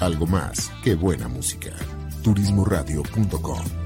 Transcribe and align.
Algo 0.00 0.26
más 0.26 0.72
que 0.82 0.94
buena 0.94 1.28
música. 1.28 1.72
Turismoradio.com 2.22 3.85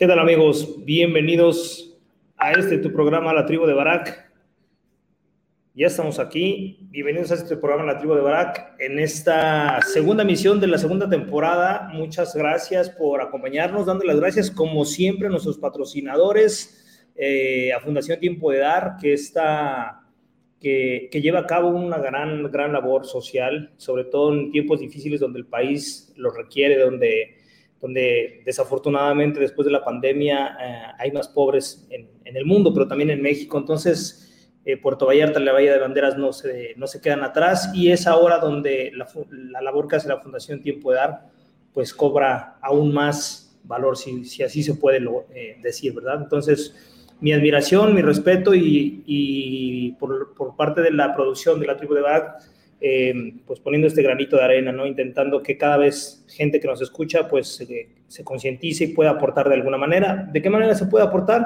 ¿Qué 0.00 0.06
tal 0.06 0.18
amigos? 0.18 0.82
Bienvenidos 0.86 1.94
a 2.38 2.52
este 2.52 2.78
tu 2.78 2.90
programa 2.90 3.34
La 3.34 3.44
Tribu 3.44 3.66
de 3.66 3.74
Barak. 3.74 4.32
Ya 5.74 5.88
estamos 5.88 6.18
aquí. 6.18 6.88
Bienvenidos 6.90 7.30
a 7.32 7.34
este 7.34 7.54
programa 7.58 7.92
La 7.92 7.98
Tribu 7.98 8.14
de 8.14 8.22
Barak 8.22 8.76
en 8.78 8.98
esta 8.98 9.78
segunda 9.82 10.22
emisión 10.22 10.58
de 10.58 10.68
la 10.68 10.78
segunda 10.78 11.06
temporada. 11.06 11.90
Muchas 11.92 12.34
gracias 12.34 12.88
por 12.88 13.20
acompañarnos, 13.20 13.84
dando 13.84 14.06
las 14.06 14.18
gracias 14.18 14.50
como 14.50 14.86
siempre 14.86 15.26
a 15.26 15.30
nuestros 15.30 15.58
patrocinadores, 15.58 17.06
eh, 17.14 17.70
a 17.74 17.80
Fundación 17.80 18.18
Tiempo 18.20 18.52
de 18.52 18.60
Dar, 18.60 18.96
que 18.98 19.12
está 19.12 20.00
que, 20.58 21.10
que, 21.12 21.20
lleva 21.20 21.40
a 21.40 21.46
cabo 21.46 21.68
una 21.68 21.98
gran, 21.98 22.50
gran 22.50 22.72
labor 22.72 23.04
social, 23.04 23.74
sobre 23.76 24.04
todo 24.04 24.32
en 24.32 24.50
tiempos 24.50 24.80
difíciles 24.80 25.20
donde 25.20 25.40
el 25.40 25.46
país 25.46 26.10
lo 26.16 26.30
requiere, 26.30 26.78
donde 26.78 27.39
donde 27.80 28.42
desafortunadamente 28.44 29.40
después 29.40 29.64
de 29.64 29.72
la 29.72 29.82
pandemia 29.82 30.56
eh, 30.60 30.82
hay 30.98 31.12
más 31.12 31.28
pobres 31.28 31.86
en, 31.90 32.08
el 32.24 32.44
mundo, 32.46 32.72
pero 32.72 32.86
también 32.86 33.10
en 33.10 33.20
México. 33.20 33.58
Entonces, 33.58 34.52
eh, 34.64 34.76
Puerto 34.76 35.06
Vallarta 35.06 35.40
la 35.40 35.52
Bahía 35.52 35.72
de 35.72 35.80
Banderas 35.80 36.16
no 36.16 36.32
se, 36.32 36.74
no 36.76 36.86
se 36.86 37.00
quedan 37.00 37.24
atrás 37.24 37.72
y 37.74 37.90
es 37.90 38.06
ahora 38.06 38.38
donde 38.38 38.92
la, 38.94 39.08
la, 39.30 39.60
labor 39.60 39.88
que 39.88 39.96
hace 39.96 40.06
la 40.06 40.20
Fundación 40.20 40.62
Tiempo 40.62 40.90
de 40.90 40.98
Dar, 40.98 41.28
pues 41.72 41.92
cobra 41.92 42.58
aún 42.62 42.92
más 42.92 43.58
valor, 43.64 43.96
si, 43.96 44.24
si 44.24 44.44
así 44.44 44.62
se 44.62 44.74
puede 44.74 45.04
eh, 45.34 45.56
decir, 45.60 45.92
¿verdad? 45.92 46.20
Entonces, 46.22 46.74
mi 47.20 47.32
admiración, 47.32 47.94
mi 47.94 48.02
respeto 48.02 48.54
y, 48.54 49.02
y 49.06 49.92
por, 49.92 50.34
por, 50.34 50.56
parte 50.56 50.82
de 50.82 50.92
la 50.92 51.14
producción 51.14 51.58
de 51.58 51.66
la 51.66 51.76
tribu 51.76 51.94
de 51.94 52.00
eh, 52.80 53.34
pues 53.46 53.60
poniendo 53.60 53.88
este 53.88 54.02
granito 54.02 54.36
de 54.36 54.44
arena, 54.44 54.72
¿no? 54.72 54.86
Intentando 54.86 55.42
que 55.42 55.58
cada 55.58 55.76
vez 55.76 56.24
gente 56.28 56.60
que 56.60 56.66
nos 56.66 56.80
escucha, 56.80 57.28
pues 57.28 57.48
se, 57.48 57.88
se 58.08 58.24
concientice 58.24 58.84
y 58.84 58.88
pueda 58.88 59.10
aportar 59.10 59.48
de 59.48 59.54
alguna 59.54 59.78
manera. 59.78 60.28
¿De 60.32 60.40
qué 60.40 60.50
manera 60.50 60.74
se 60.74 60.86
puede 60.86 61.04
aportar? 61.04 61.44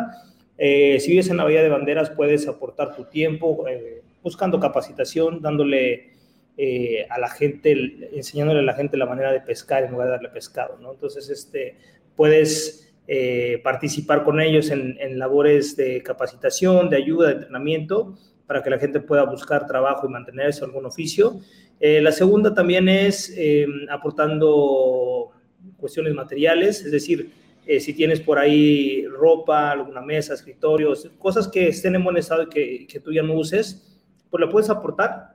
Eh, 0.57 0.99
si 1.01 1.11
vives 1.11 1.29
en 1.29 1.37
la 1.37 1.45
Bahía 1.45 1.63
de 1.63 1.69
Banderas, 1.69 2.11
puedes 2.11 2.47
aportar 2.47 2.95
tu 2.95 3.05
tiempo 3.05 3.67
eh, 3.69 4.03
buscando 4.23 4.61
capacitación, 4.61 5.43
dándole 5.43 6.13
eh, 6.57 7.07
a 7.11 7.19
la 7.19 7.29
gente, 7.29 7.73
enseñándole 8.13 8.61
a 8.61 8.63
la 8.63 8.75
gente 8.75 8.97
la 8.97 9.07
manera 9.07 9.33
de 9.33 9.41
pescar 9.41 9.85
en 9.85 9.93
lugar 9.93 10.07
de 10.07 10.13
darle 10.13 10.29
pescado, 10.29 10.79
¿no? 10.81 10.93
Entonces, 10.93 11.29
este, 11.29 11.77
puedes 12.15 12.95
eh, 13.09 13.61
participar 13.65 14.23
con 14.23 14.41
ellos 14.41 14.71
en, 14.71 14.97
en 15.01 15.19
labores 15.19 15.77
de 15.77 16.03
capacitación, 16.03 16.89
de 16.91 16.97
ayuda, 16.97 17.29
de 17.29 17.35
entrenamiento, 17.35 18.17
para 18.47 18.63
que 18.63 18.71
la 18.71 18.79
gente 18.79 19.01
pueda 19.01 19.25
buscar 19.25 19.67
trabajo 19.67 20.07
y 20.07 20.11
mantenerse 20.11 20.65
algún 20.65 20.87
oficio. 20.87 21.41
Eh, 21.81 22.01
la 22.01 22.13
segunda 22.13 22.55
también 22.55 22.89
es 22.89 23.33
eh, 23.37 23.67
aportando 23.91 25.31
cuestiones 25.79 26.15
materiales, 26.15 26.85
es 26.85 26.93
decir, 26.93 27.31
eh, 27.67 27.81
si 27.81 27.95
tienes 27.95 28.21
por 28.21 28.39
ahí 28.39 29.07
ropa, 29.07 29.71
alguna 29.71 30.03
mesa, 30.03 30.35
escritorios, 30.35 31.11
cosas 31.19 31.49
que 31.49 31.69
estén 31.69 31.95
en 31.95 32.05
buen 32.05 32.17
estado 32.19 32.43
y 32.43 32.49
que, 32.49 32.87
que 32.87 33.01
tú 33.01 33.13
ya 33.13 33.23
no 33.23 33.35
uses, 33.35 34.01
pues 34.31 34.41
la 34.41 34.51
puedes 34.51 34.69
aportar. 34.69 35.35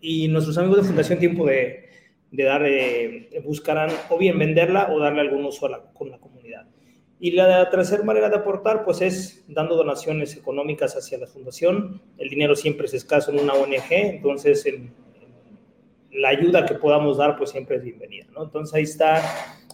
Y 0.00 0.28
nuestros 0.28 0.56
amigos 0.58 0.78
de 0.78 0.84
Fundación 0.84 1.18
Tiempo 1.18 1.44
de, 1.46 1.88
de 2.30 2.44
Dar 2.44 2.64
buscarán 3.44 3.90
o 4.08 4.18
bien 4.18 4.38
venderla 4.38 4.92
o 4.92 5.00
darle 5.00 5.22
algún 5.22 5.44
uso 5.44 5.66
a 5.66 5.92
con 5.92 6.10
la 6.10 6.18
comunidad. 6.18 6.37
Y 7.20 7.32
la 7.32 7.68
tercera 7.68 8.04
manera 8.04 8.28
de 8.28 8.36
aportar, 8.36 8.84
pues 8.84 9.00
es 9.00 9.44
dando 9.48 9.74
donaciones 9.74 10.36
económicas 10.36 10.94
hacia 10.96 11.18
la 11.18 11.26
fundación. 11.26 12.00
El 12.16 12.28
dinero 12.28 12.54
siempre 12.54 12.86
es 12.86 12.94
escaso 12.94 13.32
en 13.32 13.40
una 13.40 13.54
ONG, 13.54 13.90
entonces 13.90 14.64
la 16.12 16.28
ayuda 16.28 16.64
que 16.64 16.74
podamos 16.74 17.18
dar, 17.18 17.36
pues 17.36 17.50
siempre 17.50 17.76
es 17.76 17.82
bienvenida, 17.82 18.26
¿no? 18.32 18.44
Entonces 18.44 18.74
ahí 18.74 18.84
está. 18.84 19.22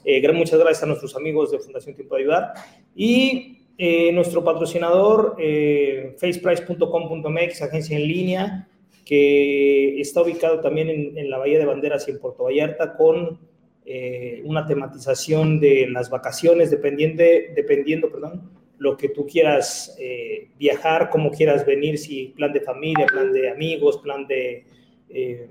Eh, 0.05 0.33
muchas 0.33 0.59
gracias 0.59 0.83
a 0.83 0.87
nuestros 0.87 1.17
amigos 1.17 1.51
de 1.51 1.59
Fundación 1.59 1.95
Tiempo 1.95 2.15
de 2.15 2.23
Ayudar. 2.23 2.53
Y 2.95 3.59
eh, 3.77 4.13
nuestro 4.13 4.43
patrocinador, 4.43 5.37
eh, 5.39 6.15
faceprice.com.mx, 6.19 7.63
agencia 7.63 7.97
en 7.97 8.09
línea, 8.09 8.69
que 9.05 10.01
está 10.01 10.23
ubicado 10.23 10.61
también 10.61 10.89
en, 10.89 11.19
en 11.19 11.31
la 11.31 11.39
Bahía 11.39 11.59
de 11.59 11.67
Banderas 11.67 12.09
y 12.09 12.13
en 12.13 12.21
Puerto 12.21 12.45
Vallarta 12.45 12.97
con 12.97 13.39
eh, 13.87 14.41
una 14.45 14.67
tematización 14.67 15.61
de 15.61 15.87
las 15.91 16.09
vacaciones, 16.09 16.71
dependiendo, 16.71 17.23
dependiendo 17.55 18.11
perdón, 18.11 18.51
lo 18.79 18.97
que 18.97 19.11
tú 19.11 19.27
quieras 19.27 19.95
eh, 19.99 20.49
viajar, 20.59 21.11
cómo 21.11 21.31
quieras 21.31 21.67
venir, 21.67 21.99
si 21.99 22.29
plan 22.29 22.53
de 22.53 22.61
familia, 22.61 23.07
plan 23.07 23.33
de 23.33 23.51
amigos, 23.51 23.99
plan 23.99 24.27
de, 24.27 24.65
eh, 25.11 25.49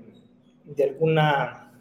de, 0.64 0.84
alguna, 0.84 1.72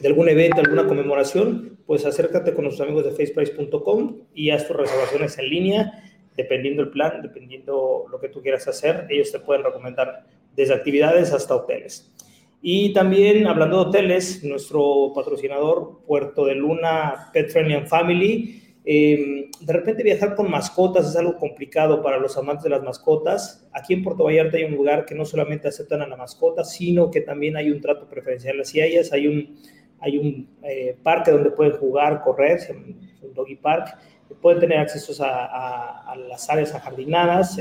de 0.00 0.08
algún 0.08 0.28
evento, 0.28 0.60
alguna 0.60 0.86
conmemoración, 0.86 1.78
pues 1.86 2.04
acércate 2.04 2.54
con 2.54 2.64
nuestros 2.64 2.86
amigos 2.86 3.04
de 3.04 3.10
faceprice.com 3.10 4.22
y 4.34 4.50
haz 4.50 4.66
tus 4.66 4.76
reservaciones 4.76 5.38
en 5.38 5.48
línea, 5.48 6.12
dependiendo 6.36 6.82
el 6.82 6.90
plan, 6.90 7.20
dependiendo 7.22 8.06
lo 8.10 8.18
que 8.20 8.28
tú 8.28 8.42
quieras 8.42 8.66
hacer, 8.68 9.06
ellos 9.10 9.30
te 9.32 9.38
pueden 9.38 9.64
recomendar 9.64 10.24
desde 10.56 10.74
actividades 10.74 11.32
hasta 11.32 11.54
hoteles. 11.54 12.12
Y 12.60 12.92
también 12.92 13.46
hablando 13.46 13.76
de 13.76 13.88
hoteles, 13.88 14.42
nuestro 14.42 15.12
patrocinador 15.14 16.00
Puerto 16.06 16.44
de 16.44 16.56
Luna 16.56 17.30
Pet 17.32 17.50
Friendly 17.50 17.86
Family. 17.86 18.62
Eh, 18.84 19.50
de 19.60 19.72
repente 19.72 20.02
viajar 20.02 20.34
con 20.34 20.50
mascotas 20.50 21.08
es 21.10 21.16
algo 21.16 21.36
complicado 21.36 22.02
para 22.02 22.18
los 22.18 22.36
amantes 22.36 22.64
de 22.64 22.70
las 22.70 22.82
mascotas. 22.82 23.68
Aquí 23.72 23.94
en 23.94 24.02
Puerto 24.02 24.24
Vallarta 24.24 24.56
hay 24.56 24.64
un 24.64 24.74
lugar 24.74 25.04
que 25.04 25.14
no 25.14 25.24
solamente 25.24 25.68
aceptan 25.68 26.02
a 26.02 26.08
la 26.08 26.16
mascota, 26.16 26.64
sino 26.64 27.10
que 27.10 27.20
también 27.20 27.56
hay 27.56 27.70
un 27.70 27.80
trato 27.80 28.08
preferencial 28.08 28.58
hacia 28.60 28.86
ellas. 28.86 29.12
Hay 29.12 29.28
un, 29.28 29.56
hay 30.00 30.18
un 30.18 30.48
eh, 30.64 30.96
parque 31.00 31.30
donde 31.30 31.50
pueden 31.50 31.76
jugar, 31.76 32.22
correr, 32.22 32.58
un 32.70 33.34
doggy 33.34 33.56
park. 33.56 33.96
Pueden 34.42 34.60
tener 34.60 34.78
acceso 34.78 35.24
a, 35.24 36.10
a, 36.10 36.16
las 36.16 36.50
áreas 36.50 36.74
ajardinadas, 36.74 37.56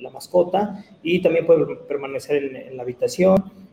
la 0.00 0.08
mascota, 0.08 0.82
y 1.02 1.20
también 1.20 1.46
pueden 1.46 1.66
permanecer 1.86 2.42
en 2.42 2.76
la 2.76 2.84
habitación 2.84 3.65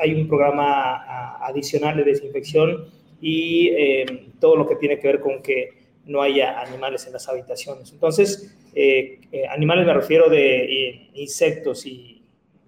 hay 0.00 0.14
un 0.14 0.26
programa 0.26 1.36
adicional 1.46 1.96
de 1.96 2.04
desinfección 2.04 2.86
y 3.20 3.68
eh, 3.68 4.28
todo 4.40 4.56
lo 4.56 4.66
que 4.68 4.76
tiene 4.76 4.98
que 4.98 5.06
ver 5.06 5.20
con 5.20 5.40
que 5.42 5.70
no 6.06 6.20
haya 6.20 6.60
animales 6.60 7.06
en 7.06 7.14
las 7.14 7.28
habitaciones. 7.28 7.92
Entonces, 7.92 8.54
eh, 8.74 9.20
eh, 9.32 9.46
animales 9.48 9.86
me 9.86 9.94
refiero 9.94 10.28
de 10.28 11.08
insectos 11.14 11.86
y, 11.86 12.22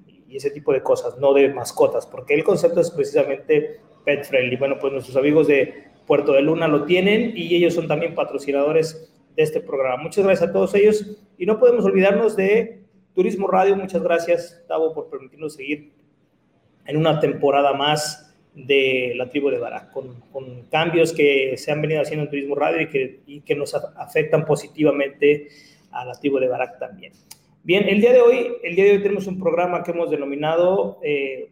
y, 0.06 0.36
ese 0.36 0.50
tipo 0.50 0.72
de 0.72 0.82
cosas, 0.82 1.18
no 1.18 1.34
de 1.34 1.52
mascotas, 1.52 2.06
porque 2.06 2.34
el 2.34 2.44
concepto 2.44 2.80
es 2.80 2.90
precisamente 2.90 3.80
pet 4.04 4.24
friendly. 4.24 4.56
Bueno, 4.56 4.78
pues 4.80 4.92
nuestros 4.92 5.16
amigos 5.16 5.46
de 5.48 5.84
Puerto 6.06 6.32
de 6.32 6.42
Luna 6.42 6.68
lo 6.68 6.84
tienen 6.84 7.32
y 7.36 7.54
ellos 7.54 7.74
son 7.74 7.88
también 7.88 8.14
patrocinadores 8.14 9.12
de 9.36 9.42
este 9.42 9.60
programa. 9.60 10.02
Muchas 10.02 10.24
gracias 10.24 10.48
a 10.48 10.52
todos 10.52 10.74
ellos 10.74 11.18
y 11.36 11.44
no 11.44 11.58
podemos 11.58 11.84
olvidarnos 11.84 12.36
de 12.36 12.80
Turismo 13.14 13.48
Radio. 13.48 13.76
Muchas 13.76 14.02
gracias, 14.02 14.64
Tavo, 14.68 14.94
por 14.94 15.10
permitirnos 15.10 15.54
seguir 15.54 15.95
en 16.86 16.96
una 16.96 17.20
temporada 17.20 17.72
más 17.72 18.34
de 18.54 19.12
la 19.16 19.28
tribu 19.28 19.50
de 19.50 19.58
Barak, 19.58 19.92
con, 19.92 20.62
cambios 20.70 21.12
que 21.12 21.56
se 21.56 21.70
han 21.70 21.82
venido 21.82 22.00
haciendo 22.00 22.24
en 22.24 22.30
Turismo 22.30 22.54
Radio 22.54 22.80
y 22.80 22.88
que, 22.88 23.20
y 23.26 23.40
que 23.42 23.54
nos 23.54 23.74
afectan 23.74 24.46
positivamente 24.46 25.48
a 25.90 26.04
la 26.04 26.14
tribu 26.14 26.38
de 26.38 26.48
Barak 26.48 26.78
también. 26.78 27.12
Bien, 27.62 27.88
el 27.88 28.00
día 28.00 28.12
de 28.12 28.20
hoy, 28.20 28.52
el 28.62 28.76
día 28.76 28.84
de 28.84 28.92
hoy 28.92 29.02
tenemos 29.02 29.26
un 29.26 29.38
programa 29.38 29.82
que 29.82 29.90
hemos 29.90 30.10
denominado 30.10 31.00
eh, 31.02 31.50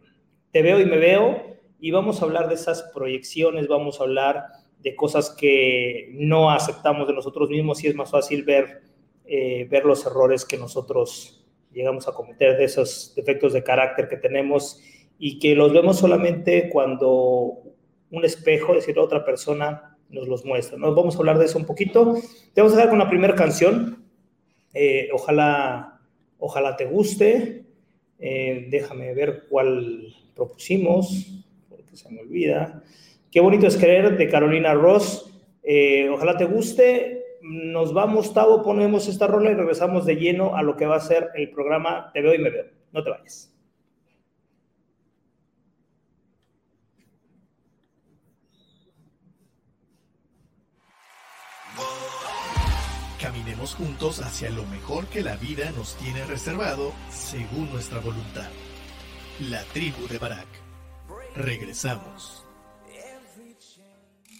Te 0.51 0.61
veo 0.61 0.79
y 0.79 0.85
me 0.85 0.97
veo 0.97 1.57
y 1.79 1.91
vamos 1.91 2.21
a 2.21 2.25
hablar 2.25 2.47
de 2.47 2.55
esas 2.55 2.83
proyecciones, 2.93 3.67
vamos 3.67 3.99
a 3.99 4.05
hablar 4.05 4.45
de 4.79 4.95
cosas 4.95 5.29
que 5.29 6.09
no 6.13 6.51
aceptamos 6.51 7.07
de 7.07 7.13
nosotros 7.13 7.49
mismos 7.49 7.83
y 7.83 7.87
es 7.87 7.95
más 7.95 8.09
fácil 8.09 8.43
ver, 8.43 8.81
eh, 9.25 9.67
ver 9.69 9.83
los 9.83 10.05
errores 10.05 10.45
que 10.45 10.57
nosotros 10.57 11.45
llegamos 11.73 12.07
a 12.07 12.13
cometer, 12.13 12.57
de 12.57 12.63
esos 12.63 13.13
defectos 13.15 13.51
de 13.53 13.63
carácter 13.63 14.07
que 14.07 14.17
tenemos 14.17 14.81
y 15.17 15.39
que 15.39 15.55
los 15.55 15.71
vemos 15.71 15.97
solamente 15.99 16.69
cuando 16.69 17.63
un 18.11 18.25
espejo, 18.25 18.73
es 18.73 18.85
decir, 18.85 18.99
otra 18.99 19.25
persona 19.25 19.97
nos 20.09 20.27
los 20.27 20.45
muestra. 20.45 20.77
Nos 20.77 20.95
vamos 20.95 21.15
a 21.15 21.19
hablar 21.19 21.37
de 21.39 21.45
eso 21.45 21.57
un 21.57 21.65
poquito. 21.65 22.15
Te 22.53 22.61
vamos 22.61 22.75
a 22.75 22.79
dar 22.79 22.89
con 22.89 22.99
la 22.99 23.09
primera 23.09 23.35
canción. 23.35 24.03
Eh, 24.73 25.09
ojalá, 25.13 25.99
ojalá 26.37 26.75
te 26.75 26.85
guste. 26.85 27.65
Eh, 28.19 28.67
déjame 28.69 29.13
ver 29.13 29.45
cuál 29.49 30.13
propusimos, 30.35 31.43
porque 31.69 31.95
se 31.95 32.09
me 32.11 32.21
olvida. 32.21 32.83
Qué 33.31 33.41
bonito 33.41 33.67
es 33.67 33.77
creer 33.77 34.17
de 34.17 34.29
Carolina 34.29 34.73
Ross. 34.73 35.31
Eh, 35.63 36.09
ojalá 36.09 36.37
te 36.37 36.45
guste. 36.45 37.23
Nos 37.41 37.93
vamos, 37.93 38.33
Tavo, 38.33 38.63
ponemos 38.63 39.07
esta 39.07 39.27
rola 39.27 39.51
y 39.51 39.55
regresamos 39.55 40.05
de 40.05 40.15
lleno 40.15 40.55
a 40.55 40.63
lo 40.63 40.77
que 40.77 40.85
va 40.85 40.95
a 40.95 41.01
ser 41.01 41.29
el 41.35 41.51
programa 41.51 42.11
Te 42.13 42.21
veo 42.21 42.33
y 42.33 42.39
me 42.39 42.49
veo. 42.49 42.65
No 42.91 43.03
te 43.03 43.09
vayas. 43.09 43.54
Caminemos 53.19 53.75
juntos 53.75 54.21
hacia 54.21 54.49
lo 54.49 54.65
mejor 54.65 55.07
que 55.07 55.21
la 55.21 55.35
vida 55.37 55.71
nos 55.71 55.95
tiene 55.95 56.25
reservado 56.25 56.93
según 57.09 57.71
nuestra 57.71 57.99
voluntad. 57.99 58.49
La 59.49 59.63
tribu 59.65 60.07
de 60.07 60.17
Barak. 60.17 60.47
Regresamos. 61.35 62.45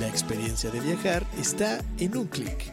La 0.00 0.08
experiencia 0.08 0.70
de 0.70 0.80
viajar 0.80 1.24
está 1.38 1.78
en 1.98 2.16
un 2.16 2.26
clic. 2.26 2.72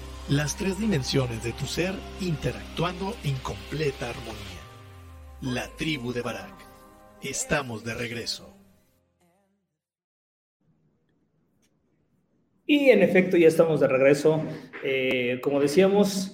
las 0.29 0.55
tres 0.55 0.79
dimensiones 0.79 1.43
de 1.43 1.51
tu 1.51 1.65
ser 1.65 1.93
interactuando 2.21 3.15
en 3.23 3.35
completa 3.37 4.09
armonía. 4.09 4.61
La 5.41 5.67
tribu 5.75 6.13
de 6.13 6.21
Barak. 6.21 6.53
Estamos 7.21 7.83
de 7.83 7.95
regreso. 7.95 8.55
Y 12.65 12.89
en 12.89 13.01
efecto 13.01 13.35
ya 13.35 13.47
estamos 13.47 13.79
de 13.79 13.87
regreso. 13.87 14.41
Eh, 14.83 15.39
como 15.41 15.59
decíamos, 15.59 16.31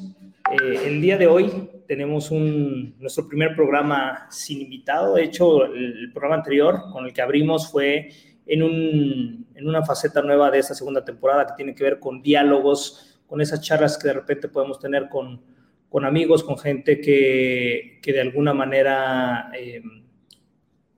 eh, 0.51 0.81
el 0.85 1.01
día 1.01 1.17
de 1.17 1.27
hoy 1.27 1.51
tenemos 1.87 2.29
un, 2.29 2.95
nuestro 2.99 3.27
primer 3.27 3.55
programa 3.55 4.27
sin 4.29 4.61
invitado. 4.61 5.15
De 5.15 5.23
hecho, 5.23 5.65
el, 5.65 6.11
programa 6.11 6.35
anterior 6.35 6.81
con 6.91 7.05
el 7.05 7.13
que 7.13 7.21
abrimos 7.21 7.71
fue 7.71 8.09
en, 8.45 8.61
un, 8.61 9.47
en 9.55 9.67
una 9.67 9.83
faceta 9.83 10.21
nueva 10.21 10.51
de 10.51 10.59
esta 10.59 10.75
segunda 10.75 11.03
temporada 11.03 11.47
que 11.47 11.53
tiene 11.55 11.73
que 11.73 11.83
ver 11.83 11.99
con 11.99 12.21
diálogos, 12.21 13.16
con 13.27 13.41
esas 13.41 13.61
charlas 13.61 13.97
que 13.97 14.07
de 14.07 14.13
repente 14.13 14.47
podemos 14.47 14.79
tener 14.79 15.09
con, 15.09 15.41
con 15.89 16.05
amigos, 16.05 16.43
con 16.43 16.57
gente 16.57 16.99
que, 16.99 17.99
que 18.01 18.13
de 18.13 18.21
alguna 18.21 18.53
manera 18.53 19.51
eh, 19.53 19.81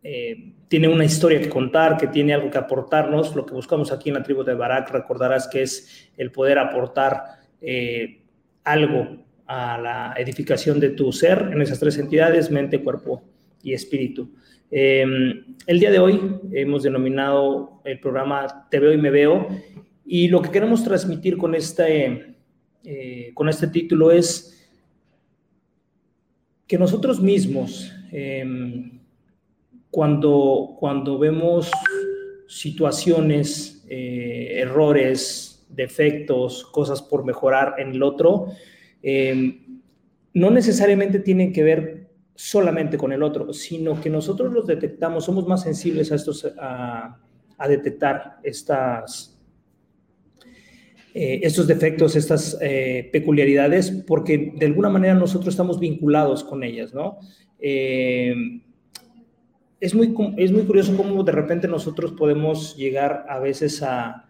eh, 0.03 0.53
tiene 0.67 0.87
una 0.87 1.05
historia 1.05 1.41
que 1.41 1.49
contar, 1.49 1.97
que 1.97 2.07
tiene 2.07 2.33
algo 2.33 2.51
que 2.51 2.57
aportarnos. 2.57 3.35
Lo 3.35 3.45
que 3.45 3.53
buscamos 3.53 3.91
aquí 3.91 4.09
en 4.09 4.15
la 4.15 4.23
tribu 4.23 4.43
de 4.43 4.53
Barak, 4.53 4.91
recordarás 4.91 5.47
que 5.47 5.63
es 5.63 6.11
el 6.17 6.31
poder 6.31 6.59
aportar 6.59 7.23
eh, 7.61 8.21
algo 8.63 9.25
a 9.47 9.79
la 9.79 10.13
edificación 10.15 10.79
de 10.79 10.91
tu 10.91 11.11
ser 11.11 11.49
en 11.51 11.61
esas 11.61 11.79
tres 11.79 11.97
entidades, 11.97 12.51
mente, 12.51 12.83
cuerpo 12.83 13.23
y 13.63 13.73
espíritu. 13.73 14.31
El 14.71 15.79
día 15.79 15.89
de 15.89 15.97
hoy 15.97 16.39
hemos 16.51 16.83
denominado 16.83 17.81
el 17.83 17.99
programa 17.99 18.67
Te 18.69 18.79
veo 18.79 18.93
y 18.93 18.97
me 18.97 19.09
veo 19.09 19.47
y 20.11 20.27
lo 20.27 20.41
que 20.41 20.49
queremos 20.49 20.83
transmitir 20.83 21.37
con 21.37 21.53
este, 21.53 22.35
con 23.35 23.47
este 23.47 23.67
título 23.67 24.11
es 24.11 24.67
que 26.65 26.79
nosotros 26.79 27.21
mismos, 27.21 27.93
em, 28.11 28.99
cuando, 29.91 30.75
cuando 30.79 31.19
vemos 31.19 31.69
situaciones, 32.47 33.85
eh, 33.87 34.53
errores, 34.55 35.67
defectos, 35.69 36.65
cosas 36.65 37.03
por 37.03 37.23
mejorar 37.23 37.75
en 37.77 37.91
el 37.91 38.01
otro, 38.01 38.47
eh, 39.03 39.61
no 40.33 40.49
necesariamente 40.49 41.19
tienen 41.19 41.53
que 41.53 41.63
ver 41.63 42.09
solamente 42.33 42.97
con 42.97 43.11
el 43.13 43.21
otro, 43.21 43.53
sino 43.53 44.01
que 44.01 44.09
nosotros 44.09 44.51
los 44.51 44.65
detectamos, 44.65 45.25
somos 45.25 45.47
más 45.47 45.61
sensibles 45.61 46.11
a, 46.11 46.15
estos, 46.15 46.51
a, 46.57 47.19
detectar 47.67 48.39
estas, 48.41 49.38
eh, 51.13 51.39
estos 51.43 51.67
defectos, 51.67 52.15
estas 52.15 52.57
eh, 52.61 53.09
peculiaridades, 53.11 53.91
porque 54.05 54.53
de 54.55 54.65
alguna 54.65 54.89
manera 54.89 55.13
nosotros 55.15 55.53
estamos 55.53 55.79
vinculados 55.79 56.43
con 56.43 56.63
ellas, 56.63 56.93
¿no? 56.93 57.17
es, 57.59 58.33
muy, 59.93 60.15
es 60.37 60.51
muy 60.51 60.63
curioso 60.63 60.95
cómo 60.95 61.23
de 61.23 61.33
repente 61.33 61.67
nosotros 61.67 62.13
podemos 62.13 62.77
llegar 62.77 63.25
a 63.27 63.39
veces 63.39 63.83
a, 63.83 64.25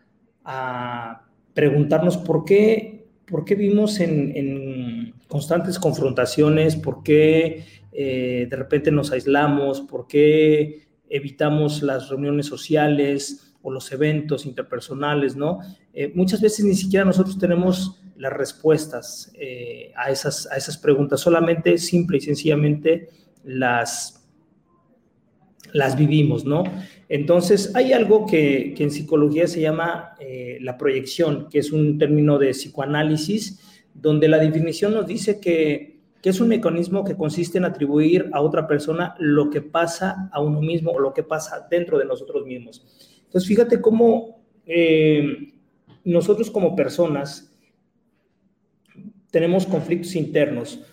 preguntarnos 1.54 2.18
por 2.18 2.44
qué 2.44 3.00
¿por 3.30 3.46
qué 3.46 3.56
vimos 3.56 4.00
en, 4.00 5.14
constantes 5.28 5.78
confrontaciones? 5.78 6.76
¿Por 6.76 7.04
qué 7.04 7.64
eh, 7.92 8.48
de 8.50 8.56
repente 8.56 8.92
nos 8.92 9.12
aislamos? 9.12 9.82
¿Por 9.82 10.08
qué 10.08 10.88
evitamos 11.10 11.84
las 11.84 12.10
reuniones 12.10 12.48
sociales 12.48 13.49
los 13.72 13.92
eventos 13.92 14.46
interpersonales? 14.46 15.36
¿no? 15.36 15.60
Eh, 15.94 16.12
muchas 16.16 16.42
veces 16.42 16.66
ni 16.66 16.76
siquiera 16.76 17.06
nosotros 17.06 17.38
tenemos 17.38 18.02
las 18.16 18.34
respuestas 18.34 19.32
eh, 19.36 19.92
a, 19.96 20.12
esas, 20.12 20.48
a 20.52 20.58
esas 20.58 20.78
preguntas, 20.78 21.22
solamente 21.22 21.78
simple 21.78 22.18
y 22.18 22.22
sencillamente 22.22 23.10
las, 23.44 24.28
las 25.74 25.98
vivimos, 25.98 26.46
¿no? 26.46 26.64
Entonces, 27.08 27.76
hay 27.76 27.94
algo 27.94 28.26
que, 28.26 28.76
en 28.78 28.92
psicología 28.92 29.48
se 29.48 29.62
llama 29.62 30.16
eh, 30.20 30.60
la 30.62 30.78
proyección, 30.78 31.48
que 31.50 31.60
es 31.60 31.72
un 31.72 31.98
término 31.98 32.38
de 32.38 32.52
psicoanálisis, 32.52 33.60
donde 33.94 34.28
la 34.28 34.38
definición 34.38 34.94
nos 34.94 35.08
dice 35.08 35.40
que, 35.40 35.98
es 36.22 36.42
un 36.42 36.50
mecanismo 36.50 37.06
que 37.06 37.16
consiste 37.16 37.58
en 37.58 37.66
atribuir 37.66 38.30
a 38.34 38.42
otra 38.42 38.68
persona 38.68 39.16
lo 39.20 39.50
que 39.50 39.62
pasa 39.62 40.30
a 40.34 40.42
uno 40.42 40.62
mismo 40.62 40.92
o 40.92 41.00
lo 41.00 41.14
que 41.14 41.24
pasa 41.24 41.66
dentro 41.72 41.98
de 41.98 42.06
nosotros 42.06 42.46
mismos. 42.46 42.86
Entonces, 43.30 43.48
fíjate 43.48 43.80
cómo 43.80 44.42
eh, 44.66 45.54
nosotros 46.04 46.50
como 46.50 46.76
personas 46.76 47.56
tenemos 49.30 49.68
conflictos 49.68 50.16
internos. 50.16 50.84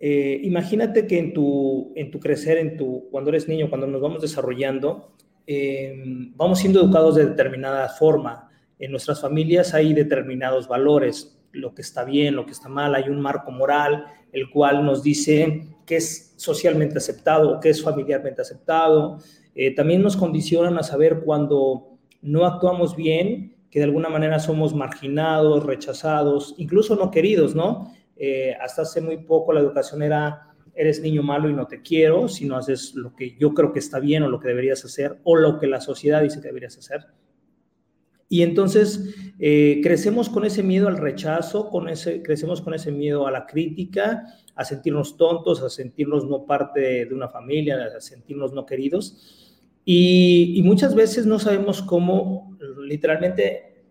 Eh, 0.00 0.40
imagínate 0.42 1.06
que 1.06 1.20
en 1.20 1.32
tu, 1.32 1.92
en 1.94 2.10
tu 2.10 2.18
crecer, 2.18 2.58
en 2.58 2.76
tu, 2.76 3.08
cuando 3.12 3.30
eres 3.30 3.46
niño, 3.46 3.68
cuando 3.68 3.86
nos 3.86 4.02
vamos 4.02 4.22
desarrollando, 4.22 5.12
eh, 5.46 5.94
vamos 6.34 6.58
siendo 6.58 6.80
educados 6.80 7.14
de 7.14 7.26
determinada 7.26 7.88
forma. 7.90 8.50
En 8.80 8.90
nuestras 8.90 9.20
familias 9.20 9.72
hay 9.72 9.94
determinados 9.94 10.66
valores, 10.66 11.40
lo 11.52 11.76
que 11.76 11.82
está 11.82 12.02
bien, 12.02 12.34
lo 12.34 12.44
que 12.44 12.52
está 12.52 12.68
mal, 12.68 12.96
hay 12.96 13.08
un 13.08 13.20
marco 13.20 13.52
moral, 13.52 14.06
el 14.32 14.50
cual 14.50 14.84
nos 14.84 15.04
dice 15.04 15.73
qué 15.86 15.96
es 15.96 16.34
socialmente 16.36 16.98
aceptado, 16.98 17.60
qué 17.60 17.70
es 17.70 17.82
familiarmente 17.82 18.42
aceptado. 18.42 19.18
Eh, 19.54 19.74
también 19.74 20.02
nos 20.02 20.16
condicionan 20.16 20.78
a 20.78 20.82
saber 20.82 21.20
cuando 21.24 21.98
no 22.22 22.44
actuamos 22.44 22.96
bien, 22.96 23.56
que 23.70 23.80
de 23.80 23.86
alguna 23.86 24.08
manera 24.08 24.38
somos 24.38 24.74
marginados, 24.74 25.64
rechazados, 25.64 26.54
incluso 26.58 26.96
no 26.96 27.10
queridos, 27.10 27.54
¿no? 27.54 27.92
Eh, 28.16 28.54
hasta 28.60 28.82
hace 28.82 29.00
muy 29.00 29.18
poco 29.18 29.52
la 29.52 29.60
educación 29.60 30.02
era 30.02 30.54
eres 30.76 31.00
niño 31.00 31.22
malo 31.22 31.48
y 31.48 31.54
no 31.54 31.66
te 31.66 31.82
quiero 31.82 32.28
si 32.28 32.46
no 32.46 32.56
haces 32.56 32.94
lo 32.94 33.14
que 33.14 33.36
yo 33.38 33.54
creo 33.54 33.72
que 33.72 33.78
está 33.78 34.00
bien 34.00 34.22
o 34.24 34.28
lo 34.28 34.40
que 34.40 34.48
deberías 34.48 34.84
hacer 34.84 35.20
o 35.24 35.36
lo 35.36 35.58
que 35.58 35.66
la 35.66 35.80
sociedad 35.80 36.22
dice 36.22 36.40
que 36.40 36.48
deberías 36.48 36.76
hacer. 36.76 37.06
Y 38.34 38.42
entonces 38.42 39.14
eh, 39.38 39.78
crecemos 39.80 40.28
con 40.28 40.44
ese 40.44 40.64
miedo 40.64 40.88
al 40.88 40.96
rechazo, 40.96 41.70
con 41.70 41.88
ese, 41.88 42.20
crecemos 42.20 42.60
con 42.60 42.74
ese 42.74 42.90
miedo 42.90 43.28
a 43.28 43.30
la 43.30 43.46
crítica, 43.46 44.24
a 44.56 44.64
sentirnos 44.64 45.16
tontos, 45.16 45.62
a 45.62 45.70
sentirnos 45.70 46.26
no 46.28 46.44
parte 46.44 47.04
de 47.06 47.14
una 47.14 47.28
familia, 47.28 47.78
a 47.96 48.00
sentirnos 48.00 48.52
no 48.52 48.66
queridos. 48.66 49.70
Y, 49.84 50.60
muchas 50.64 50.96
veces 50.96 51.26
no 51.26 51.38
sabemos 51.38 51.80
cómo 51.80 52.58
literalmente 52.82 53.84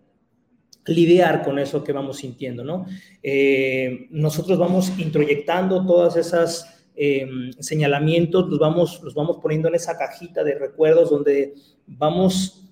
lidiar 0.88 1.42
con 1.46 1.58
eso 1.58 1.82
que 1.82 1.94
vamos 1.94 2.18
sintiendo, 2.18 2.66
¿no? 2.66 2.86
Eh, 3.22 4.08
nosotros 4.10 4.60
vamos 4.60 4.92
introyectando 5.00 5.86
todas 5.86 6.18
esas 6.18 6.84
em, 6.98 7.54
señalamientos, 7.60 8.50
los 8.50 8.60
vamos, 8.60 9.02
los 9.04 9.14
vamos 9.16 9.38
poniendo 9.42 9.70
en 9.70 9.76
esa 9.76 9.98
cajita 9.98 10.44
de 10.44 10.56
recuerdos 10.56 11.10
donde 11.10 11.54
vamos 11.88 12.63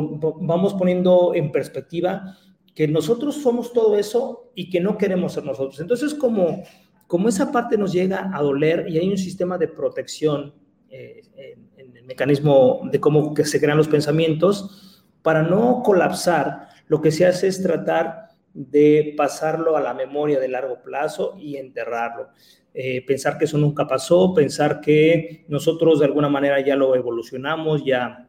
vamos 0.00 0.74
poniendo 0.74 1.34
en 1.34 1.52
perspectiva 1.52 2.36
que 2.74 2.88
nosotros 2.88 3.36
somos 3.36 3.72
todo 3.72 3.96
eso 3.96 4.50
y 4.54 4.70
que 4.70 4.80
no 4.80 4.96
queremos 4.96 5.34
ser 5.34 5.44
nosotros. 5.44 5.80
Entonces, 5.80 6.14
como, 6.14 6.62
como 7.06 7.28
esa 7.28 7.52
parte 7.52 7.76
nos 7.76 7.92
llega 7.92 8.30
a 8.34 8.40
doler 8.42 8.86
y 8.88 8.98
hay 8.98 9.08
un 9.08 9.18
sistema 9.18 9.58
de 9.58 9.68
protección 9.68 10.54
eh, 10.88 11.22
en, 11.76 11.96
el 11.96 12.04
mecanismo 12.04 12.80
de 12.90 13.00
cómo 13.00 13.34
que 13.34 13.44
se 13.44 13.60
crean 13.60 13.78
los 13.78 13.88
pensamientos, 13.88 15.04
para 15.22 15.42
no 15.42 15.82
colapsar, 15.84 16.68
lo 16.88 17.00
que 17.00 17.12
se 17.12 17.26
hace 17.26 17.46
es 17.46 17.62
tratar 17.62 18.28
de 18.54 19.14
pasarlo 19.16 19.76
a 19.76 19.80
la 19.80 19.94
memoria 19.94 20.40
de 20.40 20.48
largo 20.48 20.82
plazo 20.82 21.36
y 21.38 21.56
enterrarlo. 21.56 22.28
Eh, 22.74 23.04
pensar 23.06 23.38
que 23.38 23.44
eso 23.44 23.58
nunca 23.58 23.86
pasó, 23.86 24.34
pensar 24.34 24.80
que 24.80 25.44
nosotros 25.48 26.00
de 26.00 26.06
alguna 26.06 26.28
manera 26.28 26.60
ya 26.60 26.74
lo 26.74 26.94
evolucionamos, 26.96 27.84
ya 27.84 28.28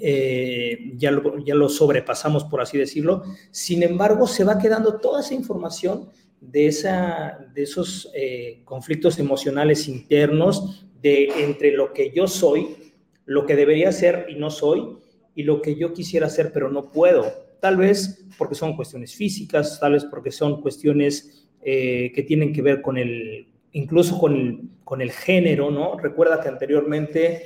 eh, 0.00 0.92
ya, 0.96 1.10
lo, 1.10 1.38
ya 1.44 1.54
lo 1.54 1.68
sobrepasamos, 1.68 2.44
por 2.44 2.60
así 2.60 2.78
decirlo. 2.78 3.22
Sin 3.50 3.82
embargo, 3.82 4.26
se 4.26 4.44
va 4.44 4.58
quedando 4.58 4.98
toda 4.98 5.20
esa 5.20 5.34
información 5.34 6.10
de, 6.40 6.66
esa, 6.66 7.38
de 7.54 7.62
esos 7.62 8.10
eh, 8.14 8.62
conflictos 8.64 9.18
emocionales 9.18 9.88
internos 9.88 10.86
de 11.00 11.28
entre 11.44 11.72
lo 11.72 11.92
que 11.92 12.10
yo 12.10 12.26
soy, 12.26 12.92
lo 13.26 13.46
que 13.46 13.56
debería 13.56 13.92
ser 13.92 14.26
y 14.28 14.36
no 14.36 14.50
soy, 14.50 14.98
y 15.34 15.42
lo 15.42 15.62
que 15.62 15.76
yo 15.76 15.92
quisiera 15.92 16.28
ser 16.28 16.52
pero 16.52 16.70
no 16.70 16.90
puedo. 16.90 17.32
Tal 17.60 17.76
vez 17.76 18.24
porque 18.36 18.54
son 18.54 18.76
cuestiones 18.76 19.14
físicas, 19.14 19.78
tal 19.80 19.92
vez 19.92 20.04
porque 20.04 20.30
son 20.30 20.60
cuestiones 20.60 21.46
eh, 21.62 22.12
que 22.14 22.22
tienen 22.22 22.52
que 22.52 22.62
ver 22.62 22.82
con 22.82 22.98
el, 22.98 23.48
incluso 23.72 24.18
con 24.18 24.34
el, 24.34 24.60
con 24.84 25.00
el 25.00 25.10
género, 25.10 25.70
¿no? 25.70 25.98
Recuerda 25.98 26.40
que 26.40 26.48
anteriormente 26.48 27.44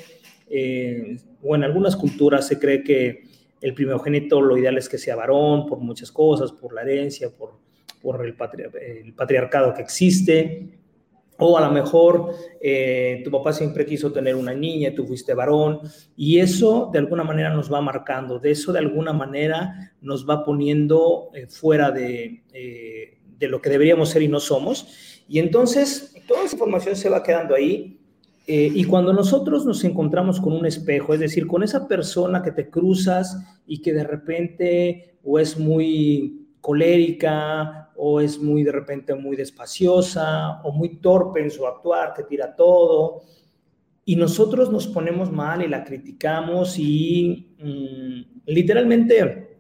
eh, 0.50 1.16
o 1.42 1.54
en 1.54 1.64
algunas 1.64 1.96
culturas 1.96 2.46
se 2.46 2.58
cree 2.58 2.82
que 2.82 3.22
el 3.60 3.74
primogénito 3.74 4.40
lo 4.40 4.56
ideal 4.56 4.78
es 4.78 4.88
que 4.88 4.98
sea 4.98 5.16
varón 5.16 5.66
por 5.66 5.78
muchas 5.78 6.12
cosas, 6.12 6.52
por 6.52 6.72
la 6.72 6.82
herencia, 6.82 7.30
por, 7.30 7.58
por 8.00 8.24
el, 8.24 8.34
patriarcado 8.34 9.74
que 9.74 9.82
existe. 9.82 10.78
O 11.40 11.56
a 11.56 11.60
lo 11.60 11.70
mejor 11.72 12.34
eh, 12.60 13.20
tu 13.24 13.30
papá 13.30 13.52
siempre 13.52 13.86
quiso 13.86 14.12
tener 14.12 14.34
una 14.34 14.52
niña, 14.52 14.92
tú 14.92 15.06
fuiste 15.06 15.34
varón, 15.34 15.80
y 16.16 16.40
eso 16.40 16.90
de 16.92 16.98
alguna 16.98 17.22
manera 17.22 17.50
nos 17.50 17.72
va 17.72 17.80
marcando, 17.80 18.40
de 18.40 18.50
eso 18.50 18.72
de 18.72 18.80
alguna 18.80 19.12
manera 19.12 19.94
nos 20.00 20.28
va 20.28 20.44
poniendo 20.44 21.30
eh, 21.34 21.46
fuera 21.46 21.92
de, 21.92 22.42
de 23.38 23.48
lo 23.48 23.62
que 23.62 23.70
deberíamos 23.70 24.08
ser 24.08 24.22
y 24.22 24.28
no 24.28 24.40
somos. 24.40 25.22
Y 25.28 25.38
entonces 25.38 26.14
toda 26.26 26.44
esa 26.44 26.56
información 26.56 26.96
se 26.96 27.08
va 27.08 27.22
quedando 27.22 27.54
ahí 27.54 27.97
eh, 28.50 28.72
y 28.74 28.84
cuando 28.84 29.12
nosotros 29.12 29.66
nos 29.66 29.84
encontramos 29.84 30.40
con 30.40 30.54
un 30.54 30.64
espejo, 30.64 31.12
es 31.12 31.20
decir, 31.20 31.46
con 31.46 31.62
esa 31.62 31.86
persona 31.86 32.42
que 32.42 32.50
te 32.50 32.70
cruzas 32.70 33.36
y 33.66 33.82
que 33.82 33.92
de 33.92 34.04
repente 34.04 35.18
o 35.22 35.38
es 35.38 35.58
muy 35.58 36.48
colérica 36.62 37.90
o 37.94 38.22
es 38.22 38.40
muy 38.40 38.62
de 38.62 38.72
repente 38.72 39.14
muy 39.14 39.36
despaciosa 39.36 40.62
o 40.62 40.72
muy 40.72 40.96
torpe 40.96 41.42
en 41.42 41.50
su 41.50 41.66
actuar, 41.66 42.14
que 42.14 42.22
tira 42.22 42.56
todo, 42.56 43.20
y 44.06 44.16
nosotros 44.16 44.72
nos 44.72 44.86
ponemos 44.86 45.30
mal 45.30 45.60
y 45.62 45.68
la 45.68 45.84
criticamos 45.84 46.78
y 46.78 47.54
mm, 47.58 48.50
literalmente 48.50 49.58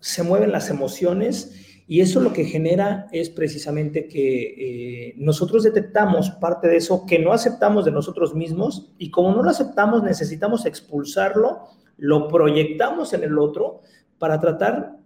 se 0.00 0.22
mueven 0.22 0.50
las 0.50 0.70
emociones 0.70 1.73
y 1.86 2.00
eso 2.00 2.20
lo 2.20 2.32
que 2.32 2.44
genera 2.44 3.08
es 3.12 3.28
precisamente 3.28 4.08
que 4.08 5.08
eh, 5.08 5.14
nosotros 5.18 5.64
detectamos 5.64 6.30
parte 6.30 6.68
de 6.68 6.76
eso 6.76 7.04
que 7.06 7.18
no 7.18 7.32
aceptamos 7.32 7.84
de 7.84 7.90
nosotros 7.90 8.34
mismos 8.34 8.92
y 8.98 9.10
como 9.10 9.32
no 9.32 9.42
lo 9.42 9.50
aceptamos 9.50 10.02
necesitamos 10.02 10.64
expulsarlo, 10.64 11.68
lo 11.98 12.28
proyectamos 12.28 13.12
en 13.12 13.24
el 13.24 13.38
otro 13.38 13.82
para 14.18 14.40
tratar, 14.40 14.96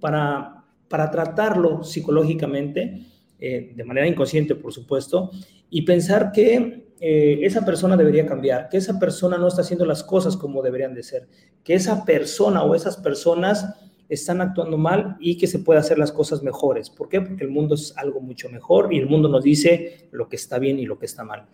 para, 0.00 0.64
para 0.88 1.10
tratarlo 1.10 1.84
psicológicamente, 1.84 3.06
eh, 3.38 3.72
de 3.74 3.84
manera 3.84 4.06
inconsciente 4.06 4.54
por 4.54 4.72
supuesto, 4.72 5.30
y 5.68 5.82
pensar 5.82 6.32
que 6.32 6.90
eh, 7.00 7.40
esa 7.42 7.64
persona 7.64 7.96
debería 7.96 8.26
cambiar, 8.26 8.68
que 8.68 8.78
esa 8.78 8.98
persona 8.98 9.36
no 9.38 9.48
está 9.48 9.60
haciendo 9.60 9.84
las 9.84 10.02
cosas 10.02 10.36
como 10.36 10.62
deberían 10.62 10.94
de 10.94 11.02
ser, 11.02 11.28
que 11.64 11.74
esa 11.74 12.04
persona 12.04 12.62
o 12.62 12.74
esas 12.74 12.96
personas 12.96 13.74
están 14.10 14.40
actuando 14.40 14.76
mal 14.76 15.16
y 15.20 15.38
que 15.38 15.46
se 15.46 15.60
puede 15.60 15.78
hacer 15.78 15.96
las 15.96 16.10
cosas 16.10 16.42
mejores. 16.42 16.90
¿Por 16.90 17.08
qué? 17.08 17.20
Porque 17.20 17.44
el 17.44 17.50
mundo 17.50 17.76
es 17.76 17.96
algo 17.96 18.20
mucho 18.20 18.50
mejor 18.50 18.92
y 18.92 18.98
el 18.98 19.06
mundo 19.06 19.28
nos 19.28 19.44
dice 19.44 20.08
lo 20.10 20.28
que 20.28 20.34
está 20.34 20.58
bien 20.58 20.80
y 20.80 20.84
lo 20.84 20.98
que 20.98 21.06
está 21.06 21.22
mal. 21.22 21.46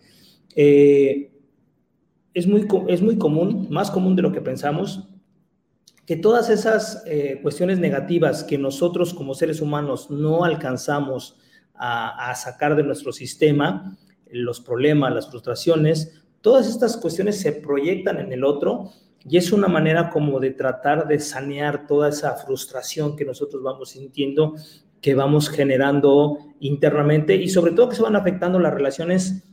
Eh, 0.55 1.31
es, 2.33 2.47
muy, 2.47 2.67
es 2.87 3.01
muy 3.03 3.17
común, 3.19 3.67
más 3.69 3.91
común 3.91 4.15
de 4.15 4.23
lo 4.23 4.31
que 4.31 4.41
pensamos, 4.41 5.07
que 6.07 6.15
todas 6.15 6.49
esas 6.49 7.03
eh, 7.05 7.39
cuestiones 7.43 7.77
negativas 7.77 8.43
que 8.43 8.57
nosotros 8.57 9.13
como 9.13 9.35
seres 9.35 9.61
humanos 9.61 10.09
no 10.09 10.43
alcanzamos 10.43 11.37
a, 11.75 12.31
a 12.31 12.33
sacar 12.33 12.75
de 12.75 12.83
nuestro 12.83 13.11
sistema, 13.11 13.95
los 14.31 14.61
problemas, 14.61 15.13
las 15.13 15.29
frustraciones, 15.29 16.23
todas 16.41 16.67
estas 16.67 16.97
cuestiones 16.97 17.39
se 17.39 17.51
proyectan 17.51 18.17
en 18.17 18.33
el 18.33 18.43
otro 18.43 18.93
y 19.29 19.37
es 19.37 19.51
una 19.51 19.67
manera 19.67 20.09
como 20.09 20.39
de 20.39 20.51
tratar 20.51 21.07
de 21.07 21.19
sanear 21.19 21.85
toda 21.85 22.09
esa 22.09 22.35
frustración 22.35 23.15
que 23.15 23.25
nosotros 23.25 23.61
vamos 23.61 23.89
sintiendo, 23.89 24.55
que 25.01 25.15
vamos 25.15 25.49
generando 25.49 26.37
internamente 26.59 27.35
y 27.35 27.49
sobre 27.49 27.73
todo 27.73 27.89
que 27.89 27.95
se 27.95 28.01
van 28.01 28.15
afectando 28.15 28.59
las 28.59 28.73
relaciones 28.73 29.43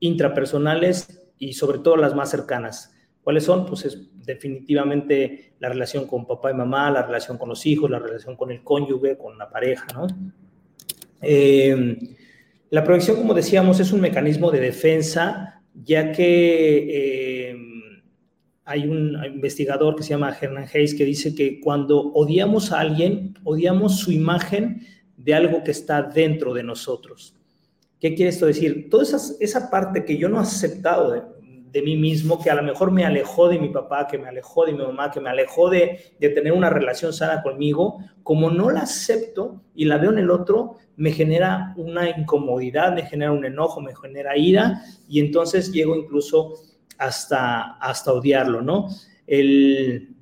intrapersonales 0.00 1.26
y 1.38 1.54
sobre 1.54 1.78
todo 1.78 1.96
las 1.96 2.14
más 2.14 2.30
cercanas. 2.30 2.94
¿Cuáles 3.22 3.44
son? 3.44 3.64
Pues 3.64 3.86
es 3.86 4.10
definitivamente 4.26 5.54
la 5.58 5.70
relación 5.70 6.06
con 6.06 6.26
papá 6.26 6.50
y 6.50 6.54
mamá, 6.54 6.90
la 6.90 7.02
relación 7.02 7.38
con 7.38 7.48
los 7.48 7.64
hijos, 7.64 7.90
la 7.90 7.98
relación 7.98 8.36
con 8.36 8.50
el 8.50 8.62
cónyuge, 8.62 9.16
con 9.16 9.38
la 9.38 9.48
pareja, 9.48 9.86
¿no? 9.94 10.06
Eh, 11.22 11.96
la 12.68 12.84
proyección, 12.84 13.16
como 13.16 13.32
decíamos, 13.32 13.80
es 13.80 13.92
un 13.92 14.02
mecanismo 14.02 14.50
de 14.50 14.60
defensa, 14.60 15.62
ya 15.74 16.12
que 16.12 16.76
eh, 16.88 17.33
hay 18.64 18.86
un 18.86 19.22
investigador 19.24 19.94
que 19.94 20.02
se 20.02 20.10
llama 20.10 20.34
Hernan 20.38 20.68
Hayes 20.72 20.94
que 20.94 21.04
dice 21.04 21.34
que 21.34 21.60
cuando 21.60 22.12
odiamos 22.12 22.72
a 22.72 22.80
alguien, 22.80 23.34
odiamos 23.44 23.98
su 23.98 24.10
imagen 24.10 24.86
de 25.16 25.34
algo 25.34 25.62
que 25.62 25.70
está 25.70 26.02
dentro 26.02 26.54
de 26.54 26.62
nosotros. 26.62 27.34
¿Qué 28.00 28.14
quiere 28.14 28.30
esto 28.30 28.46
decir? 28.46 28.88
Toda 28.90 29.02
esa, 29.02 29.18
esa 29.40 29.70
parte 29.70 30.04
que 30.04 30.16
yo 30.16 30.28
no 30.28 30.38
he 30.38 30.42
aceptado 30.42 31.10
de, 31.10 31.22
de, 31.70 31.82
mí 31.82 31.96
mismo, 31.96 32.42
que 32.42 32.50
a 32.50 32.54
lo 32.54 32.62
mejor 32.62 32.90
me 32.90 33.04
alejó 33.04 33.48
de 33.48 33.58
mi 33.58 33.68
papá, 33.68 34.06
que 34.06 34.18
me 34.18 34.28
alejó 34.28 34.64
de 34.64 34.72
mi 34.72 34.78
mamá, 34.78 35.10
que 35.10 35.20
me 35.20 35.30
alejó 35.30 35.68
de, 35.68 36.12
de 36.18 36.28
tener 36.30 36.52
una 36.52 36.70
relación 36.70 37.12
sana 37.12 37.42
conmigo, 37.42 37.98
como 38.22 38.50
no 38.50 38.70
la 38.70 38.80
acepto 38.80 39.62
y 39.74 39.84
la 39.84 39.98
veo 39.98 40.10
en 40.10 40.18
el 40.18 40.30
otro, 40.30 40.76
me 40.96 41.12
genera 41.12 41.74
una 41.76 42.08
incomodidad, 42.08 42.94
me 42.94 43.02
genera 43.02 43.32
un 43.32 43.44
enojo, 43.44 43.80
me 43.80 43.94
genera 43.94 44.36
ira 44.36 44.82
y 45.08 45.20
entonces 45.20 45.72
llego 45.72 45.96
incluso 45.96 46.54
hasta, 46.98 47.74
hasta 47.78 48.12
odiarlo, 48.12 48.62
¿no? 48.62 48.88
El, 49.26 50.14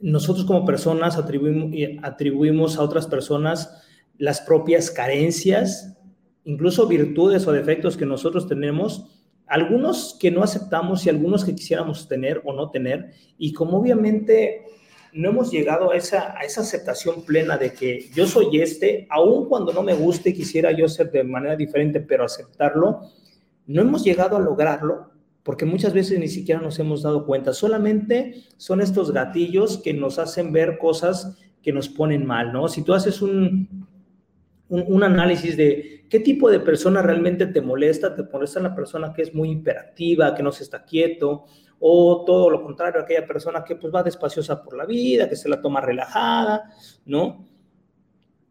nosotros 0.00 0.46
como 0.46 0.64
personas 0.64 1.16
atribuimos, 1.16 1.72
atribuimos 2.02 2.78
a 2.78 2.82
otras 2.82 3.06
personas 3.06 3.82
las 4.16 4.40
propias 4.40 4.90
carencias, 4.90 5.96
incluso 6.44 6.86
virtudes 6.86 7.46
o 7.46 7.52
defectos 7.52 7.96
que 7.96 8.06
nosotros 8.06 8.48
tenemos, 8.48 9.06
algunos 9.46 10.16
que 10.20 10.30
no 10.30 10.42
aceptamos 10.42 11.06
y 11.06 11.08
algunos 11.08 11.44
que 11.44 11.54
quisiéramos 11.54 12.08
tener 12.08 12.42
o 12.44 12.52
no 12.52 12.70
tener, 12.70 13.12
y 13.38 13.52
como 13.52 13.78
obviamente 13.78 14.64
no 15.12 15.30
hemos 15.30 15.50
llegado 15.50 15.90
a 15.90 15.96
esa, 15.96 16.36
a 16.36 16.42
esa 16.42 16.60
aceptación 16.60 17.22
plena 17.22 17.56
de 17.56 17.72
que 17.72 18.10
yo 18.14 18.26
soy 18.26 18.60
este, 18.60 19.06
aun 19.08 19.48
cuando 19.48 19.72
no 19.72 19.82
me 19.82 19.94
guste, 19.94 20.34
quisiera 20.34 20.70
yo 20.72 20.88
ser 20.88 21.10
de 21.10 21.24
manera 21.24 21.56
diferente, 21.56 22.00
pero 22.00 22.24
aceptarlo, 22.24 23.00
no 23.66 23.82
hemos 23.82 24.04
llegado 24.04 24.36
a 24.36 24.40
lograrlo 24.40 25.07
porque 25.48 25.64
muchas 25.64 25.94
veces 25.94 26.18
ni 26.18 26.28
siquiera 26.28 26.60
nos 26.60 26.78
hemos 26.78 27.00
dado 27.00 27.24
cuenta. 27.24 27.54
Solamente 27.54 28.44
son 28.58 28.82
estos 28.82 29.12
gatillos 29.12 29.78
que 29.78 29.94
nos 29.94 30.18
hacen 30.18 30.52
ver 30.52 30.76
cosas 30.76 31.38
que 31.62 31.72
nos 31.72 31.88
ponen 31.88 32.26
mal, 32.26 32.52
¿no? 32.52 32.68
Si 32.68 32.82
tú 32.82 32.92
haces 32.92 33.22
un, 33.22 33.88
un, 34.68 35.02
análisis 35.02 35.56
de 35.56 36.04
qué 36.10 36.20
tipo 36.20 36.50
de 36.50 36.60
persona 36.60 37.00
realmente 37.00 37.46
te 37.46 37.62
molesta, 37.62 38.14
te 38.14 38.24
molesta 38.24 38.60
la 38.60 38.74
persona 38.74 39.14
que 39.14 39.22
es 39.22 39.34
muy 39.34 39.52
hiperactiva, 39.52 40.34
que 40.34 40.42
no 40.42 40.52
se 40.52 40.64
está 40.64 40.84
quieto, 40.84 41.46
o 41.80 42.24
todo 42.26 42.50
lo 42.50 42.62
contrario, 42.62 43.00
aquella 43.00 43.26
persona 43.26 43.64
que 43.64 43.76
pues 43.76 43.90
va 43.90 44.02
despaciosa 44.02 44.62
por 44.62 44.76
la 44.76 44.84
vida, 44.84 45.30
que 45.30 45.36
se 45.36 45.48
la 45.48 45.62
toma 45.62 45.80
relajada, 45.80 46.64
¿no? 47.06 47.46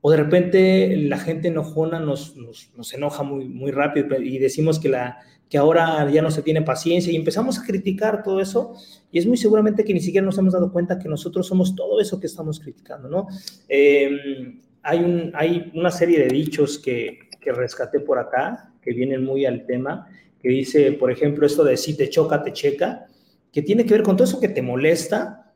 O 0.01 0.09
de 0.09 0.17
repente 0.17 0.97
la 0.97 1.19
gente 1.19 1.49
enojona 1.49 1.99
nos, 1.99 2.35
nos, 2.35 2.71
nos 2.75 2.91
enoja 2.95 3.21
muy, 3.21 3.47
muy 3.47 3.69
rápido 3.69 4.19
y 4.19 4.39
decimos 4.39 4.79
que, 4.79 4.89
la, 4.89 5.19
que 5.49 5.57
ahora 5.57 6.09
ya 6.11 6.21
no 6.21 6.31
se 6.31 6.41
tiene 6.41 6.61
paciencia 6.61 7.11
y 7.11 7.15
empezamos 7.15 7.57
a 7.57 7.65
criticar 7.65 8.23
todo 8.23 8.41
eso 8.41 8.73
y 9.11 9.19
es 9.19 9.25
muy 9.25 9.37
seguramente 9.37 9.83
que 9.83 9.93
ni 9.93 10.01
siquiera 10.01 10.25
nos 10.25 10.37
hemos 10.37 10.53
dado 10.53 10.71
cuenta 10.71 10.99
que 10.99 11.07
nosotros 11.07 11.47
somos 11.47 11.75
todo 11.75 12.01
eso 12.01 12.19
que 12.19 12.27
estamos 12.27 12.59
criticando, 12.59 13.07
¿no? 13.07 13.27
Eh, 13.69 14.59
hay, 14.83 15.31
hay 15.33 15.71
una 15.73 15.91
serie 15.91 16.19
de 16.19 16.27
dichos 16.27 16.79
que, 16.79 17.19
que 17.39 17.51
rescaté 17.51 17.99
por 17.99 18.19
acá, 18.19 18.73
que 18.81 18.91
vienen 18.91 19.23
muy 19.23 19.45
al 19.45 19.65
tema, 19.65 20.07
que 20.41 20.49
dice, 20.49 20.91
por 20.93 21.11
ejemplo, 21.11 21.45
esto 21.45 21.63
de 21.63 21.77
si 21.77 21.95
te 21.95 22.09
choca, 22.09 22.43
te 22.43 22.53
checa, 22.53 23.05
que 23.51 23.61
tiene 23.61 23.85
que 23.85 23.93
ver 23.93 24.03
con 24.03 24.15
todo 24.15 24.25
eso 24.25 24.39
que 24.39 24.49
te 24.49 24.61
molesta 24.61 25.53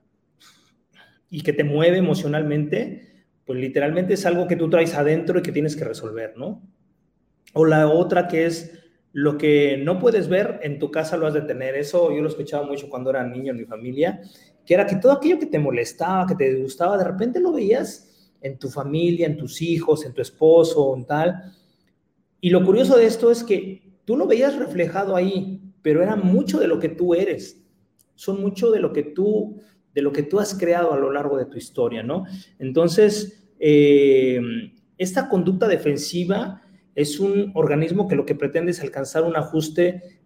y 1.29 1.41
que 1.41 1.53
te 1.53 1.63
mueve 1.63 1.97
emocionalmente, 1.97 3.25
pues 3.45 3.59
literalmente 3.59 4.13
es 4.13 4.25
algo 4.25 4.47
que 4.47 4.55
tú 4.55 4.69
traes 4.69 4.93
adentro 4.95 5.39
y 5.39 5.41
que 5.41 5.51
tienes 5.51 5.75
que 5.75 5.83
resolver, 5.83 6.33
¿no? 6.37 6.61
O 7.53 7.65
la 7.65 7.89
otra 7.89 8.27
que 8.27 8.45
es 8.45 8.71
lo 9.13 9.37
que 9.37 9.77
no 9.77 9.99
puedes 9.99 10.29
ver 10.29 10.59
en 10.63 10.79
tu 10.79 10.89
casa 10.89 11.17
lo 11.17 11.27
has 11.27 11.33
de 11.33 11.41
tener. 11.41 11.75
Eso 11.75 12.11
yo 12.15 12.21
lo 12.21 12.29
escuchaba 12.29 12.65
mucho 12.65 12.89
cuando 12.89 13.09
era 13.09 13.25
niño 13.25 13.51
en 13.51 13.57
mi 13.57 13.65
familia, 13.65 14.21
que 14.65 14.73
era 14.73 14.85
que 14.85 14.95
todo 14.95 15.11
aquello 15.11 15.39
que 15.39 15.47
te 15.47 15.59
molestaba, 15.59 16.27
que 16.27 16.35
te 16.35 16.55
gustaba, 16.55 16.97
de 16.97 17.03
repente 17.03 17.39
lo 17.39 17.51
veías 17.51 18.35
en 18.41 18.57
tu 18.57 18.69
familia, 18.69 19.27
en 19.27 19.37
tus 19.37 19.61
hijos, 19.61 20.05
en 20.05 20.13
tu 20.13 20.21
esposo, 20.21 20.95
en 20.95 21.05
tal. 21.05 21.53
Y 22.39 22.49
lo 22.49 22.65
curioso 22.65 22.97
de 22.97 23.05
esto 23.05 23.31
es 23.31 23.43
que 23.43 23.99
tú 24.05 24.17
lo 24.17 24.27
veías 24.27 24.57
reflejado 24.57 25.15
ahí, 25.15 25.61
pero 25.81 26.01
era 26.01 26.15
mucho 26.15 26.59
de 26.59 26.67
lo 26.67 26.79
que 26.79 26.89
tú 26.89 27.13
eres. 27.13 27.61
Son 28.15 28.41
mucho 28.41 28.71
de 28.71 28.79
lo 28.79 28.93
que 28.93 29.03
tú, 29.03 29.61
de 29.93 30.01
lo 30.01 30.11
que 30.11 30.23
tú 30.23 30.39
has 30.39 30.53
creado 30.57 30.93
a 30.93 30.97
lo 30.97 31.11
largo 31.11 31.37
de 31.37 31.45
tu 31.45 31.57
historia, 31.57 32.01
¿no? 32.01 32.25
Entonces, 32.59 33.43
eh, 33.59 34.39
esta 34.97 35.29
conducta 35.29 35.67
defensiva 35.67 36.60
es 36.95 37.19
un 37.19 37.51
organismo 37.55 38.07
que 38.07 38.15
lo 38.15 38.25
que 38.25 38.35
pretende 38.35 38.71
es 38.71 38.81
alcanzar 38.81 39.23
un 39.23 39.35
ajuste 39.35 40.19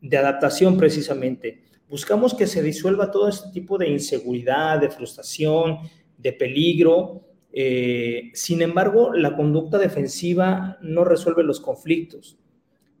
de 0.00 0.16
adaptación 0.16 0.76
precisamente. 0.76 1.62
Buscamos 1.88 2.34
que 2.34 2.46
se 2.46 2.62
disuelva 2.62 3.10
todo 3.10 3.28
este 3.28 3.50
tipo 3.52 3.78
de 3.78 3.88
inseguridad, 3.88 4.80
de 4.80 4.90
frustración, 4.90 5.78
de 6.18 6.32
peligro, 6.32 7.22
eh, 7.52 8.30
sin 8.32 8.62
embargo, 8.62 9.12
la 9.12 9.36
conducta 9.36 9.78
defensiva 9.78 10.78
no 10.80 11.04
resuelve 11.04 11.42
los 11.42 11.60
conflictos. 11.60 12.38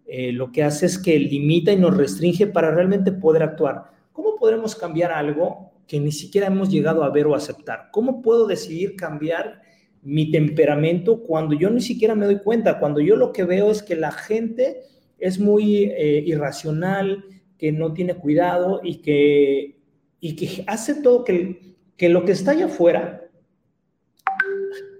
Eh, 0.06 0.32
lo 0.32 0.52
que 0.52 0.62
hace 0.62 0.86
es 0.86 0.98
que 0.98 1.18
limita 1.18 1.72
y 1.72 1.76
nos 1.76 1.96
restringe 1.96 2.46
para 2.46 2.70
realmente 2.70 3.12
poder 3.12 3.42
actuar. 3.42 3.90
¿Cómo 4.12 4.36
podremos 4.36 4.76
cambiar 4.76 5.10
algo 5.10 5.72
que 5.86 5.98
ni 5.98 6.12
siquiera 6.12 6.48
hemos 6.48 6.68
llegado 6.68 7.02
a 7.02 7.10
ver 7.10 7.26
o 7.26 7.34
aceptar? 7.34 7.88
¿Cómo 7.90 8.20
puedo 8.20 8.46
decidir 8.46 8.94
cambiar 8.94 9.61
mi 10.02 10.30
temperamento 10.30 11.22
cuando 11.22 11.54
yo 11.54 11.70
ni 11.70 11.80
siquiera 11.80 12.14
me 12.14 12.26
doy 12.26 12.40
cuenta? 12.40 12.78
Cuando 12.78 13.00
yo 13.00 13.16
lo 13.16 13.32
que 13.32 13.44
veo 13.44 13.70
es 13.70 13.82
que 13.82 13.96
la 13.96 14.12
gente 14.12 14.82
es 15.18 15.38
muy 15.38 15.84
eh, 15.84 16.22
irracional, 16.26 17.24
que 17.56 17.70
no 17.70 17.92
tiene 17.94 18.14
cuidado 18.14 18.80
y 18.82 18.96
que, 18.96 19.78
y 20.20 20.34
que 20.34 20.64
hace 20.66 20.96
todo 20.96 21.24
que, 21.24 21.76
que 21.96 22.08
lo 22.08 22.24
que 22.24 22.32
está 22.32 22.50
allá 22.50 22.66
afuera 22.66 23.22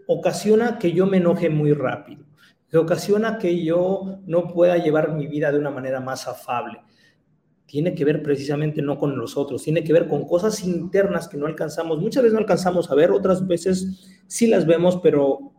ocasiona 0.06 0.78
que 0.78 0.92
yo 0.92 1.06
me 1.06 1.16
enoje 1.16 1.50
muy 1.50 1.72
rápido, 1.72 2.24
que 2.70 2.78
ocasiona 2.78 3.38
que 3.38 3.64
yo 3.64 4.20
no 4.26 4.48
pueda 4.48 4.76
llevar 4.76 5.14
mi 5.14 5.26
vida 5.26 5.50
de 5.50 5.58
una 5.58 5.70
manera 5.70 6.00
más 6.00 6.28
afable. 6.28 6.80
Tiene 7.72 7.94
que 7.94 8.04
ver 8.04 8.22
precisamente 8.22 8.82
no 8.82 8.98
con 8.98 9.16
los 9.16 9.38
otros, 9.38 9.62
tiene 9.62 9.82
que 9.82 9.94
ver 9.94 10.06
con 10.06 10.28
cosas 10.28 10.62
internas 10.62 11.26
que 11.26 11.38
no 11.38 11.46
alcanzamos. 11.46 11.98
Muchas 12.00 12.22
veces 12.22 12.34
no 12.34 12.40
alcanzamos 12.40 12.90
a 12.90 12.94
ver, 12.94 13.10
otras 13.12 13.46
veces 13.46 14.10
sí 14.26 14.46
las 14.46 14.66
vemos, 14.66 15.00
pero 15.02 15.54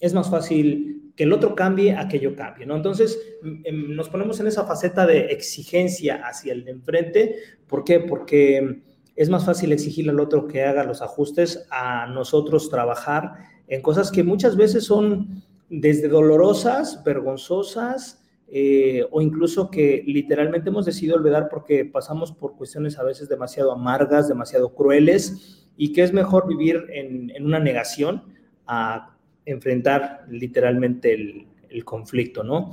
es 0.00 0.14
más 0.14 0.28
fácil 0.28 1.12
que 1.14 1.22
el 1.22 1.32
otro 1.32 1.54
cambie 1.54 1.94
a 1.94 2.08
que 2.08 2.18
yo 2.18 2.34
cambie, 2.34 2.66
¿no? 2.66 2.74
Entonces 2.74 3.20
em, 3.62 3.94
nos 3.94 4.08
ponemos 4.08 4.40
en 4.40 4.48
esa 4.48 4.64
faceta 4.64 5.06
de 5.06 5.26
exigencia 5.26 6.26
hacia 6.26 6.54
el 6.54 6.64
de 6.64 6.72
enfrente. 6.72 7.36
¿Por 7.68 7.84
qué? 7.84 8.00
Porque 8.00 8.82
es 9.14 9.28
más 9.28 9.44
fácil 9.44 9.70
exigirle 9.70 10.10
al 10.10 10.18
otro 10.18 10.48
que 10.48 10.64
haga 10.64 10.82
los 10.82 11.02
ajustes 11.02 11.68
a 11.70 12.08
nosotros 12.08 12.68
trabajar 12.68 13.34
en 13.68 13.80
cosas 13.80 14.10
que 14.10 14.24
muchas 14.24 14.56
veces 14.56 14.86
son 14.86 15.44
desde 15.70 16.08
dolorosas, 16.08 17.04
vergonzosas, 17.04 18.21
eh, 18.54 19.06
o 19.10 19.22
incluso 19.22 19.70
que 19.70 20.02
literalmente 20.06 20.68
hemos 20.68 20.84
decidido 20.84 21.16
olvidar 21.16 21.48
porque 21.48 21.86
pasamos 21.86 22.32
por 22.32 22.54
cuestiones 22.54 22.98
a 22.98 23.02
veces 23.02 23.26
demasiado 23.26 23.72
amargas, 23.72 24.28
demasiado 24.28 24.74
crueles, 24.74 25.70
y 25.74 25.94
que 25.94 26.02
es 26.02 26.12
mejor 26.12 26.46
vivir 26.46 26.84
en, 26.90 27.32
una 27.42 27.58
negación 27.58 28.24
a 28.66 29.16
enfrentar 29.46 30.26
literalmente 30.28 31.14
el, 31.14 31.46
conflicto, 31.86 32.44
¿no? 32.44 32.72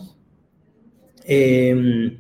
Em, 1.24 2.18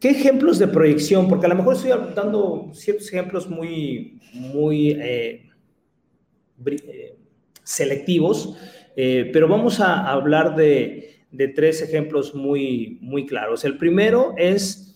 ¿Qué 0.00 0.10
ejemplos 0.10 0.58
de 0.58 0.66
proyección? 0.66 1.28
Porque 1.28 1.46
a 1.46 1.50
lo 1.50 1.54
mejor 1.54 1.74
estoy 1.74 1.92
dando 2.16 2.70
ciertos 2.72 3.06
ejemplos 3.06 3.48
muy, 3.48 4.18
muy 4.32 4.90
eh, 4.90 5.48
eh, 6.66 7.16
selectivos, 7.62 8.56
pero 8.96 9.46
vamos 9.46 9.78
a 9.78 10.10
hablar 10.10 10.56
de, 10.56 11.19
tres 11.30 11.82
ejemplos 11.82 12.34
muy, 12.34 12.98
muy 13.00 13.26
claros. 13.26 13.64
El 13.64 13.76
primero 13.76 14.34
es 14.36 14.90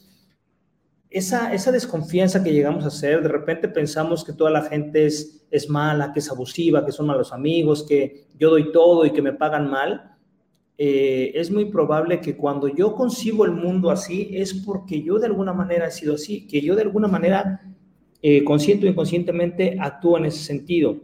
esa, 1.10 1.54
esa 1.54 1.70
desconfianza 1.70 2.42
que 2.42 2.52
llegamos 2.52 2.84
a 2.84 2.88
hacer. 2.88 3.22
De 3.22 3.28
repente 3.28 3.68
pensamos 3.68 4.24
que 4.24 4.32
toda 4.32 4.50
la 4.50 4.62
gente 4.62 5.06
es, 5.06 5.46
es 5.50 5.70
mala, 5.70 6.12
que 6.12 6.18
es 6.18 6.30
abusiva, 6.30 6.84
que 6.84 6.92
son 6.92 7.06
malos 7.06 7.32
amigos, 7.32 7.86
que 7.88 8.26
yo 8.36 8.50
doy 8.50 8.72
todo 8.72 9.06
y 9.06 9.12
que 9.12 9.22
me 9.22 9.32
pagan 9.32 9.70
mal. 9.70 10.16
Eh, 10.76 11.30
es 11.36 11.52
muy 11.52 11.66
probable 11.66 12.20
que 12.20 12.36
cuando 12.36 12.66
yo 12.66 12.96
concibo 12.96 13.44
el 13.44 13.52
mundo 13.52 13.90
así 13.90 14.30
es 14.32 14.52
porque 14.54 15.02
yo 15.02 15.20
de 15.20 15.26
alguna 15.26 15.52
manera 15.52 15.86
he 15.86 15.92
sido 15.92 16.14
así, 16.14 16.48
que 16.48 16.60
yo 16.60 16.74
de 16.74 16.82
alguna 16.82 17.06
manera, 17.06 17.62
eh, 18.20 18.42
consciente 18.42 18.86
o 18.86 18.90
inconscientemente, 18.90 19.76
actúo 19.80 20.18
en 20.18 20.26
ese 20.26 20.42
sentido. 20.42 20.96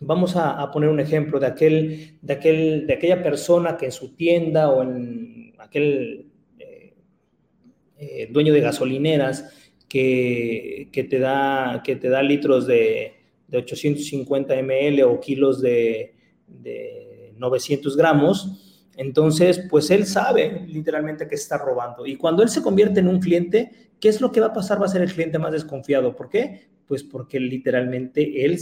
Vamos 0.00 0.34
a, 0.34 0.70
poner 0.70 0.88
un 0.88 0.98
ejemplo 0.98 1.38
de, 1.38 1.46
aquel, 1.46 2.18
de, 2.22 2.32
aquel, 2.32 2.86
de 2.86 2.94
aquella 2.94 3.22
persona 3.22 3.76
que 3.76 3.86
en 3.86 3.92
su 3.92 4.14
tienda 4.16 4.70
o 4.70 4.82
en 4.82 5.52
aquel 5.58 6.26
eh, 6.58 8.28
dueño 8.30 8.54
de 8.54 8.62
gasolineras 8.62 9.76
que, 9.88 10.88
que, 10.90 11.04
te, 11.04 11.18
da, 11.18 11.82
que 11.84 11.96
te 11.96 12.08
da 12.08 12.22
litros 12.22 12.66
de, 12.66 13.12
de 13.46 13.58
850 13.58 14.54
ml 14.62 15.02
o 15.02 15.20
kilos 15.20 15.60
de 15.60 16.14
900 17.36 17.96
gramos, 17.96 18.70
entonces, 18.96 19.66
pues 19.70 19.90
él 19.90 20.04
sabe 20.04 20.66
literalmente 20.66 21.26
que 21.26 21.34
está 21.34 21.56
robando. 21.56 22.04
Y 22.06 22.16
cuando 22.16 22.42
él 22.42 22.48
se 22.48 22.60
convierte 22.62 23.00
en 23.00 23.08
un 23.08 23.18
cliente, 23.18 23.70
¿qué 23.98 24.08
es 24.08 24.20
lo 24.20 24.30
que 24.30 24.40
va 24.40 24.48
a 24.48 24.52
pasar? 24.52 24.80
Va 24.80 24.86
a 24.86 24.90
ser 24.90 25.00
el 25.00 25.12
cliente 25.12 25.38
más 25.38 25.52
desconfiado. 25.52 26.14
¿Por 26.14 26.28
qué? 26.28 26.68
Pues 26.86 27.02
porque 27.02 27.40
literalmente 27.40 28.44
él 28.44 28.58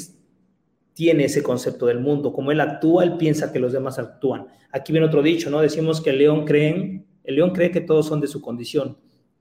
tiene 0.98 1.26
ese 1.26 1.44
concepto 1.44 1.87
del 1.87 2.00
mundo. 2.00 2.32
Como 2.32 2.50
él 2.50 2.61
actúa, 2.61 3.04
él 3.04 3.16
piensa 3.18 3.52
que 3.52 3.61
los 3.61 3.72
demás 3.72 4.00
actúan. 4.00 4.48
Aquí 4.72 4.90
viene 4.90 5.06
otro 5.06 5.22
dicho, 5.22 5.48
¿no? 5.48 5.61
Decimos 5.61 6.00
que 6.00 6.11
el 6.11 6.18
león 6.18 6.44
cree, 6.44 7.04
el 7.22 7.37
león 7.37 7.52
cree 7.52 7.70
que 7.70 7.80
todos 7.80 8.08
son 8.08 8.20
de 8.20 8.26
su 8.26 8.40
condición. 8.40 8.98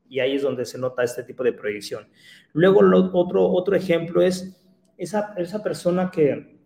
Y 0.08 0.20
ahí 0.20 0.36
es 0.36 0.44
donde 0.44 0.66
se 0.66 0.78
nota 0.78 1.04
este 1.04 1.24
tipo 1.24 1.44
de 1.44 1.54
proyección. 1.54 2.10
Luego, 2.54 2.82
otro, 3.14 3.50
otro 3.50 3.76
ejemplo 3.76 4.22
es 4.22 4.56
esa, 5.00 5.34
esa 5.36 5.64
persona 5.64 6.12
que, 6.12 6.60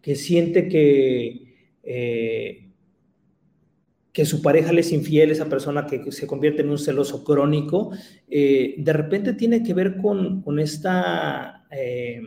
que 0.00 0.14
siente 0.14 0.68
que, 0.68 1.56
eh, 1.82 2.70
que 4.12 4.24
su 4.24 4.40
pareja 4.40 4.72
le 4.72 4.82
es 4.82 4.92
infiel, 4.92 5.32
esa 5.32 5.48
persona 5.48 5.84
que 5.84 6.12
se 6.12 6.28
convierte 6.28 6.62
en 6.62 6.70
un 6.70 6.78
celoso 6.78 7.24
crónico, 7.24 7.90
eh, 8.30 8.76
de 8.78 8.92
repente 8.92 9.32
tiene 9.32 9.64
que 9.64 9.74
ver 9.74 9.96
con, 9.96 10.60
esta, 10.60 11.66
eh, 11.72 12.22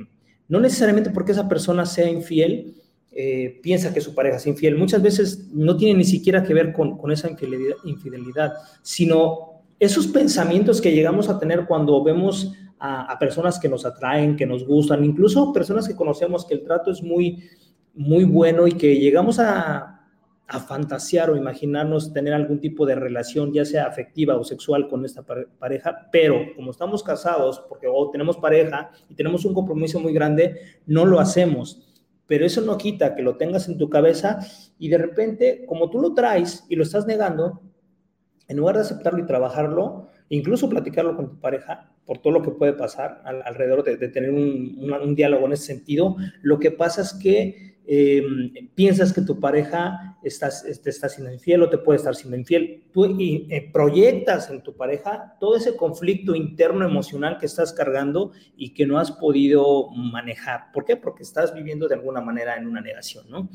No 0.48 0.60
necesariamente 0.60 1.10
porque 1.10 1.32
esa 1.32 1.48
persona 1.48 1.86
sea 1.86 2.10
infiel, 2.10 2.76
eh, 3.12 3.60
piensa 3.64 3.94
que 3.94 4.02
su 4.02 4.14
pareja 4.14 4.38
es 4.38 4.48
infiel. 4.48 4.78
Muchas 4.78 5.02
veces 5.02 5.48
no 5.54 5.78
tiene 5.78 6.00
ni 6.00 6.04
siquiera 6.04 6.44
que 6.44 6.54
ver 6.54 6.74
con, 6.74 7.00
esa 7.12 7.30
infidelidad, 7.30 8.54
sino 8.82 9.62
esos 9.80 10.08
pensamientos 10.08 10.82
que 10.82 10.94
llegamos 10.94 11.30
a 11.30 11.40
tener 11.40 11.66
cuando 11.66 12.04
vemos 12.04 12.54
a, 12.78 13.18
personas 13.18 13.58
que 13.58 13.70
nos 13.70 13.86
atraen, 13.86 14.36
que 14.36 14.46
nos 14.46 14.66
gustan, 14.66 15.04
incluso 15.04 15.54
personas 15.54 15.88
que 15.88 15.96
conocemos 15.96 16.46
que 16.46 16.56
el 16.56 16.64
trato 16.64 16.92
es 16.92 17.02
muy, 17.02 17.50
muy 17.94 18.26
bueno 18.26 18.68
y 18.68 18.74
que 18.74 19.00
llegamos 19.00 19.40
a, 19.40 19.95
a 20.48 20.60
fantasear 20.60 21.30
o 21.30 21.36
imaginarnos 21.36 22.14
tener 22.14 22.34
algún 22.34 22.60
tipo 22.60 22.86
de 22.86 22.96
relación, 22.96 23.52
ya 23.52 23.66
sea 23.66 23.86
afectiva 23.86 24.36
o 24.36 24.44
sexual 24.44 24.88
con 24.88 25.04
esta 25.04 25.24
pareja, 25.24 26.08
pero 26.12 26.40
como 26.56 26.72
estamos 26.72 27.02
casados, 27.02 27.64
porque 27.68 27.88
o 27.88 28.12
tenemos 28.12 28.38
pareja 28.38 28.92
y 29.10 29.16
tenemos 29.16 29.44
un 29.46 29.54
compromiso 29.54 30.00
muy 30.00 30.14
grande, 30.14 30.60
no 30.86 31.06
lo 31.06 31.20
hacemos. 31.20 31.82
Pero 32.28 32.46
eso 32.46 32.62
no 32.62 32.78
quita 32.78 33.16
que 33.16 33.22
lo 33.22 33.38
tengas 33.38 33.68
en 33.68 33.78
tu 33.78 33.90
cabeza 33.90 34.40
y 34.80 34.90
de 34.90 34.98
repente, 34.98 35.66
como 35.68 35.90
tú 35.90 36.00
lo 36.00 36.14
traes 36.14 36.66
y 36.70 36.76
lo 36.76 36.84
estás 36.84 37.06
negando, 37.06 37.62
en 38.48 38.58
lugar 38.58 38.76
de 38.76 38.82
aceptarlo 38.82 39.20
y 39.20 39.26
trabajarlo, 39.26 40.10
incluso 40.30 40.70
platicarlo 40.70 41.16
con 41.16 41.30
tu 41.30 41.40
pareja, 41.40 41.92
por 42.06 42.20
todo 42.20 42.34
lo 42.34 42.42
que 42.42 42.52
puede 42.52 42.74
pasar 42.74 43.22
alrededor 43.26 43.84
de, 43.84 43.98
tener 44.10 44.30
un, 44.30 45.16
diálogo 45.16 45.48
en 45.48 45.54
ese 45.54 45.66
sentido, 45.66 46.16
lo 46.42 46.60
que 46.60 46.72
pasa 46.72 47.02
es 47.02 47.14
que 47.14 47.75
Em, 47.88 48.52
piensas 48.74 49.14
que 49.14 49.22
tu 49.22 49.40
pareja 49.40 50.18
estás, 50.24 50.64
te 50.84 50.90
está 50.90 51.08
siendo 51.08 51.32
infiel 51.32 51.62
o 51.62 51.70
te 51.70 51.78
puede 51.78 51.98
estar 51.98 52.16
siendo 52.16 52.36
infiel, 52.36 52.84
tú 52.92 53.06
eh, 53.06 53.70
proyectas 53.72 54.50
en 54.50 54.64
tu 54.64 54.76
pareja 54.76 55.36
todo 55.40 55.56
ese 55.56 55.76
conflicto 55.76 56.34
interno 56.34 56.84
emocional 56.84 57.38
que 57.38 57.46
estás 57.46 57.74
cargando 57.74 58.32
y 58.58 58.74
que 58.74 58.88
no 58.88 58.98
has 58.98 59.12
podido 59.12 59.90
manejar. 59.92 60.72
¿Por 60.74 60.86
qué? 60.86 60.98
Porque 60.98 61.22
estás 61.22 61.54
viviendo 61.54 61.88
de 61.88 61.94
alguna 61.94 62.22
manera 62.22 62.58
en 62.58 62.66
una 62.66 62.82
negación, 62.82 63.26
¿no? 63.30 63.50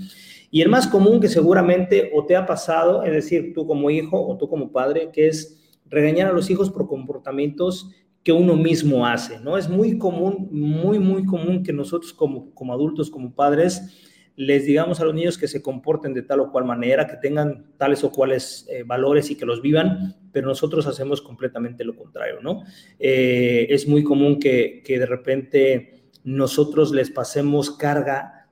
Y 0.50 0.62
el 0.62 0.68
más 0.68 0.86
común 0.86 1.20
que 1.20 1.28
seguramente 1.28 2.12
o 2.14 2.24
te 2.24 2.36
ha 2.36 2.46
pasado, 2.46 3.02
es 3.02 3.12
decir, 3.12 3.52
tú 3.52 3.66
como 3.66 3.90
hijo 3.90 4.24
o 4.24 4.36
tú 4.36 4.48
como 4.48 4.70
padre, 4.70 5.10
que 5.12 5.26
es 5.26 5.60
regañar 5.86 6.28
a 6.28 6.32
los 6.32 6.50
hijos 6.50 6.70
por 6.70 6.86
comportamientos 6.86 7.90
que 8.22 8.32
uno 8.32 8.54
mismo 8.54 9.06
hace, 9.06 9.40
¿no? 9.40 9.56
Es 9.56 9.68
muy 9.68 9.98
común, 9.98 10.48
muy, 10.52 10.98
muy 10.98 11.24
común 11.24 11.64
que 11.64 11.72
nosotros 11.72 12.12
como, 12.12 12.54
como 12.54 12.72
adultos, 12.72 13.10
como 13.10 13.34
padres, 13.34 14.09
les 14.40 14.64
digamos 14.64 14.98
a 15.00 15.04
los 15.04 15.12
niños 15.12 15.36
que 15.36 15.48
se 15.48 15.60
comporten 15.60 16.14
de 16.14 16.22
tal 16.22 16.40
o 16.40 16.50
cual 16.50 16.64
manera, 16.64 17.06
que 17.06 17.18
tengan 17.18 17.74
tales 17.76 18.02
o 18.04 18.10
cuales 18.10 18.66
eh, 18.70 18.84
valores 18.84 19.30
y 19.30 19.36
que 19.36 19.44
los 19.44 19.60
vivan, 19.60 20.16
pero 20.32 20.48
nosotros 20.48 20.86
hacemos 20.86 21.20
completamente 21.20 21.84
lo 21.84 21.94
contrario, 21.94 22.40
¿no? 22.40 22.62
Eh, 22.98 23.66
es 23.68 23.86
muy 23.86 24.02
común 24.02 24.40
que, 24.40 24.82
de 24.86 25.04
repente 25.04 26.04
nosotros 26.24 26.90
les 26.92 27.10
pasemos 27.10 27.70
carga 27.70 28.48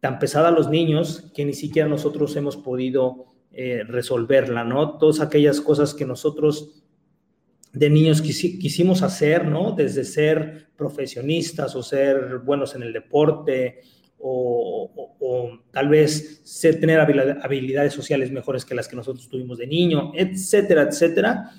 tan 0.00 0.18
pesada 0.18 0.48
a 0.48 0.50
los 0.50 0.68
niños 0.68 1.30
que 1.32 1.44
ni 1.44 1.54
siquiera 1.54 1.88
nosotros 1.88 2.34
hemos 2.34 2.56
podido 2.56 3.26
eh, 3.52 3.84
resolverla, 3.86 4.64
¿no? 4.64 4.98
Todas 4.98 5.20
aquellas 5.20 5.60
cosas 5.60 5.94
que 5.94 6.04
nosotros 6.04 6.82
de 7.72 7.90
niños 7.90 8.22
quisimos 8.22 9.02
hacer, 9.02 9.46
¿no? 9.46 9.70
Desde 9.70 10.02
ser 10.02 10.70
profesionistas 10.74 11.76
o 11.76 11.82
ser 11.84 12.38
buenos 12.38 12.74
en 12.74 12.82
el 12.82 12.92
deporte, 12.92 13.82
o, 14.20 15.58
tal 15.70 15.88
vez 15.88 16.40
ser, 16.44 16.80
tener 16.80 17.00
habilidades 17.00 17.92
sociales 17.92 18.30
mejores 18.30 18.64
que 18.64 18.74
las 18.74 18.88
que 18.88 18.96
nosotros 18.96 19.28
tuvimos 19.28 19.58
de 19.58 19.66
niño, 19.66 20.12
etcétera, 20.14 20.82
etcétera. 20.82 21.50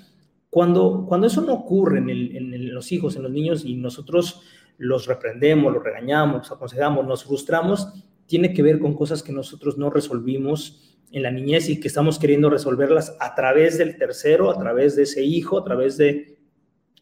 Cuando, 0.48 1.06
cuando 1.08 1.26
eso 1.26 1.40
no 1.42 1.54
ocurre 1.54 1.98
en, 1.98 2.74
los 2.74 2.92
hijos, 2.92 3.16
en 3.16 3.22
los 3.22 3.32
niños, 3.32 3.64
y 3.64 3.76
nosotros 3.76 4.42
los 4.78 5.06
reprendemos, 5.06 5.72
los 5.72 5.82
regañamos, 5.82 6.38
los 6.38 6.52
aconsejamos, 6.52 7.06
nos 7.06 7.24
frustramos, 7.24 7.88
tiene 8.26 8.52
que 8.52 8.62
ver 8.62 8.78
con 8.78 8.94
cosas 8.94 9.22
que 9.22 9.32
nosotros 9.32 9.78
no 9.78 9.90
resolvimos 9.90 10.98
en 11.12 11.22
la 11.22 11.30
niñez 11.30 11.68
y 11.68 11.80
que 11.80 11.88
estamos 11.88 12.18
queriendo 12.18 12.50
resolverlas 12.50 13.16
a 13.20 13.34
través 13.34 13.78
del 13.78 13.96
tercero, 13.96 14.50
a 14.50 14.58
través 14.58 14.96
de 14.96 15.02
ese 15.02 15.22
hijo, 15.24 15.58
a 15.58 15.64
través 15.64 15.96
de, 15.96 16.39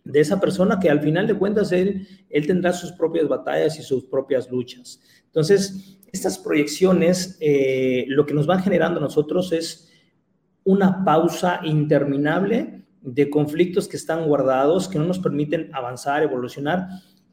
de 0.05 0.21
esa 0.21 0.41
persona 0.41 0.79
que 0.81 0.91
al 0.91 1.01
final 1.01 1.27
de 1.27 1.35
cuentas 1.35 1.73
él, 1.73 2.07
tendrá 2.47 2.73
sus 2.73 2.93
propias 2.93 3.29
batallas 3.29 3.79
y 3.79 3.83
sus 3.83 4.05
propias 4.05 4.51
luchas. 4.51 5.01
Entonces, 5.27 5.99
estas 6.13 6.39
proyecciones 6.39 7.37
eh, 7.41 8.07
lo 8.09 8.25
que 8.25 8.35
nos 8.35 8.47
van 8.47 8.63
generando 8.63 8.99
a 8.99 9.03
nosotros 9.03 9.53
es 9.53 9.91
una 10.65 11.05
pausa 11.05 11.61
interminable 11.65 12.85
de 13.03 13.31
conflictos 13.31 13.89
que 13.89 13.97
están 13.97 14.27
guardados, 14.27 14.89
que 14.89 14.99
no 14.99 15.05
nos 15.05 15.19
permiten 15.19 15.71
avanzar, 15.73 16.23
evolucionar, 16.23 16.89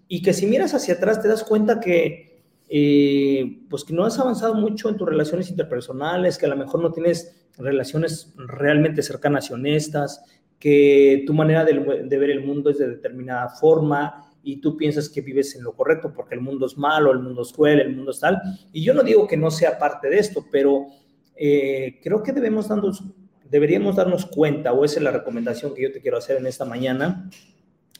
y 0.08 0.22
que 0.22 0.34
si 0.34 0.46
miras 0.46 0.74
hacia 0.74 0.96
atrás 0.96 1.22
te 1.22 1.28
das 1.28 1.44
cuenta 1.44 1.80
que, 1.80 2.44
eh, 2.70 3.66
pues 3.70 3.84
que 3.84 3.94
no 3.94 4.06
has 4.06 4.20
avanzado 4.20 4.54
mucho 4.56 4.90
en 4.90 4.98
tus 4.98 5.08
relaciones 5.08 5.50
interpersonales, 5.50 6.38
que 6.38 6.46
a 6.46 6.50
lo 6.50 6.58
mejor 6.58 6.82
no 6.82 6.92
tienes 6.92 7.48
relaciones 7.58 8.34
realmente 8.38 9.02
cercanas 9.02 9.50
y 9.50 9.54
honestas, 9.54 10.24
que 10.66 11.24
tu 11.28 11.34
manera 11.36 11.64
de, 11.64 12.18
ver 12.18 12.32
el 12.32 12.44
mundo 12.44 12.72
es 12.72 12.80
de 12.80 12.90
determinada 12.90 13.50
forma, 13.50 14.26
y 14.42 14.56
tú 14.62 14.76
piensas 14.76 15.10
que 15.10 15.22
vives 15.22 15.56
en 15.56 15.64
lo 15.64 15.74
correcto 15.74 16.12
porque 16.12 16.34
el 16.34 16.42
mundo 16.42 16.66
es 16.66 16.76
malo, 16.76 17.12
el 17.12 17.20
mundo 17.20 17.44
es 17.44 17.54
cruel, 17.54 17.82
el 17.82 17.96
mundo 17.96 18.10
es 18.10 18.20
tal. 18.20 18.42
Y 18.74 18.84
yo 18.84 18.96
no 18.96 19.04
digo 19.04 19.28
que 19.28 19.38
no 19.38 19.52
sea 19.52 19.78
parte 19.78 20.10
de 20.10 20.18
esto, 20.18 20.44
pero 20.52 20.88
eh, 21.36 22.00
creo 22.02 22.24
que 22.24 22.32
debemos 22.32 22.68
darnos, 22.68 23.04
deberíamos 23.48 23.96
darnos 23.96 24.26
cuenta, 24.26 24.74
o 24.74 24.84
esa 24.84 24.98
es 24.98 25.04
la 25.04 25.12
recomendación 25.12 25.76
que 25.76 25.84
yo 25.84 25.92
te 25.92 26.02
quiero 26.02 26.18
hacer 26.18 26.38
en 26.38 26.48
esta 26.48 26.66
mañana, 26.66 27.30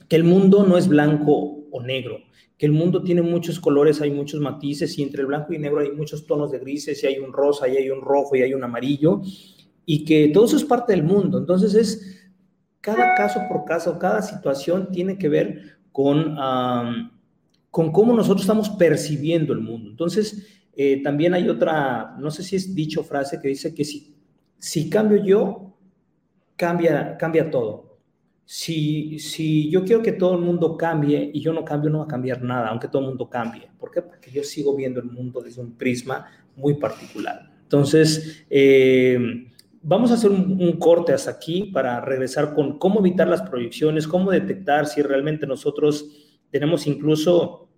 que 0.10 0.16
el 0.16 0.24
mundo 0.24 0.66
no 0.66 0.76
es 0.76 0.88
blanco 0.88 1.68
o 1.70 1.84
negro, 1.84 2.18
que 2.58 2.66
el 2.66 2.72
mundo 2.72 3.04
tiene 3.04 3.22
muchos 3.22 3.60
colores, 3.60 4.02
hay 4.02 4.10
muchos 4.10 4.42
matices 4.42 4.98
y 4.98 5.04
entre 5.04 5.22
el 5.22 5.28
blanco 5.28 5.54
y 5.54 5.60
negro 5.60 5.82
hay 5.82 5.92
muchos 5.92 6.26
tonos 6.26 6.52
de 6.52 6.58
grises 6.58 7.04
y 7.04 7.06
hay 7.06 7.20
un 7.20 7.32
rosa 7.32 7.68
y 7.68 7.78
hay 7.78 7.92
un 7.92 8.02
rojo 8.02 8.36
y 8.36 8.42
hay 8.42 8.56
un 8.56 8.64
amarillo 8.64 9.22
y 9.86 10.04
que 10.04 10.30
todo 10.30 10.46
eso 10.46 10.58
es 10.58 10.64
parte 10.64 10.94
del 10.94 11.04
mundo. 11.04 11.38
Entonces 11.38 11.76
es 11.76 12.15
cada 12.86 13.16
caso 13.16 13.42
por 13.50 13.66
caso, 13.66 13.98
cada 13.98 14.22
situación 14.22 14.92
tiene 14.92 15.18
que 15.18 15.28
ver 15.28 15.80
con, 15.92 16.38
con 17.72 17.92
cómo 17.92 18.14
nosotros 18.14 18.42
estamos 18.42 18.70
percibiendo 18.70 19.54
el 19.54 19.60
mundo. 19.60 19.90
Entonces, 19.90 20.62
eh, 20.76 21.02
también 21.02 21.34
hay 21.34 21.50
otra, 21.50 22.16
no 22.20 22.30
sé 22.30 22.44
si 22.44 22.56
es 22.56 22.76
dicho 22.76 23.04
frase 23.04 23.42
que 23.42 23.48
dice 23.48 23.74
que 23.74 23.84
si, 23.84 24.16
si 24.60 24.88
cambio 24.88 25.24
yo, 25.24 25.76
cambia, 26.56 27.18
cambia 27.18 27.50
todo. 27.50 27.98
Si, 28.46 29.18
si 29.18 29.68
yo 29.72 29.84
quiero 29.84 30.04
que 30.04 30.12
todo 30.12 30.36
el 30.36 30.42
mundo 30.42 30.78
cambie 30.78 31.32
y 31.34 31.42
yo 31.42 31.54
no 31.54 31.66
cambio, 31.66 31.90
no 31.90 31.98
va 31.98 32.04
a 32.04 32.08
cambiar 32.08 32.44
nada, 32.44 32.68
aunque 32.68 32.88
todo 32.88 33.02
el 33.02 33.08
mundo 33.08 33.28
cambie. 33.28 33.68
¿Por 33.80 33.90
qué? 33.90 34.04
Porque 34.04 34.30
yo 34.30 34.44
sigo 34.44 34.76
viendo 34.76 35.00
el 35.00 35.08
mundo 35.08 35.42
desde 35.42 35.60
un 35.60 35.76
prisma 35.76 36.28
muy 36.56 36.76
particular. 36.76 37.52
Entonces, 37.64 38.46
eh, 38.48 39.18
Vamos 39.88 40.10
a 40.10 40.16
hacer 40.16 40.32
un, 40.32 40.80
corte 40.80 41.14
hasta 41.14 41.30
aquí 41.30 41.66
para 41.66 42.02
regresar 42.02 42.56
con 42.56 42.80
cómo 42.80 43.02
evitar 43.02 43.28
las 43.28 43.44
proyecciones, 43.44 44.08
cómo 44.08 44.32
detectar 44.32 44.88
si 44.88 45.04
realmente 45.04 45.46
nosotros 45.46 46.10
tenemos 46.50 46.88
incluso 46.88 47.70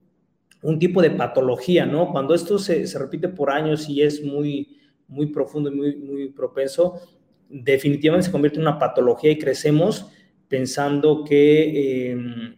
un 0.62 0.80
tipo 0.80 1.02
de 1.02 1.12
patología, 1.12 1.86
¿no? 1.86 2.13
Cuando 2.13 2.34
esto 2.34 2.60
se, 2.60 2.86
repite 2.98 3.28
por 3.28 3.52
años 3.52 3.89
y 3.89 4.04
es 4.04 4.24
muy, 4.24 4.78
muy 5.10 5.26
profundo 5.26 5.70
y 5.70 5.76
muy, 5.76 5.96
muy 5.98 6.30
propenso, 6.30 7.02
definitivamente 7.50 8.28
se 8.28 8.32
convierte 8.32 8.60
en 8.60 8.67
una 8.67 8.80
patología 8.80 9.30
y 9.30 9.38
crecemos 9.38 10.06
pensando 10.48 11.26
que 11.26 12.12
em, 12.12 12.56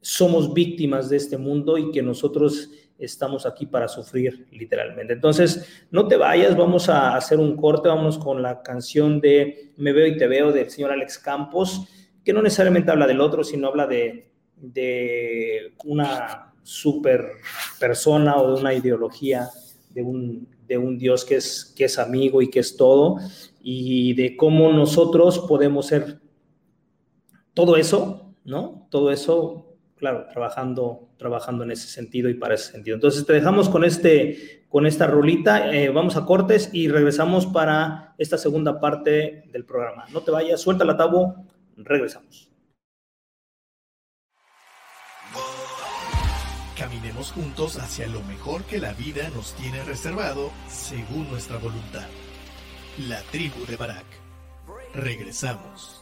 somos 0.00 0.52
víctimas 0.52 1.08
de 1.08 1.18
este 1.18 1.38
mundo 1.38 1.78
y 1.78 1.92
que 1.92 2.02
nosotros 2.02 2.68
estamos 3.04 3.46
aquí 3.46 3.66
para 3.66 3.88
sufrir 3.88 4.46
literalmente. 4.52 5.12
Entonces, 5.12 5.84
no 5.90 6.06
te 6.06 6.16
vayas, 6.16 6.56
vamos 6.56 6.88
a 6.88 7.16
hacer 7.16 7.38
un 7.38 7.56
corte, 7.56 7.88
vamos 7.88 8.18
con 8.18 8.42
la 8.42 8.62
canción 8.62 9.20
de 9.20 9.72
Me 9.76 9.92
veo 9.92 10.06
y 10.06 10.16
te 10.16 10.26
veo 10.26 10.52
del 10.52 10.70
señor 10.70 10.92
Alex 10.92 11.18
Campos, 11.18 11.88
que 12.24 12.32
no 12.32 12.42
necesariamente 12.42 12.90
habla 12.90 13.06
del 13.06 13.20
otro, 13.20 13.42
sino 13.42 13.68
habla 13.68 13.86
de, 13.86 14.32
de 14.56 15.74
una 15.84 16.54
super 16.62 17.32
persona 17.80 18.36
o 18.36 18.54
de 18.54 18.60
una 18.60 18.74
ideología, 18.74 19.48
de 19.90 20.02
un, 20.02 20.48
de 20.66 20.78
un 20.78 20.96
Dios 20.98 21.24
que 21.24 21.36
es, 21.36 21.72
que 21.76 21.84
es 21.84 21.98
amigo 21.98 22.40
y 22.40 22.50
que 22.50 22.60
es 22.60 22.76
todo, 22.76 23.16
y 23.60 24.14
de 24.14 24.36
cómo 24.36 24.72
nosotros 24.72 25.40
podemos 25.40 25.86
ser 25.86 26.20
todo 27.54 27.76
eso, 27.76 28.34
¿no? 28.44 28.86
Todo 28.90 29.10
eso 29.10 29.61
claro, 30.02 30.26
trabajando, 30.26 31.10
trabajando 31.16 31.62
en 31.62 31.70
ese 31.70 31.86
sentido 31.86 32.28
y 32.28 32.34
para 32.34 32.56
ese 32.56 32.72
sentido. 32.72 32.96
Entonces 32.96 33.24
te 33.24 33.34
dejamos 33.34 33.68
con, 33.68 33.84
este, 33.84 34.66
con 34.68 34.84
esta 34.84 35.06
rolita, 35.06 35.72
eh, 35.72 35.90
vamos 35.90 36.16
a 36.16 36.26
cortes 36.26 36.70
y 36.72 36.88
regresamos 36.88 37.46
para 37.46 38.12
esta 38.18 38.36
segunda 38.36 38.80
parte 38.80 39.44
del 39.52 39.64
programa. 39.64 40.06
No 40.12 40.22
te 40.22 40.32
vayas, 40.32 40.60
suelta 40.60 40.84
la 40.84 40.96
tabo, 40.96 41.46
regresamos. 41.76 42.50
Caminemos 46.76 47.30
juntos 47.30 47.78
hacia 47.78 48.08
lo 48.08 48.22
mejor 48.22 48.64
que 48.64 48.78
la 48.78 48.94
vida 48.94 49.30
nos 49.36 49.54
tiene 49.54 49.84
reservado 49.84 50.50
según 50.66 51.30
nuestra 51.30 51.58
voluntad. 51.58 52.08
La 53.08 53.20
tribu 53.30 53.64
de 53.66 53.76
Barak. 53.76 54.06
Regresamos. 54.94 56.01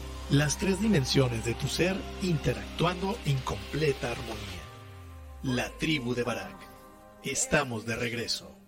las 0.31 0.57
tres 0.57 0.79
dimensiones 0.79 1.43
de 1.43 1.53
tu 1.53 1.67
ser 1.67 1.97
interactuando 2.21 3.17
en 3.25 3.37
completa 3.39 4.11
armonía. 4.11 4.63
La 5.43 5.69
tribu 5.77 6.15
de 6.15 6.23
Barak. 6.23 6.55
Estamos 7.23 7.85
de 7.85 7.97
regreso. 7.97 8.60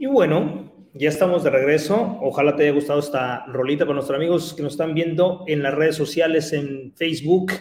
Y 0.00 0.06
bueno, 0.06 0.72
ya 0.94 1.10
estamos 1.10 1.44
de 1.44 1.50
regreso. 1.50 2.16
Ojalá 2.22 2.56
te 2.56 2.62
haya 2.62 2.72
gustado 2.72 3.00
esta 3.00 3.44
rolita 3.44 3.84
para 3.84 3.96
nuestros 3.96 4.16
amigos 4.16 4.54
que 4.54 4.62
nos 4.62 4.72
están 4.72 4.94
viendo 4.94 5.44
en 5.46 5.62
las 5.62 5.74
redes 5.74 5.94
sociales, 5.94 6.54
en 6.54 6.94
Facebook. 6.96 7.52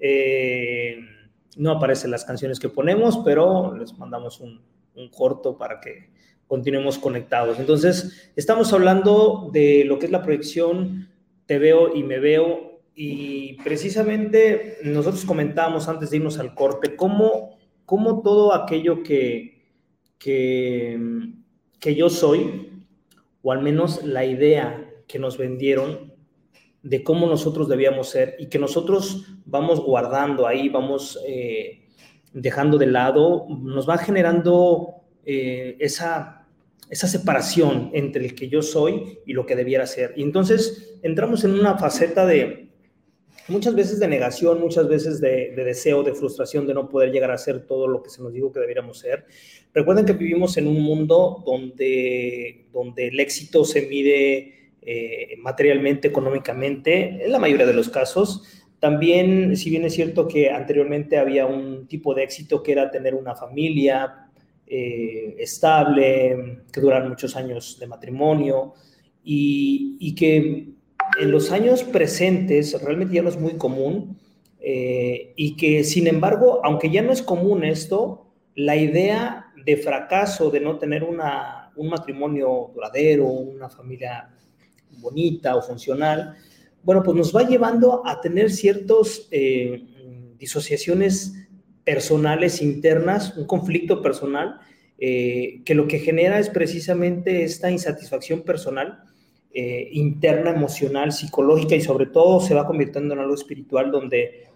Eh, 0.00 0.98
no 1.56 1.70
aparecen 1.70 2.10
las 2.10 2.24
canciones 2.24 2.58
que 2.58 2.68
ponemos, 2.68 3.18
pero 3.24 3.76
les 3.76 3.96
mandamos 3.96 4.40
un, 4.40 4.62
un 4.96 5.08
corto 5.10 5.56
para 5.56 5.78
que 5.78 6.10
continuemos 6.48 6.98
conectados. 6.98 7.60
Entonces, 7.60 8.32
estamos 8.34 8.72
hablando 8.72 9.48
de 9.52 9.84
lo 9.84 10.00
que 10.00 10.06
es 10.06 10.12
la 10.12 10.24
proyección 10.24 11.08
Te 11.46 11.60
veo 11.60 11.94
y 11.94 12.02
me 12.02 12.18
veo. 12.18 12.80
Y 12.96 13.62
precisamente 13.62 14.78
nosotros 14.82 15.24
comentábamos 15.24 15.86
antes 15.86 16.10
de 16.10 16.16
irnos 16.16 16.40
al 16.40 16.52
corte 16.52 16.96
cómo, 16.96 17.56
cómo 17.84 18.22
todo 18.22 18.54
aquello 18.54 19.04
que, 19.04 19.62
que 20.18 20.98
que 21.80 21.94
yo 21.94 22.08
soy, 22.08 22.84
o 23.42 23.52
al 23.52 23.62
menos 23.62 24.04
la 24.04 24.24
idea 24.24 24.90
que 25.06 25.18
nos 25.18 25.38
vendieron 25.38 26.12
de 26.82 27.02
cómo 27.02 27.26
nosotros 27.26 27.68
debíamos 27.68 28.08
ser 28.10 28.36
y 28.38 28.46
que 28.46 28.58
nosotros 28.58 29.26
vamos 29.44 29.80
guardando 29.80 30.46
ahí, 30.46 30.68
vamos 30.68 31.18
eh, 31.26 31.88
dejando 32.32 32.78
de 32.78 32.86
lado, 32.86 33.46
nos 33.48 33.88
va 33.88 33.98
generando 33.98 35.02
eh, 35.24 35.76
esa, 35.80 36.46
esa 36.88 37.08
separación 37.08 37.90
entre 37.92 38.24
el 38.24 38.34
que 38.34 38.48
yo 38.48 38.62
soy 38.62 39.18
y 39.26 39.32
lo 39.32 39.46
que 39.46 39.56
debiera 39.56 39.86
ser. 39.86 40.14
Y 40.16 40.22
entonces 40.22 40.98
entramos 41.02 41.44
en 41.44 41.52
una 41.52 41.76
faceta 41.76 42.24
de 42.26 42.65
muchas 43.48 43.74
veces 43.74 44.00
de 44.00 44.08
negación, 44.08 44.60
muchas 44.60 44.88
veces 44.88 45.20
de, 45.20 45.52
deseo, 45.56 46.02
de 46.02 46.14
frustración 46.14 46.66
de 46.66 46.74
no 46.74 46.88
poder 46.88 47.12
llegar 47.12 47.30
a 47.30 47.38
ser 47.38 47.66
todo 47.66 47.86
lo 47.86 48.02
que 48.02 48.10
se 48.10 48.22
nos 48.22 48.32
dijo 48.32 48.52
que 48.52 48.60
debiéramos 48.60 48.98
ser. 48.98 49.26
Recuerden 49.72 50.04
que 50.04 50.12
vivimos 50.12 50.56
en 50.56 50.66
un 50.66 50.82
mundo 50.82 51.42
donde, 51.44 52.66
donde 52.72 53.08
el 53.08 53.20
éxito 53.20 53.64
se 53.64 53.86
mide 53.86 54.72
eh, 54.82 55.36
materialmente, 55.38 56.08
económicamente, 56.08 57.24
en 57.24 57.32
la 57.32 57.38
mayoría 57.38 57.66
de 57.66 57.74
los 57.74 57.88
casos. 57.88 58.42
También, 58.78 59.56
si 59.56 59.70
bien 59.70 59.84
es 59.84 59.94
cierto 59.94 60.28
que 60.28 60.50
anteriormente 60.50 61.18
había 61.18 61.46
un 61.46 61.86
tipo 61.86 62.14
de 62.14 62.24
éxito 62.24 62.62
que 62.62 62.72
era 62.72 62.90
tener 62.90 63.14
una 63.14 63.34
familia, 63.34 64.26
eh, 64.68 65.36
estable, 65.38 66.64
que 66.72 66.80
duran 66.80 67.08
muchos 67.08 67.36
años 67.36 67.78
de 67.78 67.86
matrimonio 67.86 68.74
y, 69.22 70.12
que 70.16 70.70
en 71.20 71.30
los 71.30 71.52
años 71.52 71.82
presentes 71.82 72.80
realmente 72.82 73.14
ya 73.14 73.22
no 73.22 73.28
es 73.28 73.38
muy 73.38 73.56
común 73.56 74.18
eh, 74.60 75.32
y 75.36 75.56
que 75.56 75.84
sin 75.84 76.06
embargo, 76.06 76.60
aunque 76.64 76.90
ya 76.90 77.02
no 77.02 77.12
es 77.12 77.22
común 77.22 77.64
esto, 77.64 78.26
la 78.54 78.76
idea 78.76 79.52
de 79.64 79.76
fracaso, 79.76 80.50
de 80.50 80.60
no 80.60 80.78
tener 80.78 81.04
una, 81.04 81.72
un 81.76 81.88
matrimonio 81.88 82.70
duradero, 82.74 83.26
una 83.26 83.68
familia 83.68 84.30
bonita 84.98 85.56
o 85.56 85.62
funcional, 85.62 86.36
bueno, 86.82 87.02
pues 87.02 87.16
nos 87.16 87.34
va 87.34 87.42
llevando 87.42 88.06
a 88.06 88.20
tener 88.20 88.50
ciertas 88.50 89.26
eh, 89.30 89.84
disociaciones 90.38 91.34
personales 91.84 92.62
internas, 92.62 93.36
un 93.36 93.46
conflicto 93.46 94.02
personal, 94.02 94.60
eh, 94.98 95.62
que 95.64 95.74
lo 95.74 95.86
que 95.86 95.98
genera 95.98 96.38
es 96.38 96.48
precisamente 96.48 97.44
esta 97.44 97.70
insatisfacción 97.70 98.42
personal, 98.42 99.02
eh, 99.58 99.88
interna, 99.92 100.50
emocional, 100.50 101.12
psicológica 101.12 101.74
y 101.74 101.80
sobre 101.80 102.04
todo 102.04 102.40
se 102.40 102.54
va 102.54 102.66
convirtiendo 102.66 103.14
en 103.14 103.20
algo 103.20 103.34
espiritual 103.34 103.90
donde 103.90 104.50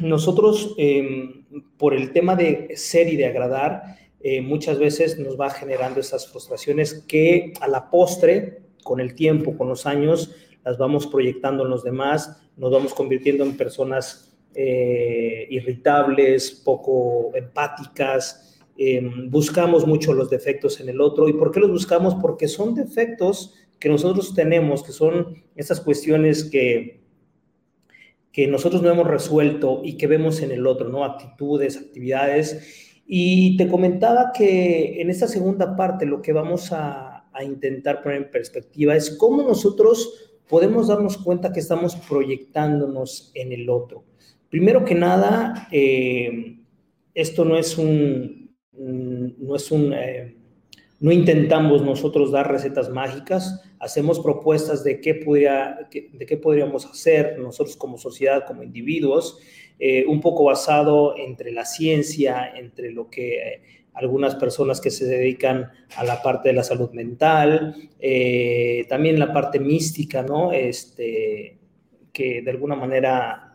nosotros, 0.00 0.74
em, 0.78 1.44
por 1.76 1.92
el 1.92 2.10
tema 2.10 2.36
de 2.36 2.74
ser 2.74 3.12
y 3.12 3.16
de 3.16 3.26
agradar, 3.26 3.98
eh, 4.20 4.40
muchas 4.40 4.78
veces 4.78 5.18
nos 5.18 5.38
va 5.38 5.50
generando 5.50 6.00
esas 6.00 6.26
frustraciones 6.26 7.04
que 7.06 7.52
a 7.60 7.68
la 7.68 7.90
postre, 7.90 8.62
con 8.82 8.98
el 8.98 9.14
tiempo, 9.14 9.54
con 9.58 9.68
los 9.68 9.84
años, 9.84 10.34
las 10.64 10.78
vamos 10.78 11.06
proyectando 11.06 11.64
en 11.64 11.68
los 11.68 11.84
demás, 11.84 12.34
nos 12.56 12.70
vamos 12.70 12.94
convirtiendo 12.94 13.44
en 13.44 13.58
personas 13.58 14.38
eh, 14.54 15.46
irritables, 15.50 16.50
poco 16.64 17.30
empáticas, 17.34 18.58
em, 18.78 19.30
buscamos 19.30 19.86
mucho 19.86 20.14
los 20.14 20.30
defectos 20.30 20.80
en 20.80 20.88
el 20.88 21.02
otro. 21.02 21.28
¿Y 21.28 21.34
por 21.34 21.52
qué 21.52 21.60
los 21.60 21.70
buscamos? 21.70 22.14
Porque 22.14 22.48
son 22.48 22.74
defectos 22.74 23.52
que 23.78 23.88
nosotros 23.88 24.34
tenemos, 24.34 24.82
que 24.82 24.92
son 24.92 25.42
estas 25.54 25.80
cuestiones 25.80 26.44
que, 26.44 27.02
que 28.32 28.46
nosotros 28.46 28.82
no 28.82 28.90
hemos 28.90 29.06
resuelto 29.06 29.82
y 29.84 29.96
que 29.96 30.06
vemos 30.06 30.42
en 30.42 30.50
el 30.50 30.66
otro, 30.66 30.88
¿no? 30.88 31.04
Actitudes, 31.04 31.76
actividades. 31.76 33.02
Y 33.06 33.56
te 33.56 33.68
comentaba 33.68 34.32
que 34.34 35.00
en 35.00 35.10
esta 35.10 35.28
segunda 35.28 35.76
parte 35.76 36.06
lo 36.06 36.20
que 36.22 36.32
vamos 36.32 36.72
a, 36.72 37.28
a 37.32 37.44
intentar 37.44 38.02
poner 38.02 38.22
en 38.22 38.30
perspectiva 38.30 38.96
es 38.96 39.10
cómo 39.16 39.42
nosotros 39.42 40.40
podemos 40.48 40.88
darnos 40.88 41.18
cuenta 41.18 41.52
que 41.52 41.60
estamos 41.60 41.96
proyectándonos 41.96 43.30
en 43.34 43.52
el 43.52 43.68
otro. 43.68 44.04
Primero 44.48 44.84
que 44.84 44.94
nada, 44.94 45.68
eh, 45.70 46.58
esto 47.14 47.44
no 47.44 47.56
es 47.56 47.76
un, 47.76 48.54
no 48.72 49.56
es 49.56 49.70
un, 49.70 49.92
eh, 49.92 50.36
no 51.00 51.12
intentamos 51.12 51.82
nosotros 51.82 52.32
dar 52.32 52.50
recetas 52.50 52.90
mágicas, 52.90 53.62
hacemos 53.78 54.20
propuestas 54.20 54.82
de 54.82 55.00
qué, 55.00 55.14
podría, 55.14 55.88
de 55.90 56.26
qué 56.26 56.36
podríamos 56.36 56.86
hacer 56.86 57.38
nosotros 57.38 57.76
como 57.76 57.98
sociedad, 57.98 58.44
como 58.46 58.62
individuos, 58.62 59.38
eh, 59.78 60.06
un 60.06 60.20
poco 60.20 60.44
basado 60.44 61.16
entre 61.18 61.52
la 61.52 61.66
ciencia, 61.66 62.50
entre 62.56 62.92
lo 62.92 63.10
que 63.10 63.62
algunas 63.92 64.34
personas 64.34 64.80
que 64.80 64.90
se 64.90 65.06
dedican 65.06 65.70
a 65.96 66.04
la 66.04 66.22
parte 66.22 66.50
de 66.50 66.54
la 66.54 66.62
salud 66.62 66.90
mental, 66.90 67.74
también 68.88 69.18
la 69.18 69.32
parte 69.32 69.58
mística, 69.58 70.22
¿no? 70.22 70.52
Este, 70.52 71.56
que 72.12 72.42
de 72.42 72.50
alguna 72.50 72.76
manera 72.76 73.54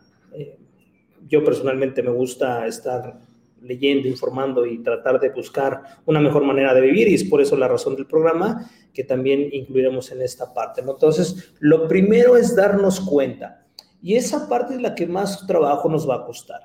yo 1.28 1.44
personalmente 1.44 2.02
me 2.02 2.10
gusta 2.10 2.66
estar 2.66 3.18
leyendo, 3.62 4.08
informando 4.08 4.66
y 4.66 4.82
tratar 4.82 5.20
de 5.20 5.30
buscar 5.30 5.82
una 6.06 6.20
mejor 6.20 6.44
manera 6.44 6.74
de 6.74 6.80
vivir 6.80 7.08
y 7.08 7.14
es 7.14 7.24
por 7.24 7.40
eso 7.40 7.56
la 7.56 7.68
razón 7.68 7.96
del 7.96 8.06
programa 8.06 8.70
que 8.92 9.04
también 9.04 9.48
incluiremos 9.52 10.10
en 10.12 10.22
esta 10.22 10.52
parte. 10.52 10.80
Entonces, 10.80 11.54
lo 11.60 11.88
primero 11.88 12.36
es 12.36 12.54
darnos 12.54 13.00
cuenta 13.00 13.66
y 14.02 14.16
esa 14.16 14.48
parte 14.48 14.74
es 14.74 14.82
la 14.82 14.94
que 14.94 15.06
más 15.06 15.46
trabajo 15.46 15.88
nos 15.88 16.08
va 16.08 16.16
a 16.16 16.24
costar. 16.24 16.60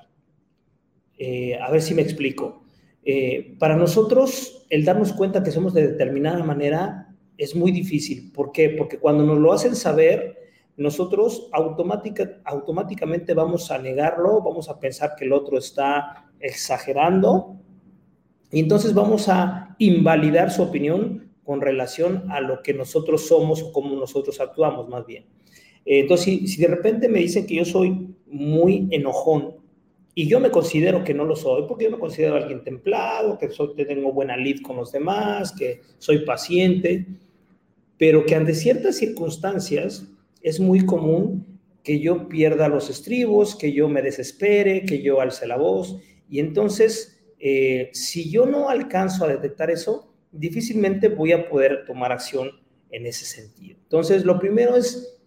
Eh, 1.18 1.58
a 1.58 1.70
ver 1.70 1.82
si 1.82 1.94
me 1.94 2.02
explico. 2.02 2.62
Eh, 3.04 3.56
para 3.58 3.76
nosotros, 3.76 4.66
el 4.70 4.84
darnos 4.84 5.12
cuenta 5.12 5.42
que 5.42 5.50
somos 5.50 5.72
de 5.74 5.88
determinada 5.88 6.44
manera 6.44 7.14
es 7.36 7.54
muy 7.54 7.70
difícil. 7.72 8.32
¿Por 8.32 8.52
qué? 8.52 8.70
Porque 8.70 8.98
cuando 8.98 9.24
nos 9.24 9.38
lo 9.38 9.52
hacen 9.52 9.74
saber, 9.74 10.37
nosotros 10.78 11.50
automáticamente 11.52 13.34
vamos 13.34 13.70
a 13.72 13.78
negarlo, 13.78 14.40
vamos 14.40 14.68
a 14.68 14.78
pensar 14.78 15.16
que 15.16 15.24
el 15.24 15.32
otro 15.32 15.58
está 15.58 16.30
exagerando 16.38 17.56
y 18.52 18.60
entonces 18.60 18.94
vamos 18.94 19.28
a 19.28 19.74
invalidar 19.78 20.52
su 20.52 20.62
opinión 20.62 21.32
con 21.42 21.60
relación 21.60 22.30
a 22.30 22.40
lo 22.40 22.62
que 22.62 22.74
nosotros 22.74 23.26
somos 23.26 23.60
o 23.60 23.72
cómo 23.72 23.96
nosotros 23.96 24.40
actuamos 24.40 24.88
más 24.88 25.04
bien. 25.04 25.26
Entonces, 25.84 26.52
si, 26.52 26.60
de 26.60 26.68
repente 26.68 27.08
me 27.08 27.18
dicen 27.18 27.44
que 27.44 27.56
yo 27.56 27.64
soy 27.64 28.14
muy 28.26 28.86
enojón 28.92 29.56
y 30.14 30.28
yo 30.28 30.38
me 30.38 30.50
considero 30.50 31.02
que 31.02 31.14
no 31.14 31.24
lo 31.24 31.34
soy, 31.34 31.64
porque 31.66 31.86
yo 31.86 31.90
me 31.90 31.98
considero 31.98 32.36
alguien 32.36 32.62
templado, 32.62 33.36
que 33.36 33.50
soy, 33.50 33.74
tengo 33.74 34.12
buena 34.12 34.36
lid 34.36 34.60
con 34.62 34.76
los 34.76 34.92
demás, 34.92 35.52
que 35.58 35.80
soy 35.98 36.18
paciente, 36.24 37.04
pero 37.96 38.24
que 38.24 38.36
ante 38.36 38.54
ciertas 38.54 38.96
circunstancias 38.96 40.06
es 40.42 40.60
muy 40.60 40.84
común 40.84 41.60
que 41.82 42.00
yo 42.00 42.28
pierda 42.28 42.68
los 42.68 42.90
estribos, 42.90 43.56
que 43.56 43.72
yo 43.72 43.88
me 43.88 44.02
desespere, 44.02 44.84
que 44.84 45.02
yo 45.02 45.20
alce 45.20 45.46
la 45.46 45.56
voz. 45.56 45.98
Y 46.28 46.38
entonces, 46.38 47.20
eh, 47.38 47.90
si 47.92 48.30
yo 48.30 48.46
no 48.46 48.68
alcanzo 48.68 49.24
a 49.24 49.28
detectar 49.28 49.70
eso, 49.70 50.12
difícilmente 50.30 51.08
voy 51.08 51.32
a 51.32 51.48
poder 51.48 51.84
tomar 51.86 52.12
acción 52.12 52.50
en 52.90 53.06
ese 53.06 53.24
sentido. 53.24 53.78
Entonces, 53.82 54.24
lo 54.24 54.38
primero 54.38 54.76
es 54.76 55.18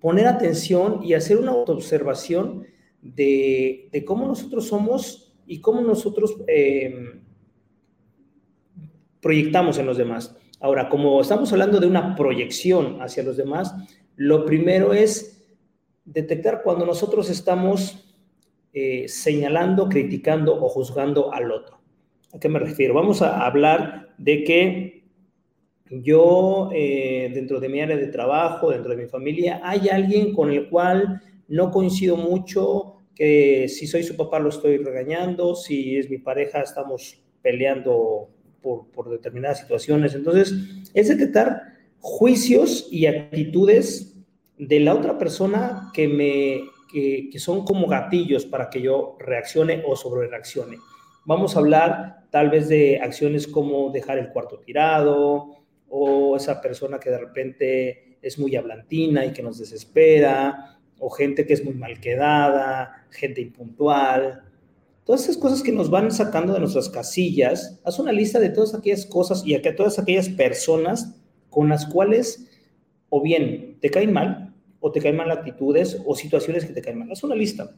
poner 0.00 0.26
atención 0.26 1.00
y 1.02 1.14
hacer 1.14 1.36
una 1.36 1.52
autoobservación 1.52 2.66
de, 3.02 3.88
de 3.92 4.04
cómo 4.04 4.26
nosotros 4.26 4.66
somos 4.66 5.30
y 5.46 5.60
cómo 5.60 5.80
nosotros 5.80 6.36
em, 6.46 7.22
proyectamos 9.20 9.78
en 9.78 9.86
los 9.86 9.98
demás. 9.98 10.36
Ahora, 10.60 10.88
como 10.88 11.20
estamos 11.20 11.52
hablando 11.52 11.80
de 11.80 11.86
una 11.86 12.14
proyección 12.14 13.00
hacia 13.02 13.22
los 13.22 13.36
demás, 13.36 13.74
lo 14.20 14.44
primero 14.44 14.92
es 14.92 15.42
detectar 16.04 16.60
cuando 16.62 16.84
nosotros 16.84 17.30
estamos 17.30 18.04
eh, 18.74 19.08
señalando, 19.08 19.88
criticando 19.88 20.62
o 20.62 20.68
juzgando 20.68 21.32
al 21.32 21.50
otro. 21.50 21.80
¿A 22.34 22.38
qué 22.38 22.50
me 22.50 22.58
refiero? 22.58 22.92
Vamos 22.92 23.22
a 23.22 23.46
hablar 23.46 24.10
de 24.18 24.44
que 24.44 25.04
yo, 25.90 26.68
eh, 26.74 27.30
dentro 27.32 27.60
de 27.60 27.70
mi 27.70 27.80
área 27.80 27.96
de 27.96 28.08
trabajo, 28.08 28.72
dentro 28.72 28.90
de 28.94 29.02
mi 29.02 29.08
familia, 29.08 29.62
hay 29.64 29.88
alguien 29.88 30.34
con 30.34 30.50
el 30.50 30.68
cual 30.68 31.22
no 31.48 31.70
coincido 31.70 32.18
mucho, 32.18 32.96
que 33.14 33.68
si 33.68 33.86
soy 33.86 34.02
su 34.02 34.18
papá 34.18 34.38
lo 34.38 34.50
estoy 34.50 34.76
regañando, 34.76 35.54
si 35.54 35.96
es 35.96 36.10
mi 36.10 36.18
pareja 36.18 36.60
estamos 36.60 37.22
peleando 37.40 38.28
por, 38.60 38.86
por 38.90 39.08
determinadas 39.08 39.60
situaciones. 39.60 40.14
Entonces, 40.14 40.52
es 40.92 41.08
detectar 41.08 41.70
juicios 42.00 42.86
y 42.90 43.06
actitudes 43.06 44.09
de 44.60 44.78
la 44.78 44.94
otra 44.94 45.16
persona 45.16 45.90
que 45.94 46.06
me 46.06 46.60
que, 46.92 47.30
son 47.38 47.64
como 47.64 47.86
gatillos 47.86 48.44
para 48.44 48.68
que 48.68 48.82
yo 48.82 49.16
reaccione 49.18 49.82
o 49.86 49.96
sobre 49.96 50.28
reaccione. 50.28 50.76
Vamos 51.24 51.56
a 51.56 51.60
hablar 51.60 52.26
tal 52.30 52.50
vez 52.50 52.68
de 52.68 53.00
acciones 53.00 53.46
como 53.46 53.90
dejar 53.90 54.18
el 54.18 54.28
cuarto 54.30 54.58
tirado 54.58 55.56
o 55.88 56.36
esa 56.36 56.60
persona 56.60 56.98
que 56.98 57.10
de 57.10 57.18
repente 57.18 58.18
es 58.20 58.38
muy 58.38 58.54
hablantina 58.54 59.24
y 59.24 59.32
que 59.32 59.42
nos 59.42 59.58
desespera 59.58 60.78
o 60.98 61.08
gente 61.08 61.46
que 61.46 61.54
es 61.54 61.64
muy 61.64 61.74
mal 61.74 61.98
quedada, 61.98 63.06
gente 63.10 63.40
impuntual. 63.40 64.42
Todas 65.04 65.22
esas 65.22 65.38
cosas 65.38 65.62
que 65.62 65.72
nos 65.72 65.88
van 65.88 66.10
sacando 66.10 66.52
de 66.52 66.60
nuestras 66.60 66.90
casillas, 66.90 67.80
haz 67.84 67.98
una 67.98 68.12
lista 68.12 68.38
de 68.38 68.50
todas 68.50 68.74
aquellas 68.74 69.06
cosas 69.06 69.42
y 69.46 69.54
a 69.54 69.76
todas 69.76 69.98
aquellas 69.98 70.28
personas 70.28 71.16
con 71.48 71.70
las 71.70 71.86
cuales 71.86 72.46
o 73.08 73.22
bien 73.22 73.78
te 73.80 73.90
caen 73.90 74.12
mal 74.12 74.39
o 74.80 74.90
te 74.90 75.00
caen 75.00 75.16
mal 75.16 75.30
actitudes 75.30 76.00
o 76.04 76.14
situaciones 76.14 76.64
que 76.64 76.72
te 76.72 76.82
caen 76.82 76.98
mal. 76.98 77.12
Haz 77.12 77.22
una 77.22 77.34
lista. 77.34 77.70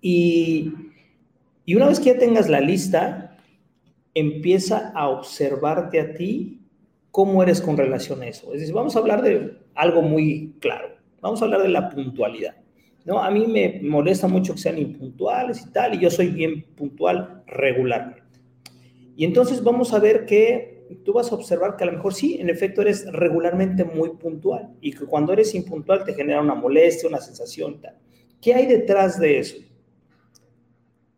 Y, 0.00 0.72
y 1.64 1.74
una 1.74 1.88
vez 1.88 2.00
que 2.00 2.06
ya 2.06 2.18
tengas 2.18 2.48
la 2.48 2.60
lista, 2.60 3.36
empieza 4.14 4.90
a 4.94 5.08
observarte 5.08 6.00
a 6.00 6.14
ti 6.14 6.60
cómo 7.10 7.42
eres 7.42 7.60
con 7.60 7.76
relación 7.76 8.22
a 8.22 8.26
eso. 8.26 8.52
Es 8.54 8.60
decir, 8.60 8.74
vamos 8.74 8.96
a 8.96 9.00
hablar 9.00 9.22
de 9.22 9.58
algo 9.74 10.02
muy 10.02 10.54
claro. 10.60 10.96
Vamos 11.20 11.42
a 11.42 11.44
hablar 11.44 11.62
de 11.62 11.68
la 11.68 11.90
puntualidad. 11.90 12.56
¿no? 13.04 13.22
A 13.22 13.30
mí 13.30 13.46
me 13.46 13.80
molesta 13.82 14.28
mucho 14.28 14.54
que 14.54 14.60
sean 14.60 14.78
impuntuales 14.78 15.64
y 15.66 15.70
tal, 15.72 15.94
y 15.94 15.98
yo 15.98 16.10
soy 16.10 16.28
bien 16.28 16.62
puntual 16.76 17.42
regularmente. 17.46 18.22
Y 19.16 19.24
entonces 19.24 19.64
vamos 19.64 19.92
a 19.92 19.98
ver 19.98 20.26
que 20.26 20.77
tú 21.04 21.12
vas 21.12 21.30
a 21.30 21.34
observar 21.34 21.76
que 21.76 21.84
a 21.84 21.86
lo 21.86 21.92
mejor 21.92 22.14
sí, 22.14 22.38
en 22.40 22.48
efecto 22.48 22.82
eres 22.82 23.10
regularmente 23.12 23.84
muy 23.84 24.10
puntual 24.10 24.70
y 24.80 24.92
que 24.92 25.04
cuando 25.06 25.32
eres 25.32 25.54
impuntual 25.54 26.04
te 26.04 26.14
genera 26.14 26.40
una 26.40 26.54
molestia, 26.54 27.08
una 27.08 27.20
sensación 27.20 27.80
tal. 27.80 27.96
¿Qué 28.40 28.54
hay 28.54 28.66
detrás 28.66 29.18
de 29.18 29.38
eso? 29.38 29.56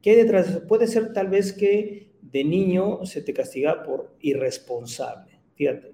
¿Qué 0.03 0.11
hay 0.11 0.16
detrás 0.16 0.47
de 0.47 0.53
eso? 0.53 0.66
Puede 0.66 0.87
ser 0.87 1.12
tal 1.12 1.29
vez 1.29 1.53
que 1.53 2.11
de 2.23 2.45
niño 2.45 3.05
se 3.05 3.23
te 3.23 3.33
castiga 3.33 3.83
por 3.83 4.14
irresponsable. 4.21 5.41
Fíjate, 5.55 5.93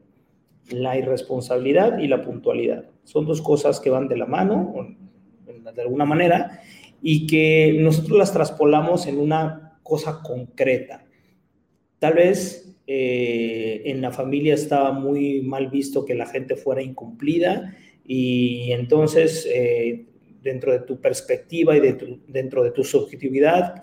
la 0.70 0.97
irresponsabilidad 0.97 1.99
y 1.99 2.09
la 2.09 2.22
puntualidad 2.22 2.85
son 3.05 3.27
dos 3.27 3.41
cosas 3.41 3.81
que 3.81 3.91
van 3.91 4.09
de 4.09 4.16
la 4.16 4.27
mano, 4.27 4.74
de 5.74 5.83
alguna 5.83 6.05
manera, 6.05 6.61
y 7.01 7.27
que 7.27 7.77
nosotros 7.79 8.18
las 8.18 8.33
traspolamos 8.33 9.07
en 9.07 9.18
una 9.18 9.79
cosa 9.83 10.20
concreta. 10.22 11.06
Tal 11.99 12.14
vez 12.14 12.76
eh, 12.86 13.82
en 13.86 14.01
la 14.01 14.12
familia 14.12 14.55
estaba 14.55 14.92
muy 14.92 15.42
mal 15.42 15.68
visto 15.68 16.05
que 16.05 16.14
la 16.14 16.26
gente 16.26 16.57
fuera 16.57 16.82
incumplida 16.82 17.76
y 18.05 18.70
entonces 18.72 19.47
eh, 19.53 20.07
dentro 20.42 20.72
de 20.72 20.80
tu 20.80 21.01
perspectiva 21.01 21.76
y 21.76 21.80
de 21.80 22.20
dentro 22.28 22.62
de 22.62 22.70
tu 22.70 22.84
subjetividad 22.84 23.82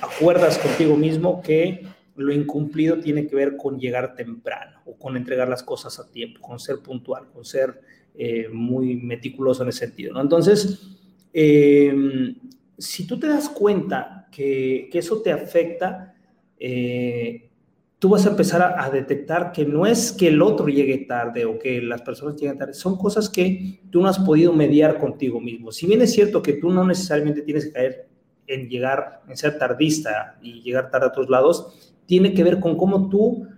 acuerdas 0.00 0.58
contigo 0.58 0.96
mismo 0.96 1.42
que 1.42 1.82
lo 2.16 2.32
incumplido 2.32 2.98
tiene 2.98 3.26
que 3.26 3.36
ver 3.36 3.56
con 3.56 3.78
llegar 3.78 4.14
temprano 4.14 4.80
o 4.86 4.96
con 4.96 5.16
entregar 5.16 5.48
las 5.48 5.62
cosas 5.62 5.98
a 5.98 6.10
tiempo, 6.10 6.40
con 6.40 6.58
ser 6.58 6.78
puntual, 6.78 7.28
con 7.32 7.44
ser 7.44 7.80
eh, 8.14 8.48
muy 8.50 8.96
meticuloso 8.96 9.62
en 9.62 9.68
ese 9.68 9.80
sentido. 9.80 10.14
¿no? 10.14 10.22
Entonces, 10.22 10.96
em, 11.32 12.34
si 12.78 13.06
tú 13.06 13.18
te 13.18 13.26
das 13.26 13.50
cuenta 13.50 14.28
que, 14.32 14.88
que 14.90 14.98
eso 14.98 15.20
te 15.20 15.30
afecta, 15.30 16.15
eh, 16.58 17.50
tú 17.98 18.10
vas 18.10 18.26
a 18.26 18.30
empezar 18.30 18.74
a, 18.78 18.90
detectar 18.90 19.52
que 19.52 19.64
no 19.64 19.86
es 19.86 20.12
que 20.12 20.28
el 20.28 20.42
otro 20.42 20.68
llegue 20.68 20.98
tarde 20.98 21.44
o 21.44 21.58
que 21.58 21.80
las 21.80 22.02
personas 22.02 22.36
lleguen 22.36 22.58
tarde, 22.58 22.74
son 22.74 22.96
cosas 22.96 23.28
que 23.28 23.80
tú 23.90 24.02
no 24.02 24.08
has 24.08 24.18
podido 24.18 24.52
mediar 24.52 24.98
contigo 24.98 25.40
mismo. 25.40 25.72
Si 25.72 25.86
bien 25.86 26.02
es 26.02 26.12
cierto 26.12 26.42
que 26.42 26.54
tú 26.54 26.70
no 26.70 26.86
necesariamente 26.86 27.42
tienes 27.42 27.66
que 27.66 27.72
caer 27.72 28.08
en 28.46 28.68
llegar, 28.68 29.22
en 29.28 29.36
ser 29.36 29.58
tardista 29.58 30.38
y 30.42 30.62
llegar 30.62 30.90
tarde 30.90 31.06
a 31.06 31.08
otros 31.08 31.28
lados, 31.28 31.94
tiene 32.06 32.34
que 32.34 32.44
ver 32.44 32.60
con 32.60 32.76
cómo 32.76 33.08
tú 33.08 33.48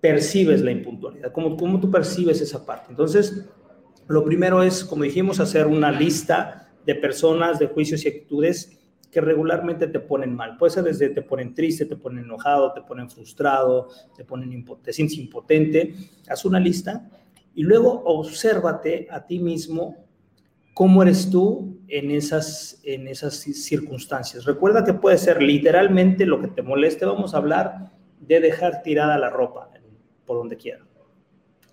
percibes 0.00 0.62
la 0.62 0.70
impuntualidad, 0.70 1.32
cómo, 1.32 1.56
cómo 1.56 1.80
tú 1.80 1.90
percibes 1.90 2.40
esa 2.40 2.64
parte. 2.64 2.86
Entonces, 2.90 3.46
lo 4.06 4.24
primero 4.24 4.62
es, 4.62 4.84
como 4.84 5.04
dijimos, 5.04 5.40
hacer 5.40 5.66
una 5.66 5.90
lista 5.90 6.68
de 6.86 6.94
personas, 6.94 7.58
de 7.58 7.66
juicios 7.66 8.04
y 8.04 8.08
actitudes 8.08 8.79
que 9.10 9.20
regularmente 9.20 9.88
te 9.88 10.00
ponen 10.00 10.34
mal. 10.34 10.56
Puede 10.56 10.72
ser 10.72 10.84
desde 10.84 11.08
te 11.10 11.22
ponen 11.22 11.54
triste, 11.54 11.86
te 11.86 11.96
ponen 11.96 12.24
enojado, 12.24 12.72
te 12.72 12.82
ponen 12.82 13.10
frustrado, 13.10 13.88
te 14.16 14.24
ponen 14.24 14.64
te 14.82 14.92
sientes 14.92 15.18
impotente. 15.18 15.94
Haz 16.28 16.44
una 16.44 16.60
lista 16.60 17.10
y 17.54 17.62
luego 17.62 18.02
obsérvate 18.04 19.08
a 19.10 19.26
ti 19.26 19.38
mismo 19.38 19.96
cómo 20.74 21.02
eres 21.02 21.28
tú 21.28 21.80
en 21.88 22.10
esas, 22.12 22.80
en 22.84 23.08
esas 23.08 23.34
circunstancias. 23.34 24.44
Recuerda 24.44 24.84
que 24.84 24.94
puede 24.94 25.18
ser 25.18 25.42
literalmente 25.42 26.24
lo 26.24 26.40
que 26.40 26.48
te 26.48 26.62
moleste. 26.62 27.04
Vamos 27.04 27.34
a 27.34 27.38
hablar 27.38 27.90
de 28.20 28.40
dejar 28.40 28.82
tirada 28.82 29.18
la 29.18 29.30
ropa 29.30 29.70
por 30.24 30.38
donde 30.38 30.56
quiera, 30.56 30.86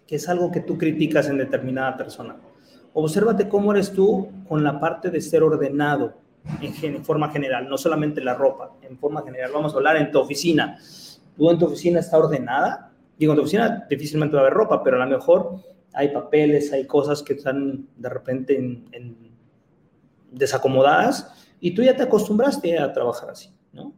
que 0.07 0.15
es 0.15 0.27
algo 0.27 0.49
que 0.51 0.61
tú 0.61 0.77
criticas 0.77 1.29
en 1.29 1.37
determinada 1.37 1.95
persona. 1.95 2.37
Obsérvate 2.93 3.47
cómo 3.47 3.71
eres 3.71 3.91
tú 3.91 4.29
con 4.47 4.63
la 4.63 4.79
parte 4.79 5.11
de 5.11 5.21
ser 5.21 5.43
ordenado 5.43 6.15
en, 6.61 6.95
en 6.95 7.05
forma 7.05 7.29
general, 7.29 7.69
no 7.69 7.77
solamente 7.77 8.21
la 8.21 8.33
ropa, 8.33 8.73
en 8.81 8.97
forma 8.97 9.21
general. 9.23 9.51
Vamos 9.53 9.73
a 9.73 9.77
hablar 9.77 9.97
en 9.97 10.11
tu 10.11 10.19
oficina. 10.19 10.77
¿Tú 11.35 11.49
en 11.51 11.59
tu 11.59 11.65
oficina 11.65 11.99
está 11.99 12.17
ordenada? 12.17 12.91
Digo, 13.17 13.33
en 13.33 13.37
tu 13.37 13.41
oficina 13.41 13.85
difícilmente 13.89 14.35
va 14.35 14.41
a 14.41 14.45
haber 14.45 14.57
ropa, 14.57 14.83
pero 14.83 15.01
a 15.01 15.05
lo 15.05 15.17
mejor 15.17 15.61
hay 15.93 16.09
papeles, 16.09 16.71
hay 16.73 16.85
cosas 16.85 17.23
que 17.23 17.33
están 17.33 17.87
de 17.95 18.09
repente 18.09 18.55
en, 18.55 19.17
desacomodadas 20.31 21.33
y 21.59 21.73
tú 21.73 21.81
ya 21.81 21.95
te 21.95 22.03
acostumbraste 22.03 22.77
a 22.77 22.93
trabajar 22.93 23.31
así, 23.31 23.49
¿no? 23.71 23.93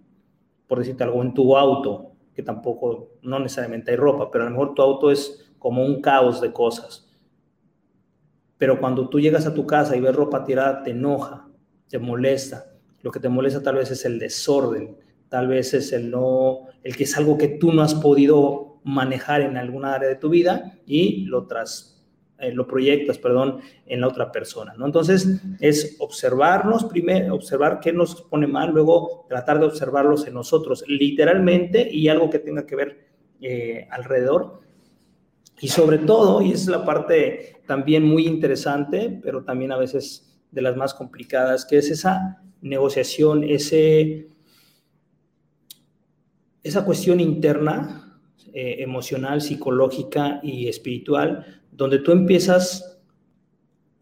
Por 0.67 0.79
decirte 0.79 1.03
algo, 1.03 1.21
en 1.21 1.33
tu 1.33 1.57
auto, 1.57 2.13
que 2.33 2.41
tampoco, 2.41 3.09
no 3.21 3.39
necesariamente 3.39 3.91
hay 3.91 3.97
ropa, 3.97 4.31
pero 4.31 4.45
a 4.45 4.49
lo 4.49 4.51
mejor 4.51 4.75
tu 4.75 4.81
auto 4.81 5.11
es 5.11 5.51
como 5.57 5.83
un 5.83 6.01
caos 6.01 6.39
de 6.39 6.53
cosas. 6.53 7.11
Pero 8.57 8.79
cuando 8.79 9.09
tú 9.09 9.19
llegas 9.19 9.45
a 9.45 9.53
tu 9.53 9.65
casa 9.65 9.97
y 9.97 9.99
ves 9.99 10.15
ropa 10.15 10.45
tirada, 10.45 10.83
te 10.83 10.91
enoja, 10.91 11.48
te 11.89 11.99
molesta. 11.99 12.71
Lo 13.01 13.11
que 13.11 13.19
te 13.19 13.29
molesta 13.29 13.61
tal 13.61 13.75
vez 13.75 13.91
es 13.91 14.05
el 14.05 14.19
desorden, 14.19 14.97
tal 15.29 15.47
vez 15.47 15.73
es 15.73 15.91
el 15.93 16.11
no, 16.11 16.67
el 16.83 16.95
que 16.95 17.03
es 17.03 17.17
algo 17.17 17.37
que 17.37 17.47
tú 17.47 17.71
no 17.71 17.81
has 17.81 17.95
podido 17.95 18.79
manejar 18.83 19.41
en 19.41 19.57
alguna 19.57 19.93
área 19.93 20.09
de 20.09 20.15
tu 20.15 20.29
vida 20.29 20.79
y 20.85 21.25
lo 21.25 21.47
tras, 21.47 22.05
eh, 22.39 22.51
lo 22.51 22.67
proyectas, 22.67 23.17
perdón, 23.17 23.59
en 23.85 24.01
la 24.01 24.07
otra 24.07 24.31
persona, 24.31 24.73
¿no? 24.77 24.85
Entonces, 24.85 25.41
es 25.59 25.95
observarnos 25.99 26.85
primero, 26.85 27.35
observar 27.35 27.79
qué 27.79 27.91
nos 27.93 28.21
pone 28.23 28.47
mal, 28.47 28.71
luego 28.71 29.25
tratar 29.27 29.59
de 29.59 29.65
observarlos 29.65 30.27
en 30.27 30.33
nosotros, 30.33 30.83
literalmente, 30.87 31.87
y 31.91 32.07
algo 32.07 32.29
que 32.29 32.39
tenga 32.39 32.65
que 32.65 32.75
ver 32.75 33.07
eh, 33.41 33.87
alrededor. 33.91 34.61
Y 35.61 35.67
sobre 35.67 35.97
todo, 35.99 36.41
y 36.41 36.51
es 36.51 36.67
la 36.67 36.85
parte 36.85 37.61
también 37.67 38.03
muy 38.03 38.25
interesante, 38.25 39.19
pero 39.21 39.43
también 39.43 39.73
a 39.73 39.77
veces 39.77 40.28
de 40.51 40.61
las 40.61 40.75
más 40.75 40.93
complicadas, 40.93 41.65
que 41.65 41.77
es 41.77 41.89
esa 41.91 42.41
negociación, 42.61 43.43
ese, 43.43 44.29
esa 46.63 46.85
cuestión 46.85 47.19
interna 47.19 48.21
eh, 48.53 48.77
emocional, 48.79 49.41
psicológica 49.41 50.39
y 50.43 50.67
espiritual, 50.67 51.61
donde 51.71 51.99
tú 51.99 52.11
empiezas 52.11 52.99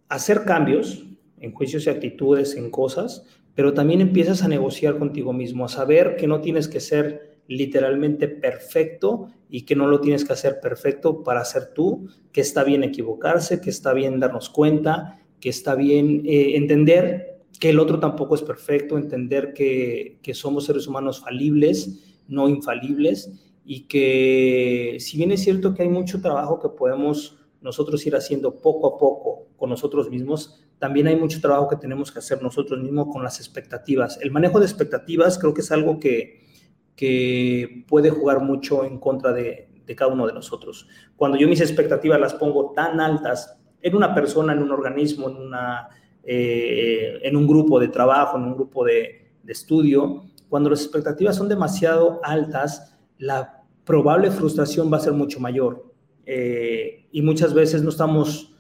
a 0.10 0.16
hacer 0.16 0.46
cambios 0.46 1.04
en 1.40 1.52
juicios 1.52 1.86
y 1.86 1.90
actitudes, 1.90 2.56
en 2.56 2.72
cosas, 2.72 3.26
pero 3.56 3.74
también 3.74 4.02
empiezas 4.02 4.44
a 4.44 4.48
negociar 4.48 4.98
contigo 4.98 5.34
mismo, 5.34 5.66
a 5.66 5.70
saber 5.70 6.16
que 6.16 6.28
no 6.28 6.42
tienes 6.42 6.68
que 6.68 6.80
ser 6.80 7.40
literalmente 7.48 8.28
perfecto 8.28 9.30
y 9.50 9.64
que 9.66 9.76
no 9.76 9.88
lo 9.88 10.02
tienes 10.02 10.26
que 10.26 10.34
hacer 10.34 10.60
perfecto 10.60 11.24
para 11.24 11.44
ser 11.46 11.74
tú, 11.74 12.10
que 12.32 12.42
está 12.42 12.64
bien 12.64 12.84
equivocarse, 12.84 13.62
que 13.62 13.70
está 13.70 13.94
bien 13.94 14.20
darnos 14.20 14.50
cuenta, 14.50 15.20
que 15.40 15.50
está 15.50 15.76
bien 15.76 16.24
eh, 16.26 16.56
entender 16.56 17.42
que 17.60 17.70
el 17.70 17.80
otro 17.80 18.00
tampoco 18.00 18.36
es 18.36 18.42
perfecto, 18.42 18.98
entender 18.98 19.54
que, 19.54 20.20
que 20.22 20.34
somos 20.34 20.66
seres 20.66 20.88
humanos 20.88 21.20
falibles, 21.20 22.24
no 22.28 22.48
infalibles, 22.50 23.32
y 23.66 23.82
que 23.82 24.98
si 25.00 25.18
bien 25.18 25.32
es 25.32 25.44
cierto 25.44 25.74
que 25.74 25.84
hay 25.84 25.90
mucho 25.90 26.22
trabajo 26.22 26.60
que 26.60 26.70
podemos 26.70 27.38
nosotros 27.62 28.06
ir 28.06 28.16
haciendo 28.16 28.60
poco 28.60 28.88
a 28.88 28.98
poco 28.98 29.48
con 29.58 29.70
nosotros 29.70 30.10
mismos, 30.10 30.64
también 30.80 31.08
hay 31.08 31.16
mucho 31.16 31.42
trabajo 31.42 31.68
que 31.68 31.76
tenemos 31.76 32.12
que 32.12 32.20
hacer 32.20 32.42
nosotros 32.42 32.80
mismos 32.80 33.08
con 33.12 33.24
las 33.24 33.40
expectativas. 33.40 34.20
El 34.22 34.32
manejo 34.32 34.60
de 34.60 34.66
expectativas 34.66 35.40
creo 35.40 35.54
que 35.54 35.62
es 35.62 35.72
algo 35.72 36.00
que, 36.00 36.46
que 36.96 37.84
puede 37.88 38.12
jugar 38.12 38.42
mucho 38.42 38.86
en 38.86 39.00
contra 39.00 39.34
de, 39.34 39.70
de 39.86 39.96
cada 39.96 40.14
uno 40.14 40.28
de 40.28 40.34
nosotros. 40.34 40.88
Cuando 41.16 41.38
yo 41.38 41.48
mis 41.48 41.62
expectativas 41.62 42.20
las 42.20 42.36
pongo 42.36 42.74
tan 42.74 43.00
altas 43.00 43.58
en 43.82 43.96
una 43.96 44.14
persona, 44.14 44.54
en 44.54 44.60
un 44.60 44.72
organismo, 44.72 45.30
en, 45.30 45.38
una, 45.38 45.90
eh, 46.24 47.20
en 47.24 47.36
un 47.36 47.48
grupo 47.48 47.80
de 47.80 47.88
trabajo, 47.88 48.38
en 48.38 48.44
un 48.44 48.56
grupo 48.56 48.86
de, 48.86 49.24
estudio, 49.48 50.26
cuando 50.50 50.70
las 50.70 50.82
expectativas 50.82 51.38
son 51.38 51.48
demasiado 51.48 52.20
altas, 52.22 52.98
la 53.18 53.64
probable 53.86 54.30
frustración 54.30 54.92
va 54.92 54.98
a 54.98 55.00
ser 55.00 55.14
mucho 55.14 55.40
mayor. 55.40 55.86
Eh, 56.26 57.08
y 57.14 57.22
muchas 57.22 57.54
veces 57.54 57.82
no 57.82 57.90
estamos, 57.90 58.54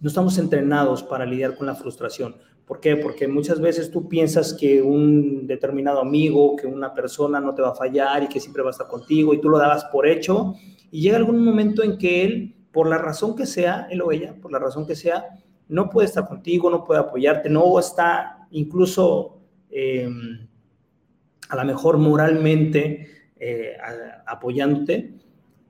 no 0.00 0.08
estamos 0.08 0.38
entrenados 0.38 1.02
para 1.02 1.26
lidiar 1.26 1.56
con 1.56 1.66
la 1.66 1.74
frustración. 1.74 2.36
¿Por 2.68 2.80
qué? 2.80 2.96
Porque 2.96 3.26
muchas 3.26 3.60
veces 3.60 3.90
tú 3.90 4.08
piensas 4.08 4.52
que 4.52 4.82
un 4.82 5.46
determinado 5.46 6.00
amigo, 6.00 6.54
que 6.54 6.66
una 6.66 6.92
persona 6.92 7.40
no 7.40 7.54
te 7.54 7.62
va 7.62 7.70
a 7.70 7.74
fallar 7.74 8.22
y 8.22 8.28
que 8.28 8.40
siempre 8.40 8.62
va 8.62 8.68
a 8.68 8.72
estar 8.72 8.86
contigo 8.86 9.32
y 9.32 9.40
tú 9.40 9.48
lo 9.48 9.58
dabas 9.58 9.86
por 9.86 10.06
hecho 10.06 10.54
y 10.90 11.00
llega 11.00 11.16
algún 11.16 11.42
momento 11.42 11.82
en 11.82 11.96
que 11.96 12.24
él, 12.24 12.54
por 12.78 12.88
la 12.88 12.98
razón 12.98 13.34
que 13.34 13.44
sea, 13.44 13.88
él 13.90 14.00
o 14.02 14.12
ella, 14.12 14.36
por 14.40 14.52
la 14.52 14.60
razón 14.60 14.86
que 14.86 14.94
sea, 14.94 15.30
no 15.66 15.90
puede 15.90 16.06
estar 16.06 16.28
contigo, 16.28 16.70
no 16.70 16.84
puede 16.84 17.00
apoyarte, 17.00 17.50
no 17.50 17.76
está 17.76 18.46
incluso 18.52 19.40
eh, 19.68 20.08
a 21.48 21.56
lo 21.56 21.64
mejor 21.64 21.98
moralmente 21.98 23.32
eh, 23.36 23.76
apoyándote 24.24 25.12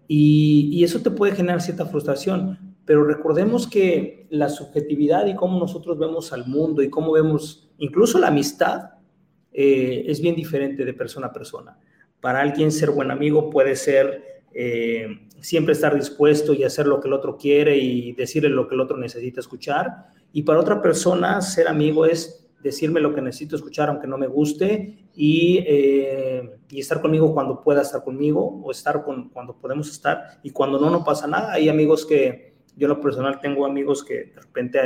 y, 0.07 0.85
eso 0.85 1.01
te 1.01 1.11
puede 1.11 1.35
generar 1.35 1.63
cierta 1.63 1.87
frustración, 1.87 2.77
pero 2.85 3.05
recordemos 3.05 3.67
que 3.67 4.27
la 4.29 4.51
subjetividad 4.51 5.25
y 5.29 5.35
cómo 5.35 5.59
nosotros 5.59 5.99
vemos 5.99 6.35
al 6.35 6.47
mundo 6.47 6.83
y 6.83 6.91
cómo 6.91 7.13
vemos 7.13 7.71
incluso 7.79 8.19
la 8.19 8.29
amistad 8.29 8.91
eh, 9.55 10.05
es 10.07 10.21
bien 10.21 10.37
diferente 10.37 10.85
de 10.85 10.93
persona 10.93 11.29
a 11.29 11.33
persona. 11.33 11.79
Para 12.21 12.43
alguien 12.43 12.71
ser 12.71 12.91
buen 12.91 13.11
amigo 13.11 13.49
puede 13.49 13.77
ser 13.77 14.43
eh, 14.53 15.27
siempre 15.41 15.73
estar 15.73 15.95
dispuesto 15.95 16.53
y 16.55 16.65
hacer 16.65 16.87
lo 16.87 17.01
que 17.01 17.09
el 17.09 17.15
otro 17.15 17.37
quiere 17.37 17.77
y 17.77 18.13
decirle 18.13 18.49
lo 18.49 18.69
que 18.69 18.75
el 18.75 18.81
otro 18.81 18.97
necesita 18.97 19.41
escuchar. 19.41 20.07
Y 20.33 20.43
para 20.43 20.61
otra 20.61 20.83
persona 20.83 21.41
ser 21.41 21.69
amigo 21.69 22.07
es 22.07 22.49
decirme 22.63 23.01
lo 23.01 23.15
que 23.15 23.23
necesito 23.23 23.55
escuchar 23.55 23.89
aunque 23.89 24.09
no 24.09 24.19
me 24.19 24.27
guste 24.27 25.07
y, 25.15 25.59
eh, 25.67 26.59
y 26.69 26.81
estar 26.81 27.01
conmigo 27.01 27.33
cuando 27.33 27.63
pueda 27.63 27.83
estar 27.83 28.03
conmigo 28.03 28.61
o 28.63 28.71
estar 28.71 29.05
con, 29.05 29.29
cuando 29.29 29.57
podemos 29.57 29.89
estar 29.91 30.41
y 30.43 30.51
cuando 30.51 30.81
no, 30.81 30.91
no 30.91 31.05
pasa 31.05 31.27
nada. 31.27 31.53
Hay 31.53 31.69
amigos 31.69 32.05
que 32.05 32.55
yo 32.77 32.87
en 32.87 32.91
lo 32.91 33.01
personal 33.01 33.41
tengo 33.41 33.67
amigos 33.67 34.05
que 34.05 34.15
de 34.35 34.41
repente 34.41 34.81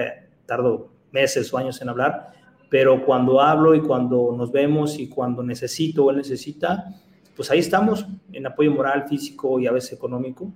tardo 0.46 0.90
meses 1.12 1.52
o 1.52 1.58
años 1.58 1.80
en 1.82 1.88
hablar, 1.88 2.32
pero 2.70 3.04
cuando 3.04 3.40
hablo 3.40 3.74
y 3.74 3.80
cuando 3.80 4.34
nos 4.36 4.50
vemos 4.50 4.98
y 4.98 5.08
cuando 5.08 5.42
necesito 5.42 6.06
o 6.06 6.10
él 6.10 6.16
necesita, 6.16 6.86
pues 7.34 7.50
ahí 7.50 7.58
estamos 7.58 8.06
en 8.32 8.46
apoyo 8.46 8.72
moral, 8.72 9.06
físico 9.08 9.58
y 9.58 9.66
a 9.66 9.72
veces 9.72 9.92
económico 9.92 10.52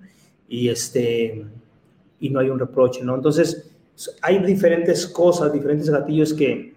y 0.48 0.68
este 0.68 1.44
y 2.18 2.30
no 2.30 2.40
hay 2.40 2.48
un 2.48 2.58
reproche, 2.58 3.02
¿no? 3.02 3.14
Entonces, 3.14 3.70
hay 4.22 4.38
diferentes 4.38 5.06
cosas, 5.06 5.52
diferentes 5.52 5.88
gatillos 5.90 6.32
que, 6.32 6.74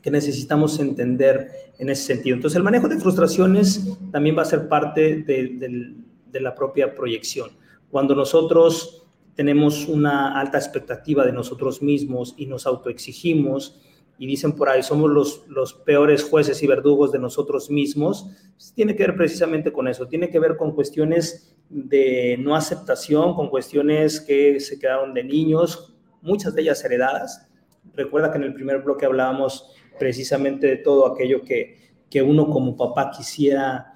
que 0.00 0.10
necesitamos 0.10 0.78
entender 0.78 1.50
en 1.78 1.88
ese 1.88 2.14
sentido. 2.14 2.36
Entonces, 2.36 2.56
el 2.56 2.62
manejo 2.62 2.88
de 2.88 2.98
frustraciones 2.98 3.98
también 4.10 4.36
va 4.36 4.42
a 4.42 4.46
ser 4.46 4.68
parte 4.68 5.22
de, 5.22 5.94
de, 6.30 6.40
la 6.40 6.54
propia 6.54 6.94
proyección. 6.94 7.50
Cuando 7.90 8.14
nosotros 8.14 9.04
tenemos 9.34 9.86
una 9.86 10.38
alta 10.38 10.58
expectativa 10.58 11.24
de 11.24 11.32
nosotros 11.32 11.82
mismos 11.82 12.34
y 12.36 12.46
nos 12.46 12.66
autoexigimos, 12.66 13.80
y 14.22 14.26
dicen 14.26 14.52
por 14.52 14.68
ahí, 14.68 14.84
somos 14.84 15.10
los, 15.10 15.44
los 15.48 15.74
peores 15.74 16.22
jueces 16.22 16.62
y 16.62 16.68
verdugos 16.68 17.10
de 17.10 17.18
nosotros 17.18 17.68
mismos, 17.68 18.30
pues, 18.54 18.72
tiene 18.72 18.94
que 18.94 19.04
ver 19.04 19.16
precisamente 19.16 19.72
con 19.72 19.88
eso, 19.88 20.06
tiene 20.06 20.30
que 20.30 20.38
ver 20.38 20.56
con 20.56 20.76
cuestiones 20.76 21.56
de 21.68 22.36
no 22.38 22.54
aceptación, 22.54 23.34
con 23.34 23.50
cuestiones 23.50 24.20
que 24.20 24.60
se 24.60 24.78
quedaron 24.78 25.12
de 25.12 25.24
niños, 25.24 25.96
muchas 26.20 26.54
de 26.54 26.62
ellas 26.62 26.84
heredadas. 26.84 27.48
Recuerda 27.94 28.30
que 28.30 28.38
en 28.38 28.44
el 28.44 28.54
primer 28.54 28.82
bloque 28.82 29.06
hablábamos 29.06 29.72
precisamente 29.98 30.68
de 30.68 30.76
todo 30.76 31.12
aquello 31.12 31.42
que, 31.42 31.90
que 32.08 32.22
uno 32.22 32.48
como 32.48 32.76
papá 32.76 33.10
quisiera 33.10 33.91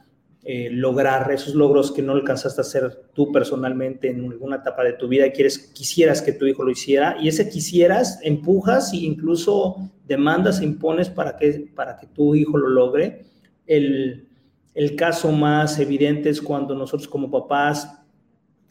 eh, 0.49 0.71
lograr 0.71 1.29
esos 1.33 1.57
logros 1.57 1.91
que 1.91 2.03
no 2.03 2.13
alcanzaste 2.13 2.61
a 2.61 2.63
hacer 2.63 3.03
tú 3.15 3.33
personalmente 3.33 4.09
en 4.09 4.31
alguna 4.31 4.59
etapa 4.59 4.85
de 4.85 4.93
tu 4.93 5.09
vida 5.09 5.27
y 5.27 5.33
quieres, 5.33 5.59
quisieras 5.59 6.23
que 6.23 6.31
tu 6.31 6.47
hijo 6.47 6.63
lo 6.63 6.71
hiciera 6.71 7.17
y 7.21 7.27
ese 7.27 7.49
quisieras 7.49 8.21
empujas 8.23 8.93
e 8.93 8.99
incluso 8.99 9.91
demandas 10.07 10.61
e 10.61 10.65
impones 10.65 11.11
para 11.11 11.37
que, 11.37 11.69
para 11.75 11.97
que 11.97 12.07
tu 12.07 12.37
hijo 12.37 12.57
lo 12.59 12.69
logre. 12.69 13.25
El, 13.67 14.29
el 14.73 14.95
caso 14.95 15.33
más 15.33 15.81
evidente 15.81 16.29
es 16.29 16.41
cuando 16.41 16.77
nosotros 16.77 17.09
como 17.09 17.29
papás 17.29 17.99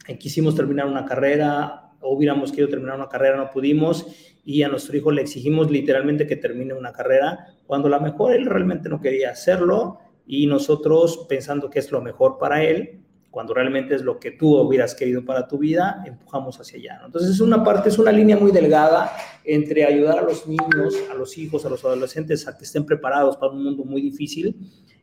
eh, 0.08 0.16
quisimos 0.16 0.54
terminar 0.54 0.86
una 0.86 1.04
carrera 1.04 1.90
o 2.00 2.14
hubiéramos 2.14 2.52
querido 2.52 2.70
terminar 2.70 2.96
una 2.96 3.10
carrera, 3.10 3.36
no 3.36 3.50
pudimos 3.50 4.06
y 4.46 4.62
a 4.62 4.68
nuestro 4.68 4.96
hijo 4.96 5.10
le 5.10 5.20
exigimos 5.20 5.70
literalmente 5.70 6.26
que 6.26 6.36
termine 6.36 6.72
una 6.72 6.92
carrera 6.92 7.48
cuando 7.66 7.88
a 7.88 7.90
lo 7.90 8.00
mejor 8.00 8.32
él 8.32 8.46
realmente 8.46 8.88
no 8.88 8.98
quería 8.98 9.32
hacerlo 9.32 9.98
y 10.26 10.46
nosotros 10.46 11.26
pensando 11.28 11.70
que 11.70 11.78
es 11.78 11.90
lo 11.92 12.00
mejor 12.00 12.38
para 12.38 12.62
él, 12.64 13.00
cuando 13.30 13.52
realmente 13.52 13.94
es 13.94 14.02
lo 14.02 14.18
que 14.18 14.30
tú 14.30 14.56
hubieras 14.56 14.94
querido 14.94 15.24
para 15.24 15.46
tu 15.46 15.58
vida, 15.58 16.02
empujamos 16.06 16.58
hacia 16.58 16.78
allá. 16.78 17.02
Entonces 17.04 17.32
es 17.32 17.40
una 17.40 17.62
parte, 17.62 17.90
es 17.90 17.98
una 17.98 18.10
línea 18.10 18.36
muy 18.36 18.50
delgada 18.50 19.12
entre 19.44 19.84
ayudar 19.84 20.18
a 20.18 20.22
los 20.22 20.46
niños, 20.46 20.94
a 21.10 21.14
los 21.14 21.36
hijos, 21.36 21.66
a 21.66 21.68
los 21.68 21.84
adolescentes 21.84 22.48
a 22.48 22.56
que 22.56 22.64
estén 22.64 22.86
preparados 22.86 23.36
para 23.36 23.52
un 23.52 23.62
mundo 23.62 23.84
muy 23.84 24.00
difícil 24.00 24.56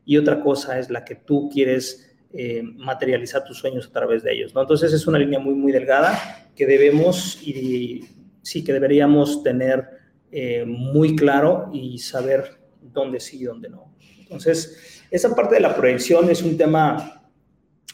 y 0.03 0.17
otra 0.17 0.41
cosa 0.41 0.79
es 0.79 0.89
la 0.89 1.05
que 1.05 1.15
tú 1.15 1.47
quieres 1.47 2.11
eh, 2.33 2.63
materializar 2.63 3.43
tus 3.43 3.59
sueños 3.59 3.87
a 3.87 3.91
través 3.91 4.23
de 4.23 4.33
ellos. 4.33 4.55
¿no? 4.55 4.61
Entonces 4.61 4.91
es 4.91 5.05
una 5.05 5.19
línea 5.19 5.39
muy, 5.39 5.53
muy 5.53 5.71
delgada 5.71 6.49
que 6.55 6.65
debemos 6.65 7.39
y 7.47 8.03
sí 8.41 8.63
que 8.63 8.73
deberíamos 8.73 9.43
tener 9.43 9.87
eh, 10.31 10.65
muy 10.65 11.15
claro 11.15 11.69
y 11.71 11.99
saber 11.99 12.59
dónde 12.81 13.19
sí 13.19 13.41
y 13.41 13.43
dónde 13.43 13.69
no. 13.69 13.93
Entonces, 14.21 15.02
esa 15.13 15.35
parte 15.35 15.53
de 15.53 15.61
la 15.61 15.75
proyección 15.75 16.27
es 16.31 16.41
un 16.41 16.57
tema 16.57 17.21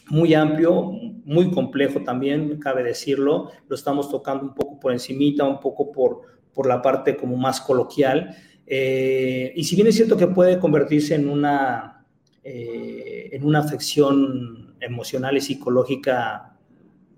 muy 0.08 0.32
amplio, 0.32 0.90
muy 1.26 1.50
complejo 1.50 2.02
también, 2.02 2.58
cabe 2.58 2.82
decirlo. 2.82 3.50
Lo 3.68 3.76
estamos 3.76 4.10
tocando 4.10 4.44
un 4.44 4.54
poco 4.54 4.80
por 4.80 4.90
encimita, 4.90 5.44
un 5.44 5.60
poco 5.60 5.92
por, 5.92 6.22
por 6.54 6.66
la 6.66 6.80
parte 6.80 7.18
como 7.18 7.36
más 7.36 7.60
coloquial. 7.60 8.34
Eh, 8.66 9.52
y 9.54 9.64
si 9.64 9.76
bien 9.76 9.88
es 9.88 9.96
cierto 9.96 10.16
que 10.16 10.28
puede 10.28 10.58
convertirse 10.58 11.14
en 11.14 11.28
una, 11.28 12.06
eh, 12.42 13.28
en 13.32 13.44
una 13.44 13.58
afección 13.58 14.76
emocional 14.80 15.36
y 15.36 15.42
psicológica, 15.42 16.56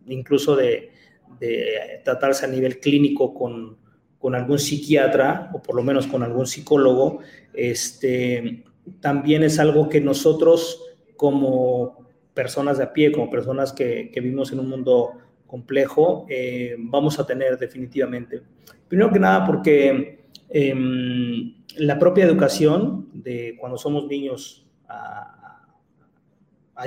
incluso 0.09 0.57
de, 0.57 0.91
de 1.39 2.01
tratarse 2.05 2.45
a 2.45 2.49
nivel 2.49 2.81
clínico 2.81 3.33
con, 3.33 3.79
con, 4.19 4.35
algún 4.35 4.59
psiquiatra 4.59 5.53
o 5.55 5.63
por 5.63 5.77
lo 5.77 5.85
menos 5.85 6.09
con 6.09 6.25
algún 6.25 6.49
psicólogo, 6.49 7.21
este, 7.55 8.65
también 9.01 9.43
es 9.43 9.59
algo 9.59 9.89
que 9.89 10.01
nosotros 10.01 10.81
como 11.17 12.03
personas 12.35 12.79
de 12.79 12.85
a 12.85 12.93
pie, 12.93 13.13
como 13.13 13.31
personas 13.31 13.73
que, 13.73 14.11
vivimos 14.15 14.53
en 14.53 14.61
un 14.61 14.69
mundo 14.69 15.13
complejo, 15.47 16.27
eh, 16.29 16.77
vamos 16.79 17.19
a 17.19 17.27
tener 17.27 17.59
definitivamente. 17.59 18.43
Primero 18.89 19.13
que 19.13 19.19
nada 19.19 19.47
porque 19.47 20.27
em, 20.49 21.55
la 21.77 21.99
propia 21.99 22.25
educación 22.25 23.09
de 23.13 23.57
cuando 23.61 23.79
somos 23.79 24.07
niños 24.07 24.67
a, 24.89 25.29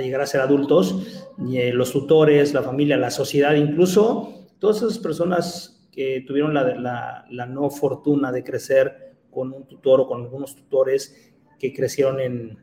llegar 0.00 0.20
a 0.20 0.26
ser 0.26 0.42
adultos, 0.42 1.32
eh, 1.50 1.72
los 1.72 1.92
tutores, 1.92 2.52
la 2.52 2.62
familia, 2.62 2.98
la 2.98 3.10
sociedad, 3.10 3.54
incluso 3.54 4.46
todas 4.58 4.78
esas 4.78 4.98
personas 4.98 5.88
que 5.90 6.22
tuvieron 6.26 6.52
la, 6.52 7.24
la 7.30 7.46
no 7.46 7.70
fortuna 7.70 8.30
de 8.30 8.44
crecer 8.44 9.16
con 9.30 9.54
un 9.54 9.66
tutor 9.66 10.00
o 10.00 10.06
con 10.06 10.22
algunos 10.22 10.54
tutores, 10.54 11.34
que 11.58 11.72
crecieron 11.72 12.20
en, 12.20 12.58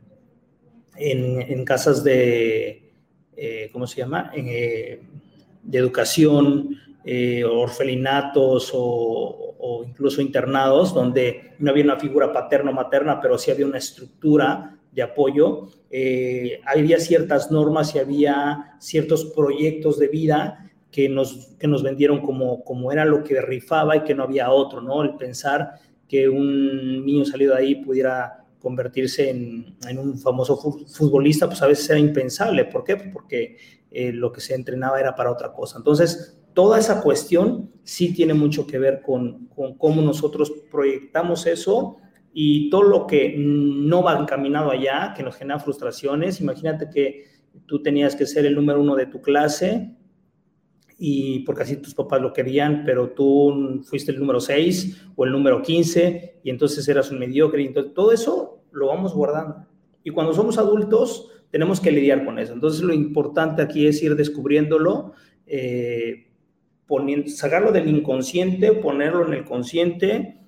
en, 0.96 1.64
casas 1.64 2.04
de, 2.04 2.90
eh, 3.36 3.68
¿cómo 3.72 3.86
se 3.86 3.98
llama? 3.98 4.32
Eh, 4.34 5.00
de 5.62 5.78
educación, 5.78 6.76
eh, 7.04 7.44
orfelinatos 7.44 8.70
o, 8.74 9.56
o, 9.58 9.84
incluso 9.84 10.20
internados, 10.20 10.94
donde 10.94 11.52
no 11.58 11.70
había 11.70 11.84
una 11.84 11.98
figura 11.98 12.32
paterno-materna, 12.32 13.20
pero 13.20 13.38
sí 13.38 13.50
había 13.50 13.66
una 13.66 13.78
estructura 13.78 14.78
de 14.92 15.02
apoyo. 15.02 15.68
había 16.66 17.00
ciertas 17.00 17.50
normas 17.50 17.94
y 17.94 17.98
había 17.98 18.76
ciertos 18.78 19.24
proyectos 19.24 19.98
de 19.98 20.08
vida 20.08 20.70
que 20.92 21.08
nos, 21.08 21.56
que 21.58 21.66
nos 21.66 21.82
vendieron 21.82 22.20
como, 22.20 22.62
como 22.62 22.92
era 22.92 23.04
lo 23.04 23.24
que 23.24 23.40
rifaba 23.40 23.96
y 23.96 24.04
que 24.04 24.14
no 24.14 24.22
había 24.22 24.50
otro, 24.50 24.80
¿no? 24.80 25.02
El 25.02 25.16
pensar 25.16 25.72
que 26.08 26.28
un 26.28 27.04
niño 27.04 27.24
salido 27.24 27.54
de 27.54 27.60
ahí 27.60 27.74
pudiera 27.74 28.43
convertirse 28.64 29.28
en, 29.28 29.76
un 29.98 30.18
famoso 30.18 30.56
futbolista, 30.56 31.46
pues 31.46 31.60
a 31.60 31.66
veces 31.66 31.90
era 31.90 31.98
impensable. 31.98 32.64
¿Por 32.64 32.82
qué? 32.82 32.96
Porque 32.96 33.58
eh, 33.90 34.10
lo 34.10 34.32
que 34.32 34.40
se 34.40 34.54
entrenaba 34.54 34.98
era 34.98 35.14
para 35.14 35.30
otra 35.30 35.52
cosa. 35.52 35.76
Entonces, 35.76 36.40
toda 36.54 36.78
esa 36.78 37.02
cuestión 37.02 37.70
sí 37.82 38.14
tiene 38.14 38.32
mucho 38.32 38.66
que 38.66 38.78
ver 38.78 39.02
con, 39.02 39.50
cómo 39.76 40.00
nosotros 40.00 40.50
proyectamos 40.70 41.46
eso 41.46 41.98
y 42.32 42.70
todo 42.70 42.84
lo 42.84 43.06
que 43.06 43.34
no 43.36 44.02
va 44.02 44.18
encaminado 44.18 44.70
allá, 44.70 45.12
que 45.14 45.22
nos 45.22 45.36
genera 45.36 45.60
frustraciones. 45.60 46.40
Imagínate 46.40 46.88
que 46.88 47.26
tú 47.66 47.82
tenías 47.82 48.16
que 48.16 48.24
ser 48.24 48.46
el 48.46 48.54
número 48.54 48.80
uno 48.80 48.96
de 48.96 49.04
tu 49.04 49.20
clase 49.20 49.94
y 50.98 51.40
porque 51.40 51.62
así 51.62 51.76
tus 51.76 51.94
papás 51.94 52.20
lo 52.20 52.32
querían, 52.32 52.84
pero 52.84 53.10
tú 53.10 53.82
fuiste 53.84 54.12
el 54.12 54.18
número 54.18 54.40
6 54.40 55.08
o 55.16 55.24
el 55.24 55.32
número 55.32 55.62
15 55.62 56.40
y 56.42 56.50
entonces 56.50 56.86
eras 56.88 57.10
un 57.10 57.18
mediocre. 57.18 57.62
Y 57.62 57.72
todo 57.72 58.12
eso 58.12 58.62
lo 58.70 58.88
vamos 58.88 59.14
guardando. 59.14 59.66
Y 60.04 60.10
cuando 60.10 60.32
somos 60.32 60.58
adultos 60.58 61.30
tenemos 61.50 61.80
que 61.80 61.90
lidiar 61.90 62.24
con 62.24 62.38
eso. 62.38 62.52
Entonces 62.52 62.82
lo 62.82 62.92
importante 62.92 63.62
aquí 63.62 63.86
es 63.86 64.02
ir 64.02 64.16
descubriéndolo, 64.16 65.12
eh, 65.46 66.30
poniendo, 66.86 67.28
sacarlo 67.28 67.72
del 67.72 67.88
inconsciente, 67.88 68.72
ponerlo 68.72 69.26
en 69.26 69.34
el 69.34 69.44
consciente, 69.44 70.40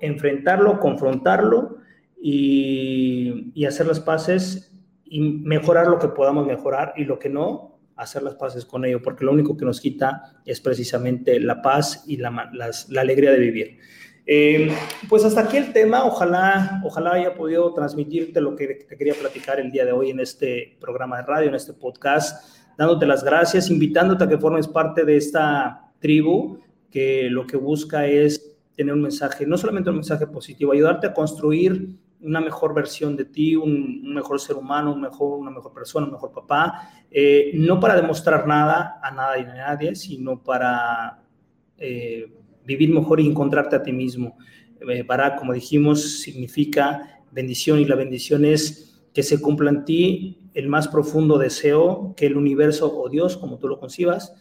enfrentarlo, 0.00 0.78
confrontarlo 0.80 1.78
y 2.16 3.64
hacer 3.66 3.86
las 3.86 4.00
paces 4.00 4.74
y 5.04 5.20
mejorar 5.20 5.86
lo 5.86 5.98
que 5.98 6.08
podamos 6.08 6.46
mejorar 6.46 6.94
y 6.96 7.04
lo 7.04 7.18
que 7.18 7.28
no, 7.28 7.73
hacer 7.96 8.22
las 8.22 8.34
paces 8.34 8.64
con 8.64 8.84
ello, 8.84 9.02
porque 9.02 9.24
lo 9.24 9.32
único 9.32 9.56
que 9.56 9.64
nos 9.64 9.80
quita 9.80 10.40
es 10.44 10.60
precisamente 10.60 11.38
la 11.40 11.62
paz 11.62 12.04
y 12.06 12.16
la, 12.16 12.50
la 12.52 13.00
alegría 13.00 13.30
de 13.30 13.38
vivir. 13.38 13.78
Eh, 14.26 14.74
pues 15.08 15.24
hasta 15.24 15.42
aquí 15.42 15.58
el 15.58 15.72
tema, 15.72 16.04
ojalá, 16.04 16.80
ojalá 16.82 17.12
haya 17.12 17.34
podido 17.34 17.74
transmitirte 17.74 18.40
lo 18.40 18.56
que 18.56 18.86
te 18.88 18.96
quería 18.96 19.14
platicar 19.14 19.60
el 19.60 19.70
día 19.70 19.84
de 19.84 19.92
hoy 19.92 20.10
en 20.10 20.20
este 20.20 20.78
programa 20.80 21.18
de 21.18 21.24
radio, 21.24 21.48
en 21.48 21.54
este 21.54 21.74
podcast, 21.74 22.64
dándote 22.78 23.04
las 23.04 23.22
gracias, 23.22 23.70
invitándote 23.70 24.24
a 24.24 24.28
que 24.28 24.38
formes 24.38 24.66
parte 24.66 25.04
de 25.04 25.18
esta 25.18 25.92
tribu 25.98 26.58
que 26.90 27.28
lo 27.28 27.46
que 27.46 27.56
busca 27.56 28.06
es 28.06 28.56
tener 28.74 28.94
un 28.94 29.02
mensaje, 29.02 29.46
no 29.46 29.58
solamente 29.58 29.90
un 29.90 29.96
mensaje 29.96 30.26
positivo, 30.26 30.72
ayudarte 30.72 31.06
a 31.06 31.12
construir 31.12 31.96
una 32.24 32.40
mejor 32.40 32.74
versión 32.74 33.16
de 33.16 33.26
ti, 33.26 33.54
un, 33.54 34.14
mejor 34.14 34.40
ser 34.40 34.56
humano, 34.56 34.92
un 34.92 35.00
mejor, 35.00 35.38
una 35.38 35.50
mejor 35.50 35.72
persona, 35.72 36.06
un 36.06 36.12
mejor 36.12 36.32
papá, 36.32 36.90
eh, 37.10 37.52
no 37.54 37.78
para 37.78 37.96
demostrar 37.96 38.46
nada 38.46 38.98
a 39.02 39.10
nada 39.10 39.38
y 39.38 39.42
a 39.42 39.54
nadie, 39.54 39.94
sino 39.94 40.42
para 40.42 41.22
eh, 41.78 42.32
vivir 42.64 42.90
mejor 42.90 43.20
y 43.20 43.26
encontrarte 43.26 43.76
a 43.76 43.82
ti 43.82 43.92
mismo. 43.92 44.36
para, 45.06 45.36
como 45.36 45.52
dijimos, 45.52 46.20
significa 46.20 47.22
bendición 47.30 47.78
y 47.78 47.84
la 47.84 47.96
bendición 47.96 48.44
es 48.44 49.02
que 49.12 49.22
se 49.22 49.40
cumpla 49.40 49.70
en 49.70 49.84
ti 49.84 50.38
el 50.54 50.68
más 50.68 50.88
profundo 50.88 51.38
deseo 51.38 52.14
que 52.16 52.26
el 52.26 52.36
universo 52.36 52.94
o 52.96 53.08
Dios, 53.08 53.36
como 53.36 53.58
tú 53.58 53.68
lo 53.68 53.78
concibas, 53.78 54.34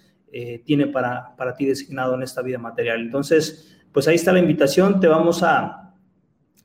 tiene 0.66 0.88
para, 0.88 1.36
para 1.36 1.56
ti 1.56 1.66
designado 1.66 2.16
en 2.16 2.24
esta 2.24 2.42
vida 2.42 2.58
material. 2.58 3.02
Entonces, 3.02 3.78
pues 3.92 4.08
ahí 4.08 4.16
está 4.16 4.34
la 4.34 4.40
invitación, 4.40 5.00
te 5.00 5.08
vamos 5.08 5.44
a, 5.44 5.83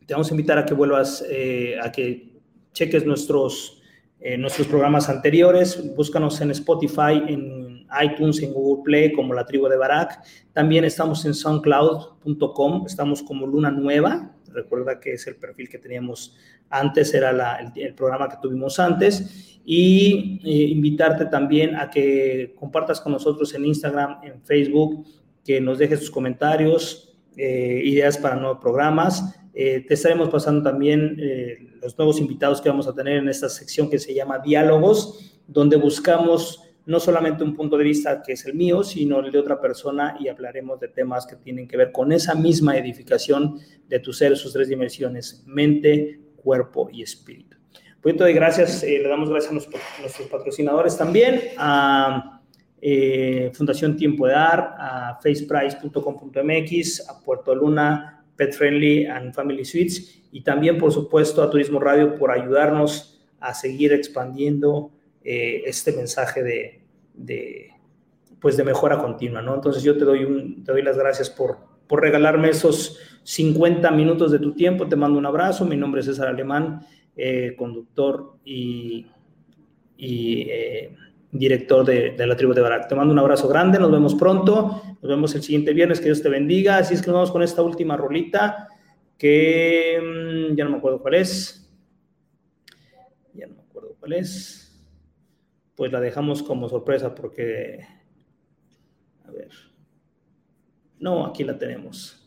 te 0.09 0.14
vamos 0.14 0.30
a 0.30 0.34
invitar 0.34 0.56
a 0.56 0.64
que 0.64 0.72
vuelvas, 0.72 1.22
eh, 1.28 1.76
a 1.82 1.92
que 1.92 2.40
cheques 2.72 3.04
nuestros, 3.04 3.82
eh, 4.20 4.38
nuestros 4.38 4.66
programas 4.66 5.11
anteriores, 5.11 5.94
búscanos 5.94 6.40
en 6.40 6.50
Spotify, 6.50 7.22
en 7.28 7.86
iTunes, 8.02 8.42
en 8.42 8.54
Google 8.54 8.82
Play, 8.84 9.12
como 9.12 9.34
La 9.34 9.44
Tribu 9.44 9.68
de 9.68 9.76
Barak. 9.76 10.24
También 10.54 10.84
estamos 10.84 11.26
en 11.26 11.34
soundcloud.com, 11.34 12.86
estamos 12.86 13.22
como 13.22 13.46
Luna 13.46 13.70
Nueva, 13.70 14.34
recuerda 14.50 14.98
que 14.98 15.12
es 15.12 15.26
el 15.26 15.36
perfil 15.36 15.68
que 15.68 15.76
teníamos 15.76 16.34
antes, 16.70 17.12
era 17.12 17.59
el, 17.74 17.94
programa 17.94 18.30
que 18.30 18.38
tuvimos 18.40 18.80
antes, 18.80 19.61
y 19.66 20.40
eh, 20.42 20.70
invitarte 20.70 21.26
también 21.26 21.76
a 21.76 21.90
que 21.90 22.54
compartas 22.59 22.98
con 22.98 23.12
nosotros 23.12 23.54
en 23.54 23.66
Instagram, 23.66 24.20
en 24.22 24.40
Facebook, 24.40 25.04
que 25.44 25.61
nos 25.61 25.76
dejes 25.76 26.00
tus 26.00 26.11
comentarios, 26.11 27.04
ideas 27.36 28.18
para 28.18 28.34
nuevos 28.34 28.59
programas. 28.59 29.38
Eh, 29.61 29.84
te 29.88 29.94
estaremos 29.94 30.28
pasando 30.28 30.62
también 30.62 31.16
eh, 31.18 31.59
los 31.82 31.98
nuevos 31.98 32.20
invitados 32.20 32.61
que 32.61 32.68
vamos 32.68 32.86
a 32.86 32.94
tener 32.94 33.16
en 33.16 33.28
esta 33.28 33.48
sección 33.48 33.90
que 33.90 33.98
se 33.98 34.14
llama 34.14 34.38
Diálogos, 34.38 35.36
donde 35.48 35.76
buscamos 35.76 36.62
no 36.86 37.00
solamente 37.00 37.42
un 37.42 37.56
punto 37.56 37.76
de 37.76 37.82
vista 37.82 38.22
que 38.22 38.34
es 38.34 38.46
el 38.46 38.54
mío, 38.54 38.84
sino 38.84 39.18
el 39.18 39.32
de 39.32 39.38
otra 39.40 39.61
persona 39.61 40.16
y 40.20 40.28
hablaremos 40.28 40.78
de 40.78 40.86
temas 40.86 41.26
que 41.26 41.34
tienen 41.34 41.66
que 41.66 41.76
ver 41.76 41.90
con 41.90 42.12
esa 42.12 42.36
misma 42.36 42.76
edificación 42.76 43.59
de 43.88 43.98
tu 43.98 44.12
ser, 44.12 44.36
sus 44.36 44.52
tres 44.52 44.68
dimensiones, 44.68 45.42
mente, 45.44 46.20
cuerpo 46.36 46.88
y 46.92 47.02
espíritu. 47.02 47.56
Pues 48.00 48.12
entonces, 48.12 48.36
gracias, 48.36 48.84
le 48.84 49.09
damos 49.09 49.28
gracias 49.28 49.50
a 49.50 49.54
nuestros 49.54 50.28
patrocinadores 50.28 50.96
también, 50.96 51.40
a 51.56 52.42
eh, 52.80 53.50
Fundación 53.54 53.96
Tiempo 53.96 54.28
de 54.28 54.34
Dar, 54.34 54.76
a 54.78 55.18
faceprice.com.mx, 55.20 57.11
a 57.11 57.20
Puerto 57.24 57.52
Luna, 57.56 58.17
Pet 58.39 58.55
Friendly 58.55 59.05
and 59.05 59.34
Family 59.34 59.64
Suites 59.64 60.22
y 60.30 60.43
también, 60.43 60.78
por 60.78 60.93
supuesto, 60.93 61.43
a 61.43 61.51
Turismo 61.51 61.80
Radio 61.80 62.14
por 62.14 62.30
ayudarnos 62.30 63.20
a 63.41 63.53
seguir 63.53 63.93
expandiendo 63.93 64.93
eh, 65.24 65.64
este 65.66 65.93
mensaje 65.93 66.45
de, 66.45 66.80
de, 67.14 67.70
pues 68.41 68.57
de 68.57 68.62
mejora 68.62 68.99
continua, 68.99 69.43
¿no? 69.43 69.57
Entonces 69.57 69.82
yo 69.82 69.99
te 69.99 70.05
doy, 70.05 70.62
te 70.64 70.70
doy 70.70 70.82
las 70.82 70.97
gracias 70.97 71.28
por, 71.28 71.59
por 71.89 72.01
regalarme 72.01 72.51
esos 72.51 73.01
50 73.24 73.91
minutos 73.91 74.30
de 74.30 74.39
tu 74.39 74.55
tiempo, 74.55 74.89
te 74.89 74.95
mando 74.95 75.18
un 75.18 75.26
abrazo, 75.26 75.64
mi 75.64 75.76
nombre 75.76 76.01
es 76.01 76.07
César 76.07 76.28
Alemán, 76.28 76.86
eh, 77.16 77.57
conductor 77.59 78.36
y, 78.45 79.07
y 79.97 80.49
director 81.30 81.84
de, 81.84 82.14
la 82.26 82.36
tribu 82.36 82.54
de 82.54 82.60
Barak. 82.60 82.88
Te 82.88 82.94
mando 82.94 83.12
un 83.12 83.18
abrazo 83.18 83.48
grande, 83.48 83.78
nos 83.78 83.90
vemos 83.90 84.14
pronto, 84.14 84.82
nos 85.00 85.10
vemos 85.10 85.34
el 85.34 85.42
siguiente 85.42 85.72
viernes, 85.72 86.00
que 86.00 86.06
Dios 86.06 86.22
te 86.22 86.28
bendiga. 86.28 86.78
Así 86.78 86.94
es 86.94 87.00
que 87.00 87.08
nos 87.08 87.14
vamos 87.14 87.30
con 87.30 87.42
esta 87.42 87.62
última 87.62 87.96
rolita, 87.96 88.68
que 89.16 90.00
mm, 90.00 90.56
ya 90.56 90.64
no 90.64 90.70
me 90.70 90.78
acuerdo 90.78 91.00
cuál 91.00 91.14
es. 91.14 91.70
Ya 93.34 93.46
no 93.46 93.56
me 93.56 93.62
acuerdo 93.62 93.96
cuál 93.98 94.14
es. 94.14 94.64
Pues 95.74 95.92
la 95.92 96.00
dejamos 96.00 96.42
como 96.42 96.68
sorpresa 96.68 97.14
porque... 97.14 97.80
A 99.26 99.30
ver. 99.30 99.50
No, 100.98 101.26
aquí 101.26 101.44
la 101.44 101.56
tenemos. 101.56 102.17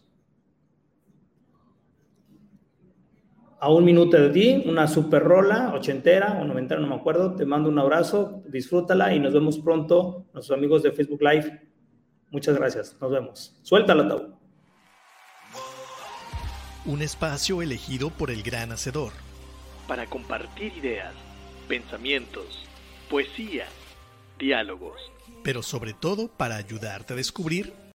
A 3.61 3.69
un 3.69 3.85
minuto 3.85 4.17
de 4.17 4.29
ti, 4.31 4.63
una 4.65 4.87
super 4.87 5.21
rola, 5.21 5.71
ochentera 5.75 6.39
o 6.41 6.45
noventera, 6.45 6.81
no 6.81 6.87
me 6.87 6.95
acuerdo. 6.95 7.35
Te 7.35 7.45
mando 7.45 7.69
un 7.69 7.77
abrazo, 7.77 8.41
disfrútala 8.47 9.13
y 9.13 9.19
nos 9.19 9.33
vemos 9.33 9.59
pronto, 9.59 10.25
nuestros 10.33 10.57
amigos 10.57 10.81
de 10.81 10.91
Facebook 10.91 11.21
Live. 11.21 11.61
Muchas 12.31 12.55
gracias, 12.57 12.97
nos 12.99 13.11
vemos. 13.11 13.59
Suéltala, 13.61 14.07
Tau. 14.07 14.39
Un 16.85 17.03
espacio 17.03 17.61
elegido 17.61 18.09
por 18.09 18.31
el 18.31 18.41
gran 18.41 18.71
hacedor. 18.71 19.13
Para 19.87 20.07
compartir 20.07 20.75
ideas, 20.75 21.13
pensamientos, 21.67 22.65
poesía, 23.11 23.65
diálogos. 24.39 24.99
Pero 25.43 25.61
sobre 25.61 25.93
todo 25.93 26.29
para 26.29 26.55
ayudarte 26.55 27.13
a 27.13 27.15
descubrir 27.15 27.73